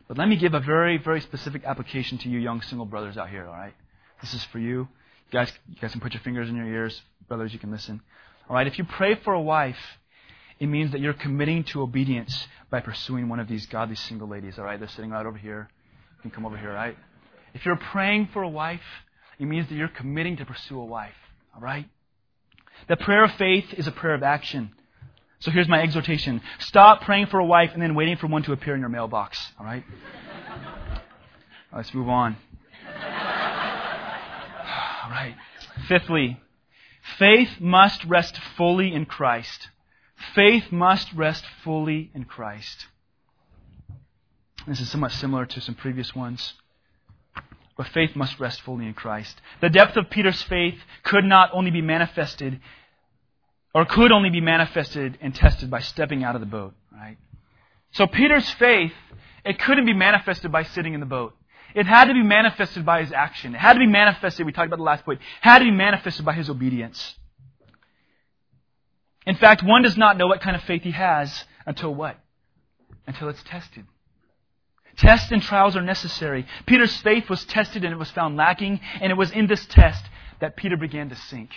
But 0.09 0.19
let 0.19 0.29
me 0.29 0.37
give 0.37 0.55
a 0.55 0.61
very, 0.61 0.97
very 0.99 1.21
specific 1.21 1.65
application 1.65 2.19
to 2.19 2.29
you 2.29 2.39
young 2.39 2.63
single 2.63 2.87
brothers 2.87 3.17
out 3.19 3.29
here, 3.31 3.47
all 3.47 3.55
right? 3.55 3.75
This 4.23 4.35
is 4.35 4.45
for 4.47 4.59
you. 4.59 4.89
You 5.31 5.33
guys, 5.33 5.53
you 5.69 5.77
guys 5.81 5.93
can 5.93 6.01
put 6.01 6.15
your 6.15 6.23
fingers 6.23 6.49
in 6.49 6.57
your 6.57 6.67
ears. 6.67 7.01
Brothers, 7.29 7.53
you 7.53 7.59
can 7.59 7.71
listen. 7.71 8.01
All 8.49 8.57
right? 8.57 8.67
If 8.67 8.79
you 8.79 8.85
pray 8.85 9.15
for 9.17 9.35
a 9.35 9.41
wife 9.41 9.77
It 10.59 10.67
means 10.67 10.93
that 10.93 11.01
you're 11.01 11.13
committing 11.13 11.65
to 11.65 11.83
obedience 11.83 12.49
by 12.71 12.81
pursuing 12.81 13.29
one 13.29 13.41
of 13.41 13.49
these 13.49 13.67
godly 13.67 13.95
single 13.95 14.29
ladies, 14.29 14.59
all 14.59 14.65
right? 14.65 14.79
They're 14.79 14.89
sitting 14.89 15.11
right 15.11 15.25
over 15.25 15.39
here. 15.39 15.69
You 16.17 16.23
can 16.23 16.31
come 16.31 16.45
over 16.47 16.57
here, 16.57 16.71
all 16.71 16.77
right? 16.77 16.97
If 17.55 17.65
you're 17.65 17.77
praying 17.77 18.31
for 18.33 18.43
a 18.43 18.49
wife, 18.49 18.81
it 19.39 19.47
means 19.47 19.69
that 19.69 19.77
you're 19.77 19.89
committing 19.89 20.37
to 20.39 20.45
pursue 20.45 20.81
a 20.81 20.85
wife, 20.85 21.15
all 21.55 21.61
right? 21.61 21.89
The 22.89 22.97
prayer 22.97 23.25
of 23.25 23.33
faith 23.33 23.67
is 23.77 23.87
a 23.87 23.93
prayer 23.93 24.15
of 24.15 24.23
action. 24.23 24.73
So 25.41 25.51
here's 25.51 25.69
my 25.69 25.81
exhortation. 25.81 26.41
Stop 26.59 27.03
praying 27.03 27.27
for 27.27 27.39
a 27.39 27.45
wife 27.45 27.71
and 27.73 27.81
then 27.81 27.95
waiting 27.95 28.17
for 28.17 28.27
one 28.27 28.43
to 28.45 28.53
appear 28.53 28.75
in 28.75 28.81
your 28.81 28.89
mailbox, 28.89 29.53
all 29.59 29.65
right? 29.65 29.85
Let's 31.73 31.95
move 31.95 32.09
on. 32.09 32.37
All 35.05 35.11
right. 35.11 35.37
Fifthly, 35.87 36.41
faith 37.19 37.61
must 37.61 38.05
rest 38.05 38.39
fully 38.57 38.93
in 38.93 39.05
Christ. 39.05 39.69
Faith 40.35 40.73
must 40.73 41.13
rest 41.13 41.45
fully 41.63 42.11
in 42.15 42.25
Christ. 42.25 42.87
This 44.67 44.81
is 44.81 44.91
somewhat 44.91 45.13
similar 45.13 45.47
to 45.47 45.61
some 45.61 45.75
previous 45.75 46.15
ones. 46.15 46.55
But 47.77 47.89
faith 47.89 48.17
must 48.17 48.41
rest 48.41 48.61
fully 48.63 48.87
in 48.87 48.95
Christ. 48.95 49.41
The 49.61 49.71
depth 49.71 49.97
of 49.97 50.11
Peter's 50.11 50.43
faith 50.43 50.79
could 51.05 51.25
not 51.25 51.51
only 51.53 51.71
be 51.71 51.81
manifested, 51.81 52.61
or 53.79 53.85
could 53.85 54.11
only 54.11 54.29
be 54.29 54.41
manifested 54.41 55.17
and 55.21 55.33
tested 55.33 55.71
by 55.71 55.79
stepping 55.79 56.25
out 56.25 56.35
of 56.35 56.41
the 56.41 56.49
boat, 56.49 56.75
right? 56.93 57.17
So 57.93 58.09
Peter's 58.09 58.51
faith, 58.51 58.93
it 59.45 59.61
couldn't 59.61 59.87
be 59.87 59.93
manifested 59.93 60.51
by 60.51 60.65
sitting 60.65 60.95
in 60.95 61.01
the 61.01 61.07
boat. 61.07 61.37
It 61.77 61.87
had 61.87 62.07
to 62.07 62.13
be 62.13 62.25
manifested 62.25 62.85
by 62.85 63.05
his 63.05 63.13
action. 63.13 63.55
It 63.55 63.59
had 63.59 63.75
to 63.75 63.79
be 63.79 63.87
manifested, 63.87 64.45
we 64.45 64.51
talked 64.51 64.67
about 64.67 64.79
the 64.79 64.83
last 64.83 65.05
point, 65.05 65.21
had 65.41 65.61
to 65.61 65.65
be 65.65 65.71
manifested 65.71 66.25
by 66.25 66.33
his 66.33 66.51
obedience. 66.51 67.15
In 69.25 69.37
fact, 69.37 69.63
one 69.63 69.83
does 69.83 69.97
not 69.97 70.17
know 70.17 70.27
what 70.27 70.41
kind 70.41 70.57
of 70.57 70.63
faith 70.65 70.83
he 70.83 70.91
has 70.91 71.45
until 71.65 71.95
what? 71.95 72.19
Until 73.07 73.29
it's 73.29 73.45
tested. 73.45 73.87
Tests 74.97 75.31
and 75.31 75.41
trials 75.41 75.77
are 75.77 75.83
necessary. 75.83 76.49
Peter's 76.67 76.97
faith 76.97 77.31
was 77.31 77.45
tested 77.45 77.85
and 77.85 77.93
it 77.93 77.97
was 77.97 78.11
found 78.11 78.37
lacking, 78.37 78.81
and 79.01 79.13
it 79.13 79.17
was 79.17 79.31
in 79.31 79.47
this 79.47 79.65
test 79.67 80.05
that 80.41 80.57
Peter 80.57 80.77
began 80.77 81.11
to 81.11 81.15
sink. 81.15 81.51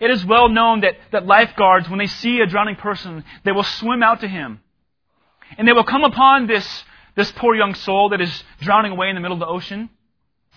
It 0.00 0.10
is 0.10 0.24
well 0.24 0.48
known 0.48 0.80
that, 0.80 0.96
that 1.12 1.26
lifeguards, 1.26 1.88
when 1.88 1.98
they 1.98 2.06
see 2.06 2.40
a 2.40 2.46
drowning 2.46 2.76
person, 2.76 3.24
they 3.44 3.52
will 3.52 3.64
swim 3.64 4.02
out 4.02 4.20
to 4.20 4.28
him. 4.28 4.60
And 5.58 5.66
they 5.66 5.72
will 5.72 5.84
come 5.84 6.04
upon 6.04 6.46
this, 6.46 6.84
this 7.16 7.32
poor 7.32 7.54
young 7.54 7.74
soul 7.74 8.10
that 8.10 8.20
is 8.20 8.44
drowning 8.60 8.92
away 8.92 9.08
in 9.08 9.14
the 9.14 9.20
middle 9.20 9.34
of 9.34 9.40
the 9.40 9.46
ocean. 9.46 9.90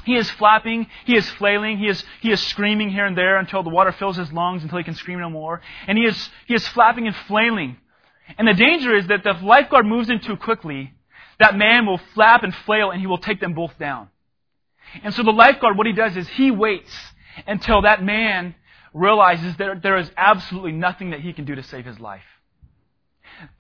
He 0.05 0.15
is 0.15 0.29
flapping, 0.31 0.87
he 1.05 1.15
is 1.15 1.29
flailing, 1.31 1.77
he 1.77 1.87
is, 1.87 2.03
he 2.21 2.31
is 2.31 2.41
screaming 2.41 2.89
here 2.89 3.05
and 3.05 3.17
there 3.17 3.37
until 3.37 3.63
the 3.63 3.69
water 3.69 3.91
fills 3.93 4.17
his 4.17 4.31
lungs 4.33 4.63
until 4.63 4.77
he 4.77 4.83
can 4.83 4.95
scream 4.95 5.19
no 5.19 5.29
more. 5.29 5.61
And 5.87 5.97
he 5.97 6.03
is, 6.03 6.29
he 6.45 6.53
is 6.53 6.67
flapping 6.69 7.07
and 7.07 7.15
flailing. 7.27 7.77
And 8.37 8.47
the 8.47 8.53
danger 8.53 8.95
is 8.95 9.07
that 9.07 9.25
if 9.25 9.39
the 9.39 9.45
lifeguard 9.45 9.85
moves 9.85 10.09
in 10.09 10.19
too 10.19 10.35
quickly, 10.35 10.93
that 11.39 11.55
man 11.55 11.85
will 11.85 11.99
flap 12.13 12.43
and 12.43 12.53
flail 12.53 12.91
and 12.91 12.99
he 12.99 13.07
will 13.07 13.17
take 13.17 13.39
them 13.39 13.53
both 13.53 13.77
down. 13.79 14.09
And 15.03 15.13
so 15.13 15.23
the 15.23 15.31
lifeguard, 15.31 15.77
what 15.77 15.87
he 15.87 15.93
does 15.93 16.15
is 16.15 16.27
he 16.29 16.51
waits 16.51 16.93
until 17.47 17.81
that 17.81 18.03
man 18.03 18.55
realizes 18.93 19.55
that 19.57 19.81
there 19.81 19.97
is 19.97 20.09
absolutely 20.17 20.71
nothing 20.71 21.11
that 21.11 21.21
he 21.21 21.33
can 21.33 21.45
do 21.45 21.55
to 21.55 21.63
save 21.63 21.85
his 21.85 21.99
life. 21.99 22.23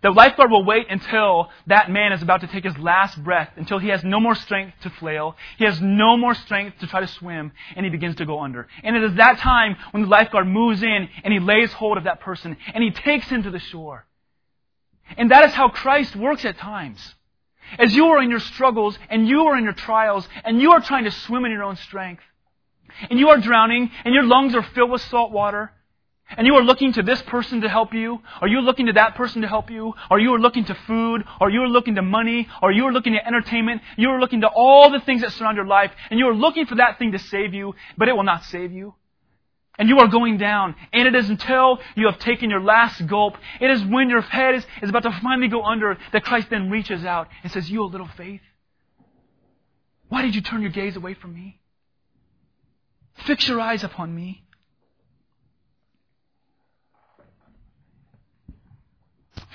The 0.01 0.11
lifeguard 0.11 0.51
will 0.51 0.63
wait 0.63 0.87
until 0.89 1.49
that 1.67 1.89
man 1.89 2.11
is 2.13 2.21
about 2.21 2.41
to 2.41 2.47
take 2.47 2.63
his 2.63 2.77
last 2.77 3.21
breath, 3.23 3.49
until 3.55 3.79
he 3.79 3.89
has 3.89 4.03
no 4.03 4.19
more 4.19 4.35
strength 4.35 4.75
to 4.81 4.89
flail, 4.91 5.35
he 5.57 5.65
has 5.65 5.81
no 5.81 6.15
more 6.15 6.35
strength 6.35 6.79
to 6.79 6.87
try 6.87 7.01
to 7.01 7.07
swim, 7.07 7.51
and 7.75 7.85
he 7.85 7.89
begins 7.89 8.15
to 8.17 8.25
go 8.25 8.41
under. 8.41 8.67
And 8.83 8.95
it 8.95 9.03
is 9.03 9.15
that 9.15 9.39
time 9.39 9.75
when 9.91 10.03
the 10.03 10.09
lifeguard 10.09 10.47
moves 10.47 10.83
in 10.83 11.09
and 11.23 11.33
he 11.33 11.39
lays 11.39 11.73
hold 11.73 11.97
of 11.97 12.03
that 12.03 12.19
person 12.19 12.55
and 12.73 12.83
he 12.83 12.91
takes 12.91 13.27
him 13.27 13.43
to 13.43 13.51
the 13.51 13.59
shore. 13.59 14.05
And 15.17 15.31
that 15.31 15.45
is 15.45 15.53
how 15.53 15.69
Christ 15.69 16.15
works 16.15 16.45
at 16.45 16.57
times. 16.57 17.15
As 17.79 17.95
you 17.95 18.07
are 18.07 18.21
in 18.21 18.29
your 18.29 18.39
struggles 18.39 18.97
and 19.09 19.27
you 19.27 19.45
are 19.47 19.57
in 19.57 19.63
your 19.63 19.73
trials 19.73 20.27
and 20.43 20.61
you 20.61 20.71
are 20.71 20.81
trying 20.81 21.05
to 21.05 21.11
swim 21.11 21.45
in 21.45 21.51
your 21.51 21.63
own 21.63 21.77
strength, 21.77 22.23
and 23.09 23.19
you 23.19 23.29
are 23.29 23.39
drowning 23.39 23.91
and 24.05 24.13
your 24.13 24.23
lungs 24.23 24.55
are 24.55 24.63
filled 24.63 24.91
with 24.91 25.01
salt 25.01 25.31
water, 25.31 25.71
and 26.37 26.47
you 26.47 26.55
are 26.55 26.63
looking 26.63 26.93
to 26.93 27.03
this 27.03 27.21
person 27.21 27.61
to 27.61 27.69
help 27.69 27.93
you, 27.93 28.19
or 28.41 28.47
you 28.47 28.57
are 28.59 28.63
looking 28.63 28.87
to 28.87 28.93
that 28.93 29.15
person 29.15 29.41
to 29.41 29.47
help 29.47 29.69
you, 29.69 29.93
or 30.09 30.19
you 30.19 30.33
are 30.33 30.39
looking 30.39 30.65
to 30.65 30.75
food, 30.87 31.23
or 31.39 31.49
you 31.49 31.61
are 31.61 31.67
looking 31.67 31.95
to 31.95 32.01
money, 32.01 32.47
or 32.61 32.71
you 32.71 32.85
are 32.85 32.93
looking 32.93 33.13
to 33.13 33.25
entertainment, 33.25 33.81
you 33.97 34.09
are 34.09 34.19
looking 34.19 34.41
to 34.41 34.47
all 34.47 34.89
the 34.89 34.99
things 35.01 35.21
that 35.21 35.31
surround 35.33 35.57
your 35.57 35.67
life, 35.67 35.91
and 36.09 36.19
you 36.19 36.27
are 36.27 36.33
looking 36.33 36.65
for 36.65 36.75
that 36.75 36.97
thing 36.97 37.11
to 37.11 37.19
save 37.19 37.53
you, 37.53 37.75
but 37.97 38.07
it 38.07 38.15
will 38.15 38.23
not 38.23 38.45
save 38.45 38.71
you. 38.71 38.95
And 39.77 39.89
you 39.89 39.97
are 39.99 40.07
going 40.07 40.37
down. 40.37 40.75
And 40.91 41.07
it 41.07 41.15
is 41.15 41.29
until 41.29 41.79
you 41.95 42.05
have 42.05 42.19
taken 42.19 42.49
your 42.49 42.61
last 42.61 43.05
gulp, 43.07 43.35
it 43.59 43.71
is 43.71 43.83
when 43.83 44.07
your 44.09 44.21
head 44.21 44.55
is, 44.55 44.65
is 44.83 44.89
about 44.89 45.03
to 45.03 45.11
finally 45.23 45.47
go 45.47 45.63
under, 45.63 45.97
that 46.11 46.23
Christ 46.23 46.49
then 46.51 46.69
reaches 46.69 47.03
out 47.03 47.27
and 47.41 47.51
says, 47.51 47.69
You, 47.71 47.83
a 47.83 47.85
little 47.85 48.09
faith. 48.15 48.41
Why 50.09 50.21
did 50.21 50.35
you 50.35 50.41
turn 50.41 50.61
your 50.61 50.69
gaze 50.69 50.95
away 50.95 51.15
from 51.15 51.33
me? 51.33 51.59
Fix 53.15 53.47
your 53.47 53.59
eyes 53.59 53.83
upon 53.83 54.13
me. 54.13 54.43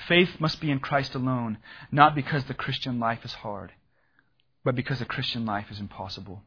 Faith 0.07 0.39
must 0.39 0.59
be 0.59 0.71
in 0.71 0.79
Christ 0.79 1.13
alone, 1.13 1.59
not 1.91 2.15
because 2.15 2.45
the 2.45 2.55
Christian 2.55 2.99
life 2.99 3.23
is 3.23 3.33
hard, 3.33 3.71
but 4.63 4.75
because 4.75 4.97
the 4.97 5.05
Christian 5.05 5.45
life 5.45 5.67
is 5.69 5.79
impossible. 5.79 6.41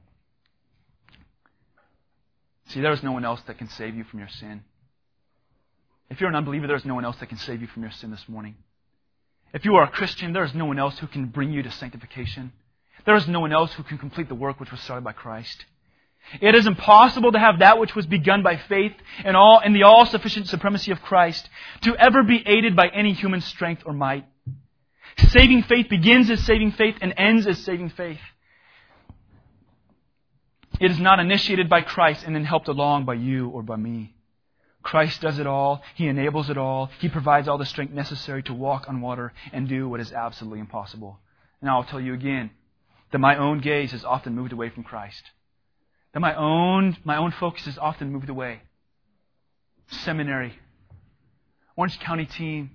See, 2.66 2.80
there 2.80 2.92
is 2.92 3.04
no 3.04 3.12
one 3.12 3.24
else 3.24 3.40
that 3.46 3.58
can 3.58 3.68
save 3.68 3.94
you 3.94 4.02
from 4.02 4.18
your 4.18 4.28
sin. 4.28 4.64
If 6.10 6.20
you're 6.20 6.28
an 6.28 6.34
unbeliever, 6.34 6.66
there 6.66 6.76
is 6.76 6.84
no 6.84 6.94
one 6.94 7.04
else 7.04 7.16
that 7.18 7.28
can 7.28 7.38
save 7.38 7.60
you 7.60 7.68
from 7.68 7.82
your 7.82 7.92
sin 7.92 8.10
this 8.10 8.28
morning. 8.28 8.56
If 9.54 9.64
you 9.64 9.76
are 9.76 9.84
a 9.84 9.90
Christian, 9.90 10.32
there 10.32 10.44
is 10.44 10.54
no 10.54 10.64
one 10.64 10.78
else 10.78 10.98
who 10.98 11.06
can 11.06 11.26
bring 11.26 11.52
you 11.52 11.62
to 11.62 11.70
sanctification. 11.70 12.52
There 13.04 13.16
is 13.16 13.28
no 13.28 13.40
one 13.40 13.52
else 13.52 13.72
who 13.74 13.82
can 13.82 13.98
complete 13.98 14.28
the 14.28 14.34
work 14.34 14.58
which 14.58 14.70
was 14.70 14.80
started 14.80 15.04
by 15.04 15.12
Christ. 15.12 15.64
It 16.40 16.54
is 16.54 16.66
impossible 16.66 17.32
to 17.32 17.38
have 17.38 17.58
that 17.58 17.78
which 17.78 17.94
was 17.94 18.06
begun 18.06 18.42
by 18.42 18.56
faith 18.56 18.94
and 19.24 19.36
all 19.36 19.60
in 19.60 19.72
the 19.72 19.82
all-sufficient 19.82 20.48
supremacy 20.48 20.90
of 20.90 21.02
Christ 21.02 21.48
to 21.82 21.94
ever 21.96 22.22
be 22.22 22.42
aided 22.46 22.74
by 22.74 22.88
any 22.88 23.12
human 23.12 23.40
strength 23.40 23.82
or 23.84 23.92
might. 23.92 24.26
Saving 25.28 25.62
faith 25.64 25.88
begins 25.88 26.30
as 26.30 26.44
saving 26.44 26.72
faith 26.72 26.96
and 27.02 27.12
ends 27.16 27.46
as 27.46 27.62
saving 27.64 27.90
faith. 27.90 28.20
It 30.80 30.90
is 30.90 30.98
not 30.98 31.20
initiated 31.20 31.68
by 31.68 31.82
Christ 31.82 32.24
and 32.24 32.34
then 32.34 32.44
helped 32.44 32.68
along 32.68 33.04
by 33.04 33.14
you 33.14 33.48
or 33.48 33.62
by 33.62 33.76
me. 33.76 34.14
Christ 34.82 35.20
does 35.20 35.38
it 35.38 35.46
all. 35.46 35.82
He 35.94 36.08
enables 36.08 36.50
it 36.50 36.56
all. 36.58 36.90
He 36.98 37.08
provides 37.08 37.46
all 37.46 37.58
the 37.58 37.66
strength 37.66 37.92
necessary 37.92 38.42
to 38.44 38.54
walk 38.54 38.86
on 38.88 39.00
water 39.00 39.32
and 39.52 39.68
do 39.68 39.88
what 39.88 40.00
is 40.00 40.12
absolutely 40.12 40.60
impossible. 40.60 41.20
And 41.60 41.70
I'll 41.70 41.84
tell 41.84 42.00
you 42.00 42.14
again 42.14 42.50
that 43.12 43.18
my 43.18 43.36
own 43.36 43.60
gaze 43.60 43.92
has 43.92 44.04
often 44.04 44.34
moved 44.34 44.52
away 44.52 44.70
from 44.70 44.82
Christ 44.82 45.22
that 46.12 46.20
my 46.20 46.34
own, 46.34 46.96
my 47.04 47.16
own 47.16 47.32
focus 47.32 47.66
is 47.66 47.78
often 47.78 48.12
moved 48.12 48.28
away. 48.28 48.62
Seminary, 49.88 50.54
Orange 51.76 51.98
County 52.00 52.26
team, 52.26 52.70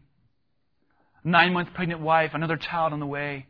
nine 1.23 1.53
month 1.53 1.73
pregnant 1.73 2.01
wife, 2.01 2.31
another 2.33 2.57
child 2.57 2.93
on 2.93 2.99
the 2.99 3.05
way, 3.05 3.47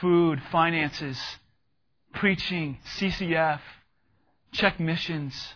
food, 0.00 0.40
finances, 0.50 1.18
preaching, 2.12 2.78
CCF, 2.96 3.60
check 4.52 4.78
missions. 4.78 5.54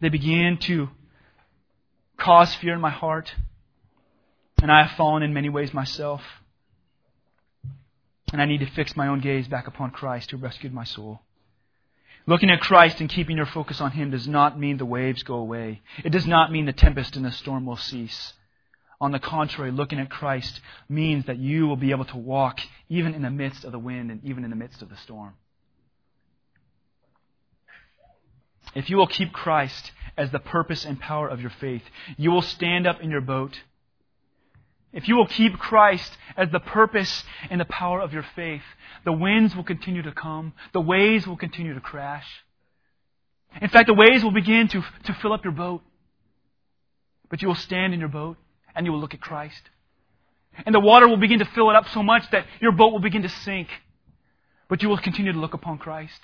They 0.00 0.08
began 0.08 0.58
to 0.62 0.88
cause 2.18 2.54
fear 2.54 2.74
in 2.74 2.80
my 2.80 2.90
heart, 2.90 3.34
and 4.62 4.70
I 4.70 4.84
have 4.84 4.96
fallen 4.96 5.22
in 5.22 5.34
many 5.34 5.48
ways 5.48 5.74
myself. 5.74 6.22
And 8.32 8.42
I 8.42 8.46
need 8.46 8.58
to 8.58 8.70
fix 8.70 8.96
my 8.96 9.06
own 9.06 9.20
gaze 9.20 9.46
back 9.46 9.68
upon 9.68 9.90
Christ 9.90 10.30
who 10.30 10.36
rescued 10.36 10.72
my 10.72 10.84
soul. 10.84 11.20
Looking 12.26 12.50
at 12.50 12.60
Christ 12.60 13.00
and 13.00 13.10
keeping 13.10 13.36
your 13.36 13.46
focus 13.46 13.80
on 13.80 13.90
Him 13.90 14.10
does 14.10 14.26
not 14.26 14.58
mean 14.58 14.78
the 14.78 14.86
waves 14.86 15.22
go 15.22 15.34
away. 15.34 15.82
It 16.02 16.10
does 16.10 16.26
not 16.26 16.50
mean 16.50 16.64
the 16.64 16.72
tempest 16.72 17.16
and 17.16 17.24
the 17.24 17.32
storm 17.32 17.66
will 17.66 17.76
cease. 17.76 18.32
On 19.00 19.12
the 19.12 19.18
contrary, 19.18 19.70
looking 19.70 19.98
at 19.98 20.10
Christ 20.10 20.60
means 20.88 21.26
that 21.26 21.38
you 21.38 21.66
will 21.66 21.76
be 21.76 21.90
able 21.90 22.06
to 22.06 22.16
walk 22.16 22.60
even 22.88 23.14
in 23.14 23.22
the 23.22 23.30
midst 23.30 23.64
of 23.64 23.72
the 23.72 23.78
wind 23.78 24.10
and 24.10 24.24
even 24.24 24.44
in 24.44 24.50
the 24.50 24.56
midst 24.56 24.80
of 24.80 24.88
the 24.88 24.96
storm. 24.96 25.34
If 28.74 28.88
you 28.88 28.96
will 28.96 29.06
keep 29.06 29.32
Christ 29.32 29.92
as 30.16 30.30
the 30.30 30.38
purpose 30.38 30.84
and 30.84 30.98
power 30.98 31.28
of 31.28 31.40
your 31.40 31.50
faith, 31.50 31.82
you 32.16 32.30
will 32.30 32.42
stand 32.42 32.86
up 32.86 33.00
in 33.02 33.10
your 33.10 33.20
boat 33.20 33.60
if 34.94 35.08
you 35.08 35.16
will 35.16 35.26
keep 35.26 35.58
Christ 35.58 36.16
as 36.36 36.50
the 36.50 36.60
purpose 36.60 37.24
and 37.50 37.60
the 37.60 37.66
power 37.66 38.00
of 38.00 38.12
your 38.12 38.24
faith, 38.34 38.62
the 39.04 39.12
winds 39.12 39.54
will 39.54 39.64
continue 39.64 40.02
to 40.02 40.12
come, 40.12 40.54
the 40.72 40.80
waves 40.80 41.26
will 41.26 41.36
continue 41.36 41.74
to 41.74 41.80
crash. 41.80 42.26
In 43.60 43.68
fact, 43.68 43.88
the 43.88 43.94
waves 43.94 44.24
will 44.24 44.30
begin 44.30 44.68
to, 44.68 44.82
to 45.04 45.14
fill 45.20 45.32
up 45.32 45.44
your 45.44 45.52
boat. 45.52 45.82
But 47.28 47.42
you 47.42 47.48
will 47.48 47.54
stand 47.54 47.92
in 47.92 48.00
your 48.00 48.08
boat 48.08 48.36
and 48.74 48.86
you 48.86 48.92
will 48.92 49.00
look 49.00 49.14
at 49.14 49.20
Christ. 49.20 49.60
And 50.64 50.74
the 50.74 50.80
water 50.80 51.08
will 51.08 51.16
begin 51.16 51.40
to 51.40 51.44
fill 51.44 51.70
it 51.70 51.76
up 51.76 51.88
so 51.88 52.02
much 52.02 52.30
that 52.30 52.46
your 52.60 52.72
boat 52.72 52.92
will 52.92 53.00
begin 53.00 53.22
to 53.22 53.28
sink. 53.28 53.68
But 54.68 54.82
you 54.82 54.88
will 54.88 54.98
continue 54.98 55.32
to 55.32 55.38
look 55.38 55.54
upon 55.54 55.78
Christ. 55.78 56.20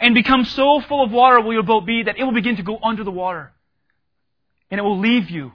And 0.00 0.14
become 0.14 0.44
so 0.44 0.80
full 0.80 1.04
of 1.04 1.10
water 1.10 1.40
will 1.40 1.52
your 1.52 1.62
boat 1.62 1.84
be 1.84 2.04
that 2.04 2.18
it 2.18 2.24
will 2.24 2.32
begin 2.32 2.56
to 2.56 2.62
go 2.62 2.78
under 2.82 3.04
the 3.04 3.10
water. 3.10 3.52
and 4.70 4.78
it 4.78 4.82
will 4.82 4.98
leave 4.98 5.28
you. 5.28 5.52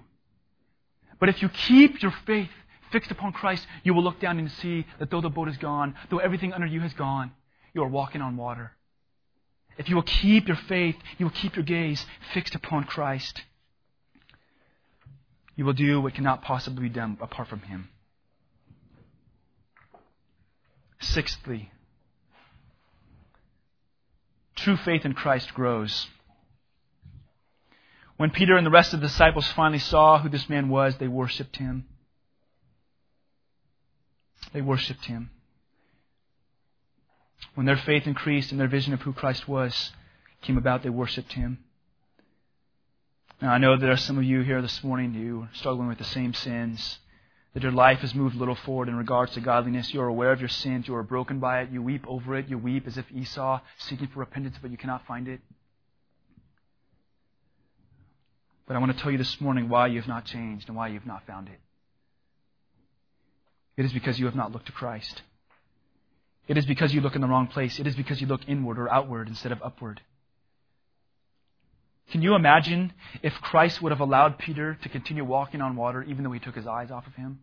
But 1.20 1.30
if 1.30 1.42
you 1.42 1.50
keep 1.50 2.02
your 2.02 2.14
faith 2.26 2.50
fixed 2.92 3.12
upon 3.12 3.34
Christ, 3.34 3.66
you 3.84 3.94
will 3.94 4.04
look 4.04 4.20
down 4.20 4.40
and 4.40 4.52
see 4.52 4.86
that 5.00 5.10
though 5.10 5.22
the 5.22 5.30
boat 5.30 5.48
is 5.50 5.58
gone, 5.58 5.96
though 6.10 6.20
everything 6.20 6.54
under 6.54 6.68
you 6.68 6.82
has 6.82 6.94
gone, 6.94 7.32
you 7.74 7.84
are 7.84 7.88
walking 7.88 8.22
on 8.22 8.38
water. 8.38 8.72
If 9.78 9.90
you 9.90 9.96
will 9.96 10.04
keep 10.04 10.48
your 10.48 10.58
faith, 10.58 10.96
you 11.18 11.26
will 11.26 11.34
keep 11.34 11.56
your 11.56 11.66
gaze 11.66 12.06
fixed 12.34 12.56
upon 12.56 12.86
Christ. 12.86 13.44
You 15.56 15.66
will 15.66 15.74
do 15.74 16.02
what 16.02 16.14
cannot 16.14 16.42
possibly 16.42 16.84
be 16.84 16.94
done 16.94 17.18
apart 17.22 17.48
from 17.48 17.62
Him. 17.62 17.90
Sixthly, 21.00 21.72
true 24.56 24.78
faith 24.78 25.06
in 25.06 25.14
Christ 25.14 25.54
grows. 25.54 26.08
When 28.18 28.32
Peter 28.32 28.58
and 28.58 28.66
the 28.66 28.72
rest 28.72 28.94
of 28.94 29.00
the 29.00 29.08
disciples 29.08 29.48
finally 29.52 29.80
saw 29.80 30.20
who 30.20 30.30
this 30.30 30.50
man 30.50 30.70
was, 30.70 30.98
they 30.98 31.08
worshiped 31.08 31.58
him. 31.58 31.86
They 34.54 34.62
worshiped 34.62 35.06
him. 35.06 35.30
When 37.54 37.66
their 37.66 37.78
faith 37.78 38.08
increased 38.08 38.52
and 38.52 38.60
their 38.60 38.68
vision 38.68 38.94
of 38.94 39.02
who 39.02 39.14
Christ 39.14 39.48
was 39.48 39.92
came 40.42 40.58
about, 40.58 40.84
they 40.84 40.90
worshiped 40.90 41.34
him. 41.34 41.60
Now, 43.42 43.52
I 43.54 43.60
know 43.60 43.78
there 43.78 43.92
are 43.92 43.98
some 43.98 44.18
of 44.18 44.24
you 44.24 44.42
here 44.42 44.64
this 44.64 44.84
morning 44.84 45.14
who 45.14 45.44
are 45.44 45.50
struggling 45.54 45.88
with 45.88 46.00
the 46.00 46.04
same 46.04 46.34
sins, 46.34 46.98
that 47.54 47.62
your 47.62 47.72
life 47.72 48.00
has 48.00 48.16
moved 48.16 48.36
a 48.36 48.40
little 48.40 48.56
forward 48.56 48.88
in 48.88 48.96
regards 48.96 49.34
to 49.34 49.42
godliness. 49.42 49.94
You 49.94 50.02
are 50.02 50.08
aware 50.08 50.32
of 50.32 50.40
your 50.40 50.50
sins. 50.50 50.88
You 50.88 50.96
are 50.96 51.04
broken 51.04 51.40
by 51.40 51.62
it. 51.62 51.72
You 51.72 51.84
weep 51.84 52.06
over 52.08 52.36
it. 52.36 52.48
You 52.48 52.58
weep 52.58 52.88
as 52.88 52.98
if 52.98 53.06
Esau, 53.12 53.60
seeking 53.78 54.08
for 54.08 54.20
repentance, 54.20 54.58
but 54.60 54.72
you 54.72 54.78
cannot 54.78 55.06
find 55.06 55.28
it. 55.28 55.40
But 58.68 58.76
I 58.76 58.80
want 58.80 58.96
to 58.96 59.02
tell 59.02 59.12
you 59.12 59.18
this 59.18 59.40
morning 59.40 59.70
why 59.70 59.88
you 59.88 60.00
have 60.00 60.10
not 60.10 60.26
changed 60.26 60.68
and 60.68 60.76
why 60.76 60.90
you 60.90 60.96
have 60.96 61.06
not 61.06 61.26
found 61.26 61.48
it. 61.48 61.60
It 63.78 63.86
is 63.86 63.94
because 63.94 64.20
you 64.20 64.26
have 64.26 64.36
not 64.36 64.52
looked 64.52 64.66
to 64.66 64.72
Christ. 64.72 65.22
It 66.48 66.58
is 66.58 66.66
because 66.66 66.94
you 66.94 67.02
look 67.02 67.16
in 67.16 67.22
the 67.22 67.28
wrong 67.28 67.48
place. 67.48 67.80
It 67.80 67.88
is 67.88 67.96
because 67.96 68.20
you 68.20 68.28
look 68.28 68.42
inward 68.48 68.78
or 68.78 68.92
outward 68.92 69.28
instead 69.28 69.52
of 69.52 69.62
upward. 69.64 70.02
Can 72.12 72.22
you 72.22 72.36
imagine 72.36 72.94
if 73.22 73.34
Christ 73.36 73.82
would 73.82 73.92
have 73.92 74.00
allowed 74.00 74.38
Peter 74.38 74.78
to 74.82 74.90
continue 74.90 75.24
walking 75.24 75.62
on 75.62 75.76
water 75.76 76.04
even 76.04 76.24
though 76.24 76.32
he 76.32 76.40
took 76.40 76.56
his 76.56 76.68
eyes 76.68 76.92
off 76.92 77.06
of 77.08 77.16
him? 77.16 77.40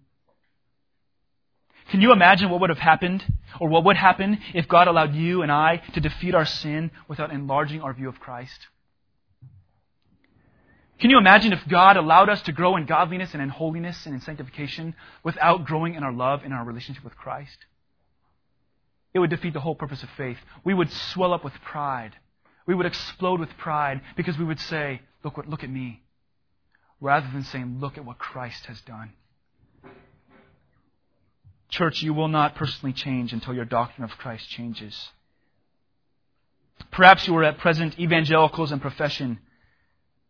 Can 1.90 2.00
you 2.00 2.12
imagine 2.12 2.48
what 2.48 2.60
would 2.60 2.70
have 2.70 2.78
happened 2.78 3.24
or 3.60 3.68
what 3.68 3.84
would 3.84 3.96
happen 3.96 4.38
if 4.54 4.66
God 4.66 4.88
allowed 4.88 5.14
you 5.14 5.42
and 5.42 5.52
I 5.52 5.82
to 5.92 6.00
defeat 6.00 6.34
our 6.34 6.46
sin 6.46 6.90
without 7.08 7.30
enlarging 7.30 7.82
our 7.82 7.92
view 7.92 8.08
of 8.08 8.20
Christ? 8.20 8.58
Can 11.00 11.10
you 11.10 11.18
imagine 11.18 11.52
if 11.52 11.66
God 11.68 11.96
allowed 11.96 12.28
us 12.28 12.42
to 12.42 12.52
grow 12.52 12.76
in 12.76 12.86
godliness 12.86 13.34
and 13.34 13.42
in 13.42 13.48
holiness 13.48 14.06
and 14.06 14.14
in 14.14 14.20
sanctification 14.20 14.94
without 15.22 15.64
growing 15.64 15.94
in 15.94 16.04
our 16.04 16.12
love 16.12 16.42
and 16.44 16.54
our 16.54 16.64
relationship 16.64 17.04
with 17.04 17.16
Christ? 17.16 17.58
It 19.12 19.18
would 19.18 19.30
defeat 19.30 19.52
the 19.52 19.60
whole 19.60 19.74
purpose 19.74 20.02
of 20.02 20.08
faith. 20.16 20.38
We 20.64 20.74
would 20.74 20.90
swell 20.90 21.32
up 21.32 21.44
with 21.44 21.54
pride. 21.64 22.12
We 22.66 22.74
would 22.74 22.86
explode 22.86 23.40
with 23.40 23.56
pride 23.58 24.00
because 24.16 24.38
we 24.38 24.44
would 24.44 24.60
say, 24.60 25.02
look, 25.22 25.36
what, 25.36 25.48
look 25.48 25.62
at 25.62 25.70
me. 25.70 26.02
Rather 27.00 27.28
than 27.32 27.44
saying, 27.44 27.78
look 27.80 27.98
at 27.98 28.04
what 28.04 28.18
Christ 28.18 28.66
has 28.66 28.80
done. 28.80 29.12
Church, 31.68 32.02
you 32.02 32.14
will 32.14 32.28
not 32.28 32.54
personally 32.54 32.92
change 32.92 33.32
until 33.32 33.54
your 33.54 33.64
doctrine 33.64 34.04
of 34.04 34.16
Christ 34.16 34.48
changes. 34.48 35.10
Perhaps 36.90 37.26
you 37.26 37.36
are 37.36 37.44
at 37.44 37.58
present 37.58 37.98
evangelicals 37.98 38.72
in 38.72 38.80
profession 38.80 39.38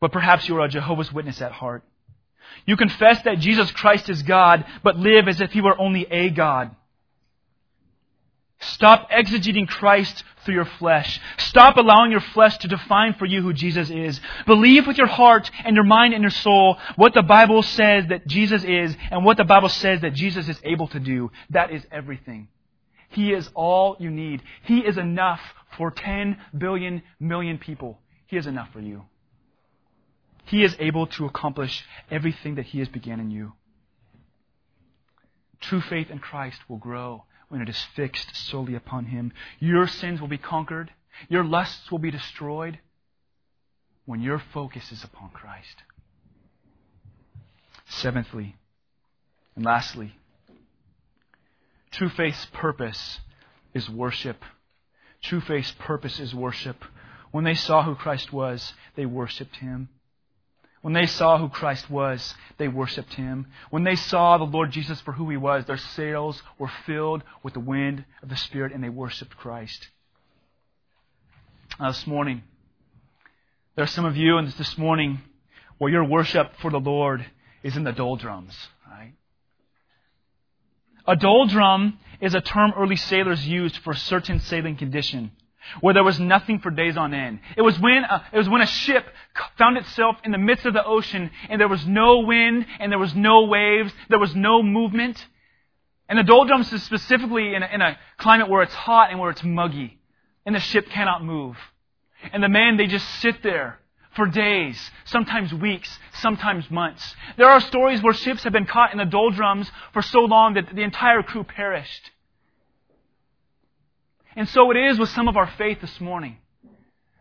but 0.04 0.12
perhaps 0.12 0.46
you 0.46 0.54
are 0.58 0.66
a 0.66 0.68
Jehovah's 0.68 1.10
Witness 1.10 1.40
at 1.40 1.50
heart. 1.50 1.82
You 2.66 2.76
confess 2.76 3.22
that 3.22 3.38
Jesus 3.38 3.70
Christ 3.70 4.10
is 4.10 4.22
God, 4.22 4.62
but 4.82 4.98
live 4.98 5.28
as 5.28 5.40
if 5.40 5.50
he 5.50 5.62
were 5.62 5.80
only 5.80 6.04
a 6.10 6.28
God. 6.28 6.76
Stop 8.60 9.10
exegeting 9.10 9.66
Christ 9.66 10.22
through 10.44 10.56
your 10.56 10.66
flesh. 10.66 11.18
Stop 11.38 11.78
allowing 11.78 12.10
your 12.10 12.20
flesh 12.20 12.58
to 12.58 12.68
define 12.68 13.14
for 13.14 13.24
you 13.24 13.40
who 13.40 13.54
Jesus 13.54 13.88
is. 13.88 14.20
Believe 14.44 14.86
with 14.86 14.98
your 14.98 15.06
heart 15.06 15.50
and 15.64 15.74
your 15.74 15.86
mind 15.86 16.12
and 16.12 16.20
your 16.20 16.30
soul 16.30 16.76
what 16.96 17.14
the 17.14 17.22
Bible 17.22 17.62
says 17.62 18.04
that 18.10 18.26
Jesus 18.26 18.62
is 18.62 18.94
and 19.10 19.24
what 19.24 19.38
the 19.38 19.44
Bible 19.44 19.70
says 19.70 20.02
that 20.02 20.12
Jesus 20.12 20.50
is 20.50 20.60
able 20.64 20.88
to 20.88 21.00
do. 21.00 21.30
That 21.48 21.70
is 21.70 21.82
everything. 21.90 22.48
He 23.08 23.32
is 23.32 23.48
all 23.54 23.96
you 23.98 24.10
need. 24.10 24.42
He 24.64 24.80
is 24.80 24.98
enough 24.98 25.40
for 25.78 25.90
10 25.90 26.36
billion 26.58 27.02
million 27.18 27.56
people. 27.56 27.98
He 28.26 28.36
is 28.36 28.46
enough 28.46 28.70
for 28.70 28.80
you. 28.80 29.04
He 30.44 30.62
is 30.62 30.76
able 30.78 31.06
to 31.08 31.24
accomplish 31.24 31.84
everything 32.10 32.56
that 32.56 32.66
He 32.66 32.78
has 32.80 32.88
begun 32.88 33.20
in 33.20 33.30
you. 33.30 33.52
True 35.60 35.80
faith 35.80 36.10
in 36.10 36.18
Christ 36.18 36.60
will 36.68 36.76
grow 36.76 37.24
when 37.48 37.62
it 37.62 37.68
is 37.68 37.86
fixed 37.94 38.36
solely 38.36 38.74
upon 38.74 39.06
Him. 39.06 39.32
Your 39.58 39.86
sins 39.86 40.20
will 40.20 40.28
be 40.28 40.38
conquered. 40.38 40.90
Your 41.28 41.44
lusts 41.44 41.90
will 41.90 41.98
be 41.98 42.10
destroyed 42.10 42.78
when 44.04 44.20
your 44.20 44.42
focus 44.52 44.92
is 44.92 45.02
upon 45.02 45.30
Christ. 45.30 45.82
Seventhly, 47.86 48.56
and 49.56 49.64
lastly, 49.64 50.14
true 51.90 52.08
faith's 52.10 52.46
purpose 52.52 53.20
is 53.72 53.88
worship. 53.88 54.42
True 55.22 55.40
faith's 55.40 55.72
purpose 55.78 56.20
is 56.20 56.34
worship. 56.34 56.84
When 57.30 57.44
they 57.44 57.54
saw 57.54 57.82
who 57.82 57.94
Christ 57.94 58.32
was, 58.32 58.74
they 58.96 59.06
worshiped 59.06 59.56
Him. 59.56 59.88
When 60.84 60.92
they 60.92 61.06
saw 61.06 61.38
who 61.38 61.48
Christ 61.48 61.88
was, 61.88 62.34
they 62.58 62.68
worshiped 62.68 63.14
him. 63.14 63.46
When 63.70 63.84
they 63.84 63.96
saw 63.96 64.36
the 64.36 64.44
Lord 64.44 64.70
Jesus 64.70 65.00
for 65.00 65.12
who 65.12 65.30
he 65.30 65.36
was, 65.38 65.64
their 65.64 65.78
sails 65.78 66.42
were 66.58 66.70
filled 66.84 67.22
with 67.42 67.54
the 67.54 67.60
wind 67.60 68.04
of 68.22 68.28
the 68.28 68.36
Spirit 68.36 68.70
and 68.70 68.84
they 68.84 68.90
worshiped 68.90 69.34
Christ. 69.34 69.88
Now, 71.80 71.86
this 71.90 72.06
morning, 72.06 72.42
there 73.74 73.84
are 73.84 73.88
some 73.88 74.04
of 74.04 74.18
you, 74.18 74.36
and 74.36 74.46
this 74.48 74.76
morning, 74.76 75.22
where 75.78 75.90
your 75.90 76.04
worship 76.04 76.52
for 76.60 76.70
the 76.70 76.80
Lord 76.80 77.24
is 77.62 77.78
in 77.78 77.84
the 77.84 77.92
doldrums, 77.92 78.54
right? 78.86 79.14
A 81.06 81.16
doldrum 81.16 81.98
is 82.20 82.34
a 82.34 82.42
term 82.42 82.74
early 82.76 82.96
sailors 82.96 83.48
used 83.48 83.78
for 83.78 83.94
a 83.94 83.96
certain 83.96 84.38
sailing 84.38 84.76
condition 84.76 85.30
where 85.80 85.94
there 85.94 86.04
was 86.04 86.20
nothing 86.20 86.58
for 86.58 86.70
days 86.70 86.96
on 86.96 87.14
end. 87.14 87.40
It 87.56 87.62
was 87.62 87.78
when 87.78 88.04
a, 88.04 88.24
it 88.32 88.38
was 88.38 88.48
when 88.48 88.62
a 88.62 88.66
ship 88.66 89.06
found 89.58 89.76
itself 89.76 90.16
in 90.24 90.32
the 90.32 90.38
midst 90.38 90.66
of 90.66 90.74
the 90.74 90.84
ocean 90.84 91.30
and 91.48 91.60
there 91.60 91.68
was 91.68 91.86
no 91.86 92.20
wind 92.20 92.66
and 92.78 92.90
there 92.90 92.98
was 92.98 93.14
no 93.14 93.44
waves, 93.44 93.92
there 94.08 94.18
was 94.18 94.34
no 94.34 94.62
movement. 94.62 95.24
And 96.08 96.18
the 96.18 96.22
doldrums 96.22 96.72
is 96.72 96.82
specifically 96.82 97.54
in 97.54 97.62
a, 97.62 97.66
in 97.66 97.80
a 97.80 97.98
climate 98.18 98.48
where 98.48 98.62
it's 98.62 98.74
hot 98.74 99.10
and 99.10 99.18
where 99.18 99.30
it's 99.30 99.42
muggy, 99.42 99.98
and 100.44 100.54
the 100.54 100.60
ship 100.60 100.88
cannot 100.90 101.24
move. 101.24 101.56
And 102.32 102.42
the 102.42 102.48
men 102.48 102.76
they 102.76 102.86
just 102.86 103.08
sit 103.20 103.42
there 103.42 103.78
for 104.14 104.26
days, 104.26 104.90
sometimes 105.06 105.52
weeks, 105.52 105.98
sometimes 106.14 106.70
months. 106.70 107.14
There 107.36 107.48
are 107.48 107.60
stories 107.60 108.02
where 108.02 108.14
ships 108.14 108.44
have 108.44 108.52
been 108.52 108.66
caught 108.66 108.92
in 108.92 108.98
the 108.98 109.04
doldrums 109.04 109.70
for 109.92 110.02
so 110.02 110.20
long 110.20 110.54
that 110.54 110.74
the 110.74 110.82
entire 110.82 111.22
crew 111.22 111.44
perished. 111.44 112.10
And 114.36 114.48
so 114.48 114.70
it 114.70 114.76
is 114.76 114.98
with 114.98 115.10
some 115.10 115.28
of 115.28 115.36
our 115.36 115.46
faith 115.46 115.80
this 115.80 116.00
morning. 116.00 116.38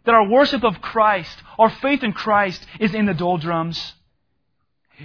That 0.05 0.15
our 0.15 0.27
worship 0.27 0.63
of 0.63 0.81
Christ, 0.81 1.37
our 1.57 1.69
faith 1.69 2.03
in 2.03 2.13
Christ, 2.13 2.65
is 2.79 2.93
in 2.93 3.05
the 3.05 3.13
doldrums. 3.13 3.93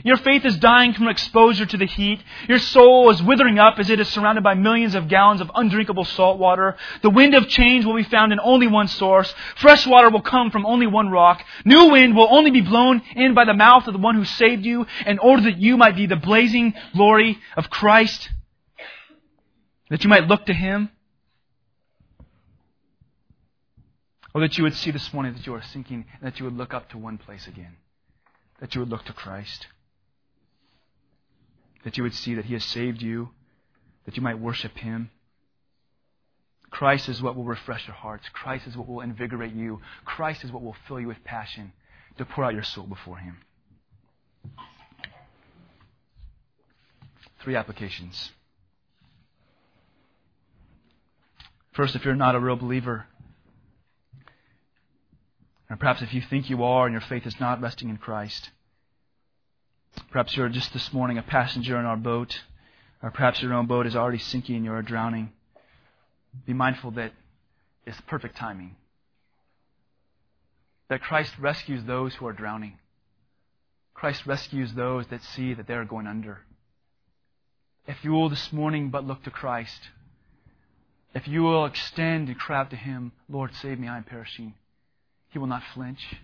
Your 0.05 0.19
faith 0.19 0.45
is 0.45 0.57
dying 0.59 0.93
from 0.93 1.09
exposure 1.09 1.65
to 1.65 1.77
the 1.77 1.87
heat. 1.87 2.21
Your 2.47 2.59
soul 2.59 3.09
is 3.11 3.23
withering 3.23 3.59
up 3.59 3.79
as 3.79 3.89
it 3.89 3.99
is 3.99 4.09
surrounded 4.09 4.45
by 4.45 4.55
millions 4.55 4.95
of 4.95 5.09
gallons 5.09 5.41
of 5.41 5.51
undrinkable 5.55 6.05
salt 6.05 6.39
water. 6.39 6.77
The 7.03 7.11
wind 7.11 7.35
of 7.35 7.49
change 7.49 7.85
will 7.85 7.97
be 7.97 8.03
found 8.03 8.33
in 8.33 8.39
only 8.41 8.67
one 8.67 8.89
source. 8.89 9.35
Fresh 9.57 9.87
water 9.87 10.11
will 10.11 10.21
come 10.21 10.51
from 10.51 10.67
only 10.67 10.87
one 10.87 11.09
rock. 11.09 11.43
New 11.65 11.91
wind 11.91 12.15
will 12.15 12.29
only 12.31 12.51
be 12.51 12.61
blown 12.61 13.03
in 13.17 13.35
by 13.35 13.45
the 13.45 13.55
mouth 13.55 13.87
of 13.87 13.95
the 13.95 14.01
one 14.01 14.15
who 14.15 14.25
saved 14.25 14.65
you 14.65 14.87
in 15.07 15.19
order 15.19 15.45
that 15.45 15.59
you 15.59 15.77
might 15.77 15.97
be 15.97 16.07
the 16.07 16.17
blazing 16.17 16.75
glory 16.93 17.39
of 17.57 17.71
Christ. 17.71 18.29
That 19.91 20.05
you 20.05 20.11
might 20.11 20.29
look 20.29 20.47
to 20.47 20.55
Him. 20.55 20.91
Or 24.35 24.41
that 24.43 24.59
you 24.59 24.65
would 24.65 24.75
see 24.75 24.91
this 24.91 25.13
morning 25.13 25.35
that 25.35 25.47
you 25.47 25.55
are 25.55 25.63
sinking 25.63 26.05
and 26.21 26.23
that 26.23 26.39
you 26.39 26.45
would 26.45 26.57
look 26.57 26.75
up 26.75 26.91
to 26.91 26.99
one 26.99 27.19
place 27.19 27.47
again. 27.47 27.77
That 28.61 28.75
you 28.75 28.81
would 28.81 28.91
look 28.91 29.05
to 29.07 29.13
Christ. 29.13 29.67
That 31.85 31.97
you 31.97 32.03
would 32.03 32.15
see 32.15 32.35
that 32.35 32.45
He 32.45 32.55
has 32.55 32.65
saved 32.65 33.01
you, 33.01 33.31
that 34.05 34.17
you 34.17 34.23
might 34.23 34.39
worship 34.39 34.77
Him. 34.77 35.11
Christ 36.71 37.09
is 37.09 37.23
what 37.23 37.35
will 37.35 37.45
refresh 37.45 37.87
your 37.87 37.97
hearts. 37.97 38.29
Christ 38.33 38.67
is 38.67 38.77
what 38.77 38.87
will 38.87 39.01
invigorate 39.01 39.55
you. 39.55 39.81
Christ 40.05 40.45
is 40.45 40.53
what 40.53 40.63
will 40.63 40.77
fill 40.87 41.01
you 41.01 41.09
with 41.09 41.25
passion 41.25 41.73
to 42.19 42.27
pour 42.27 42.45
out 42.45 42.53
your 42.53 42.63
soul 42.63 42.85
before 42.85 43.17
Him. 43.17 43.39
Three 47.41 47.57
applications. 47.57 48.33
First, 51.73 51.95
if 51.95 52.05
you're 52.05 52.17
not 52.17 52.35
a 52.35 52.41
real 52.41 52.57
believer, 52.57 53.07
or 55.71 55.77
perhaps 55.77 56.03
if 56.03 56.15
you 56.15 56.21
think 56.21 56.49
you 56.49 56.63
are 56.65 56.87
and 56.87 56.93
your 56.93 57.01
faith 57.01 57.27
is 57.27 57.39
not 57.41 57.61
resting 57.61 57.89
in 57.89 57.97
Christ, 57.97 58.51
Perhaps 60.11 60.37
you're 60.37 60.49
just 60.49 60.73
this 60.73 60.93
morning 60.93 61.19
a 61.19 61.23
passenger 61.23 61.79
in 61.79 61.85
our 61.85 61.97
boat, 61.97 62.41
or 63.03 63.11
perhaps 63.11 63.43
your 63.43 63.55
own 63.55 63.67
boat 63.67 63.87
is 63.87 63.97
already 63.97 64.19
sinking 64.19 64.57
and 64.57 64.65
you're 64.65 64.83
drowning. 64.83 65.33
Be 66.47 66.55
mindful 66.55 66.93
that 66.93 67.13
it's 67.87 68.01
perfect 68.03 68.37
timing. 68.37 68.77
That 70.89 71.03
Christ 71.03 71.35
rescues 71.39 71.85
those 71.85 72.15
who 72.15 72.27
are 72.27 72.33
drowning. 72.33 72.79
Christ 73.95 74.27
rescues 74.27 74.75
those 74.75 75.07
that 75.09 75.23
see 75.23 75.55
that 75.55 75.67
they 75.67 75.75
are 75.75 75.85
going 75.85 76.07
under. 76.07 76.39
If 77.87 78.05
you 78.05 78.13
will 78.13 78.29
this 78.29 78.53
morning 78.53 78.91
but 78.91 79.05
look 79.05 79.25
to 79.25 79.31
Christ, 79.31 79.91
if 81.15 81.27
you 81.27 81.43
will 81.43 81.67
extend 81.67 82.29
and 82.29 82.39
cry 82.39 82.61
out 82.61 82.71
to 82.71 82.77
Him, 82.77 83.13
Lord, 83.29 83.55
save 83.55 83.79
me, 83.79 83.89
I 83.89 83.97
am 83.97 84.05
perishing, 84.05 84.55
He 85.31 85.39
will 85.39 85.47
not 85.47 85.63
flinch. 85.75 86.17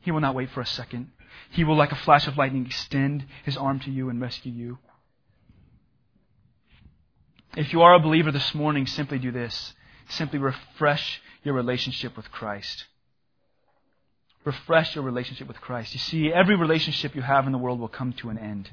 He 0.00 0.10
will 0.10 0.20
not 0.20 0.34
wait 0.34 0.50
for 0.50 0.60
a 0.60 0.66
second. 0.66 1.10
He 1.50 1.64
will, 1.64 1.76
like 1.76 1.92
a 1.92 1.96
flash 1.96 2.26
of 2.26 2.36
lightning, 2.36 2.66
extend 2.66 3.24
His 3.44 3.56
arm 3.56 3.80
to 3.80 3.90
you 3.90 4.08
and 4.08 4.20
rescue 4.20 4.52
you. 4.52 4.78
If 7.56 7.72
you 7.72 7.82
are 7.82 7.94
a 7.94 8.00
believer 8.00 8.32
this 8.32 8.54
morning, 8.54 8.86
simply 8.86 9.18
do 9.18 9.30
this. 9.30 9.74
Simply 10.08 10.38
refresh 10.38 11.20
your 11.44 11.54
relationship 11.54 12.16
with 12.16 12.30
Christ. 12.30 12.86
Refresh 14.44 14.94
your 14.94 15.04
relationship 15.04 15.46
with 15.46 15.60
Christ. 15.60 15.94
You 15.94 16.00
see, 16.00 16.32
every 16.32 16.56
relationship 16.56 17.14
you 17.14 17.22
have 17.22 17.46
in 17.46 17.52
the 17.52 17.58
world 17.58 17.78
will 17.78 17.88
come 17.88 18.12
to 18.14 18.30
an 18.30 18.38
end. 18.38 18.70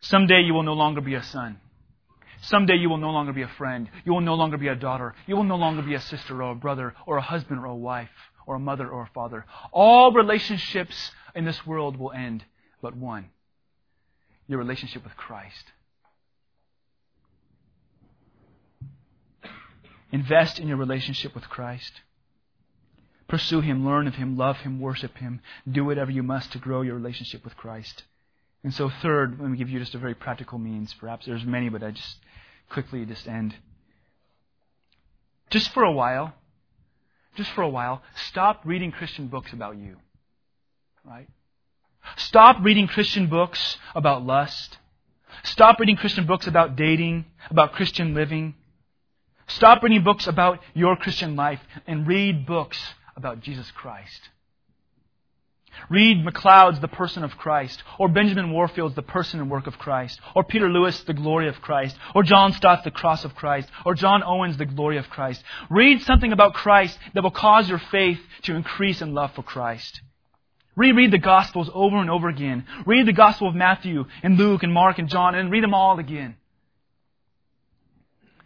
Someday 0.00 0.42
you 0.42 0.54
will 0.54 0.62
no 0.62 0.74
longer 0.74 1.00
be 1.00 1.14
a 1.14 1.22
son. 1.22 1.58
Someday 2.42 2.76
you 2.76 2.88
will 2.88 2.98
no 2.98 3.10
longer 3.10 3.32
be 3.32 3.42
a 3.42 3.48
friend. 3.48 3.90
You 4.04 4.12
will 4.12 4.20
no 4.20 4.34
longer 4.34 4.56
be 4.56 4.68
a 4.68 4.74
daughter. 4.74 5.14
You 5.26 5.36
will 5.36 5.44
no 5.44 5.56
longer 5.56 5.82
be 5.82 5.94
a 5.94 6.00
sister 6.00 6.42
or 6.42 6.52
a 6.52 6.54
brother 6.54 6.94
or 7.06 7.16
a 7.16 7.22
husband 7.22 7.60
or 7.60 7.66
a 7.66 7.74
wife 7.74 8.10
or 8.46 8.54
a 8.54 8.60
mother 8.60 8.88
or 8.88 9.02
a 9.02 9.10
father. 9.12 9.44
All 9.72 10.12
relationships 10.12 11.10
in 11.34 11.44
this 11.44 11.66
world 11.66 11.96
will 11.96 12.12
end 12.12 12.44
but 12.80 12.96
one 12.96 13.30
your 14.48 14.58
relationship 14.58 15.04
with 15.04 15.14
Christ. 15.16 15.72
Invest 20.10 20.58
in 20.58 20.68
your 20.68 20.78
relationship 20.78 21.34
with 21.34 21.50
Christ. 21.50 22.00
Pursue 23.28 23.60
Him, 23.60 23.84
learn 23.84 24.06
of 24.06 24.14
Him, 24.14 24.38
love 24.38 24.56
Him, 24.58 24.80
worship 24.80 25.18
Him. 25.18 25.42
Do 25.70 25.84
whatever 25.84 26.10
you 26.10 26.22
must 26.22 26.52
to 26.52 26.58
grow 26.58 26.80
your 26.80 26.94
relationship 26.94 27.44
with 27.44 27.58
Christ. 27.58 28.04
And 28.64 28.72
so, 28.72 28.88
third, 28.88 29.38
let 29.38 29.50
me 29.50 29.58
give 29.58 29.68
you 29.68 29.78
just 29.78 29.94
a 29.94 29.98
very 29.98 30.14
practical 30.14 30.58
means. 30.58 30.94
Perhaps 30.94 31.26
there's 31.26 31.44
many, 31.44 31.68
but 31.68 31.82
I 31.82 31.90
just 31.90 32.16
quickly 32.70 33.04
just 33.04 33.26
end. 33.26 33.54
Just 35.50 35.70
for 35.72 35.82
a 35.82 35.92
while, 35.92 36.34
just 37.36 37.50
for 37.52 37.62
a 37.62 37.68
while, 37.68 38.02
stop 38.28 38.62
reading 38.64 38.92
Christian 38.92 39.28
books 39.28 39.52
about 39.52 39.76
you. 39.76 39.96
Right? 41.04 41.28
Stop 42.16 42.58
reading 42.62 42.86
Christian 42.86 43.28
books 43.28 43.78
about 43.94 44.24
lust. 44.24 44.78
Stop 45.44 45.78
reading 45.78 45.96
Christian 45.96 46.26
books 46.26 46.46
about 46.46 46.76
dating, 46.76 47.26
about 47.50 47.72
Christian 47.72 48.14
living. 48.14 48.54
Stop 49.46 49.82
reading 49.82 50.04
books 50.04 50.26
about 50.26 50.60
your 50.74 50.96
Christian 50.96 51.36
life 51.36 51.60
and 51.86 52.06
read 52.06 52.46
books 52.46 52.78
about 53.16 53.40
Jesus 53.40 53.70
Christ. 53.70 54.28
Read 55.88 56.24
Macleod's 56.24 56.80
The 56.80 56.88
Person 56.88 57.24
of 57.24 57.36
Christ, 57.36 57.82
or 57.98 58.08
Benjamin 58.08 58.50
Warfield's 58.50 58.94
The 58.94 59.02
Person 59.02 59.40
and 59.40 59.50
Work 59.50 59.66
of 59.66 59.78
Christ, 59.78 60.20
or 60.34 60.44
Peter 60.44 60.68
Lewis' 60.68 61.02
The 61.02 61.14
Glory 61.14 61.48
of 61.48 61.60
Christ, 61.60 61.96
or 62.14 62.22
John 62.22 62.52
Stott's 62.52 62.84
The 62.84 62.90
Cross 62.90 63.24
of 63.24 63.34
Christ, 63.34 63.68
or 63.84 63.94
John 63.94 64.22
Owen's 64.22 64.56
The 64.56 64.66
Glory 64.66 64.98
of 64.98 65.08
Christ. 65.10 65.42
Read 65.70 66.02
something 66.02 66.32
about 66.32 66.54
Christ 66.54 66.98
that 67.14 67.22
will 67.22 67.30
cause 67.30 67.68
your 67.68 67.80
faith 67.90 68.20
to 68.42 68.54
increase 68.54 69.02
in 69.02 69.14
love 69.14 69.34
for 69.34 69.42
Christ. 69.42 70.00
Reread 70.76 71.10
the 71.10 71.18
Gospels 71.18 71.68
over 71.74 71.96
and 71.96 72.08
over 72.08 72.28
again. 72.28 72.64
Read 72.86 73.04
the 73.06 73.12
Gospel 73.12 73.48
of 73.48 73.54
Matthew 73.56 74.04
and 74.22 74.38
Luke 74.38 74.62
and 74.62 74.72
Mark 74.72 75.00
and 75.00 75.08
John 75.08 75.34
and 75.34 75.50
read 75.50 75.64
them 75.64 75.74
all 75.74 75.98
again. 75.98 76.36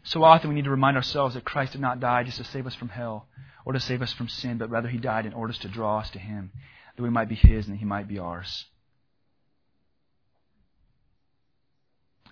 So 0.04 0.24
often 0.24 0.48
we 0.48 0.54
need 0.54 0.64
to 0.64 0.70
remind 0.70 0.96
ourselves 0.96 1.34
that 1.34 1.44
Christ 1.44 1.72
did 1.72 1.82
not 1.82 2.00
die 2.00 2.24
just 2.24 2.38
to 2.38 2.44
save 2.44 2.66
us 2.66 2.74
from 2.74 2.88
hell 2.88 3.28
or 3.64 3.74
to 3.74 3.80
save 3.80 4.02
us 4.02 4.12
from 4.12 4.28
sin, 4.28 4.58
but 4.58 4.70
rather 4.70 4.88
he 4.88 4.98
died 4.98 5.26
in 5.26 5.34
order 5.34 5.52
to 5.52 5.68
draw 5.68 5.98
us 5.98 6.10
to 6.10 6.18
him, 6.18 6.50
that 6.96 7.02
we 7.02 7.10
might 7.10 7.28
be 7.28 7.34
his 7.34 7.68
and 7.68 7.78
he 7.78 7.84
might 7.84 8.08
be 8.08 8.18
ours. 8.18 8.66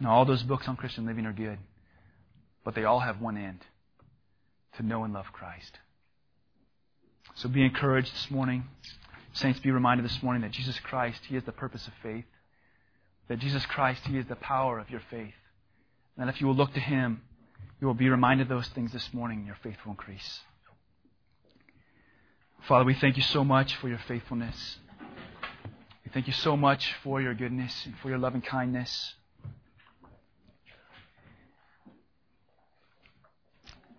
Now, 0.01 0.13
all 0.13 0.25
those 0.25 0.43
books 0.43 0.67
on 0.67 0.77
Christian 0.77 1.07
living 1.07 1.27
are 1.27 1.33
good, 1.33 1.59
but 2.65 2.75
they 2.75 2.85
all 2.85 3.01
have 3.01 3.21
one 3.21 3.37
end 3.37 3.61
to 4.77 4.83
know 4.83 5.05
and 5.05 5.13
love 5.13 5.27
Christ. 5.33 5.79
So 7.35 7.49
be 7.49 7.63
encouraged 7.63 8.13
this 8.13 8.31
morning. 8.31 8.65
Saints, 9.33 9.61
be 9.61 9.71
reminded 9.71 10.05
this 10.05 10.23
morning 10.23 10.43
that 10.43 10.51
Jesus 10.51 10.79
Christ, 10.81 11.21
He 11.29 11.37
is 11.37 11.45
the 11.45 11.53
purpose 11.53 11.87
of 11.87 11.93
faith. 12.03 12.25
That 13.29 13.39
Jesus 13.39 13.65
Christ, 13.67 14.03
He 14.07 14.19
is 14.19 14.27
the 14.27 14.37
power 14.37 14.79
of 14.79 14.91
your 14.91 15.03
faith. 15.11 15.35
And 16.17 16.27
that 16.27 16.35
if 16.35 16.41
you 16.41 16.47
will 16.47 16.55
look 16.55 16.75
to 16.75 16.81
Him, 16.81 17.23
you 17.81 17.87
will 17.87 17.95
be 17.95 18.09
reminded 18.09 18.51
of 18.51 18.57
those 18.57 18.69
things 18.69 18.93
this 18.93 19.09
morning 19.13 19.39
and 19.39 19.47
your 19.47 19.59
faith 19.63 19.77
will 19.85 19.93
increase. 19.93 20.41
Father, 22.63 22.85
we 22.85 22.95
thank 22.95 23.17
you 23.17 23.23
so 23.23 23.43
much 23.43 23.75
for 23.77 23.89
your 23.89 24.01
faithfulness. 24.07 24.79
We 26.05 26.11
thank 26.13 26.27
you 26.27 26.33
so 26.33 26.57
much 26.57 26.95
for 27.03 27.21
your 27.21 27.35
goodness 27.35 27.87
and 27.87 27.97
for 27.99 28.09
your 28.09 28.19
loving 28.19 28.43
kindness. 28.43 29.15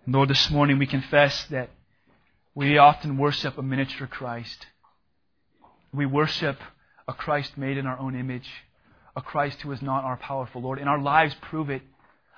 Lord, 0.06 0.30
this 0.30 0.50
morning 0.50 0.78
we 0.78 0.86
confess 0.86 1.44
that 1.46 1.70
we 2.54 2.78
often 2.78 3.18
worship 3.18 3.58
a 3.58 3.62
miniature 3.62 4.06
Christ. 4.06 4.66
We 5.92 6.06
worship 6.06 6.58
a 7.08 7.12
Christ 7.12 7.58
made 7.58 7.78
in 7.78 7.86
our 7.86 7.98
own 7.98 8.14
image, 8.14 8.48
a 9.16 9.22
Christ 9.22 9.60
who 9.62 9.72
is 9.72 9.82
not 9.82 10.04
our 10.04 10.16
powerful 10.16 10.62
Lord. 10.62 10.78
And 10.78 10.88
our 10.88 11.00
lives 11.00 11.34
prove 11.40 11.68
it 11.68 11.82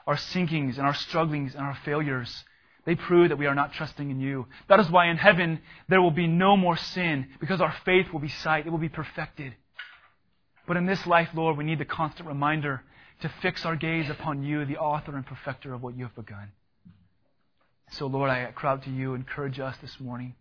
our 0.06 0.16
sinkings 0.16 0.76
and 0.76 0.86
our 0.86 0.94
strugglings 0.94 1.54
and 1.54 1.62
our 1.62 1.78
failures. 1.84 2.44
They 2.84 2.94
prove 2.94 3.30
that 3.30 3.38
we 3.38 3.46
are 3.46 3.54
not 3.54 3.72
trusting 3.72 4.10
in 4.10 4.20
you. 4.20 4.46
That 4.68 4.80
is 4.80 4.90
why 4.90 5.06
in 5.06 5.16
heaven 5.16 5.60
there 5.88 6.02
will 6.02 6.10
be 6.10 6.26
no 6.26 6.56
more 6.56 6.76
sin 6.76 7.28
because 7.40 7.60
our 7.60 7.74
faith 7.84 8.12
will 8.12 8.20
be 8.20 8.28
sight. 8.28 8.66
It 8.66 8.70
will 8.70 8.78
be 8.78 8.88
perfected. 8.88 9.54
But 10.66 10.76
in 10.76 10.86
this 10.86 11.06
life, 11.06 11.28
Lord, 11.34 11.56
we 11.56 11.64
need 11.64 11.78
the 11.78 11.84
constant 11.84 12.28
reminder 12.28 12.82
to 13.20 13.32
fix 13.40 13.64
our 13.64 13.76
gaze 13.76 14.10
upon 14.10 14.42
you, 14.42 14.64
the 14.64 14.76
author 14.76 15.16
and 15.16 15.24
perfecter 15.24 15.72
of 15.72 15.82
what 15.82 15.96
you 15.96 16.04
have 16.04 16.14
begun. 16.14 16.52
So, 17.92 18.06
Lord, 18.06 18.30
I 18.30 18.50
cry 18.52 18.72
out 18.72 18.84
to 18.84 18.90
you, 18.90 19.14
encourage 19.14 19.60
us 19.60 19.76
this 19.80 19.98
morning. 20.00 20.34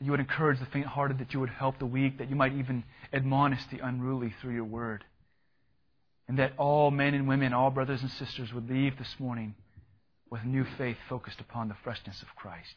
You 0.00 0.10
would 0.10 0.20
encourage 0.20 0.58
the 0.58 0.66
faint 0.66 0.86
hearted, 0.86 1.18
that 1.18 1.32
you 1.32 1.40
would 1.40 1.50
help 1.50 1.78
the 1.78 1.86
weak, 1.86 2.18
that 2.18 2.28
you 2.28 2.36
might 2.36 2.52
even 2.52 2.84
admonish 3.12 3.60
the 3.70 3.78
unruly 3.78 4.34
through 4.40 4.54
your 4.54 4.64
word 4.64 5.04
and 6.28 6.38
that 6.38 6.52
all 6.58 6.90
men 6.90 7.14
and 7.14 7.28
women, 7.28 7.52
all 7.52 7.70
brothers 7.70 8.02
and 8.02 8.10
sisters 8.10 8.52
would 8.52 8.68
leave 8.68 8.98
this 8.98 9.14
morning 9.18 9.54
with 10.30 10.44
new 10.44 10.64
faith 10.76 10.96
focused 11.08 11.40
upon 11.40 11.68
the 11.68 11.76
freshness 11.84 12.22
of 12.22 12.28
Christ. 12.36 12.74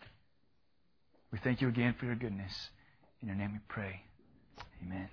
We 1.32 1.39
thank 1.39 1.62
you 1.62 1.68
again 1.68 1.95
for 2.00 2.06
your 2.06 2.16
goodness. 2.16 2.70
In 3.22 3.28
your 3.28 3.38
name 3.38 3.54
we 3.54 3.60
pray. 3.68 4.02
Amen. 4.84 5.10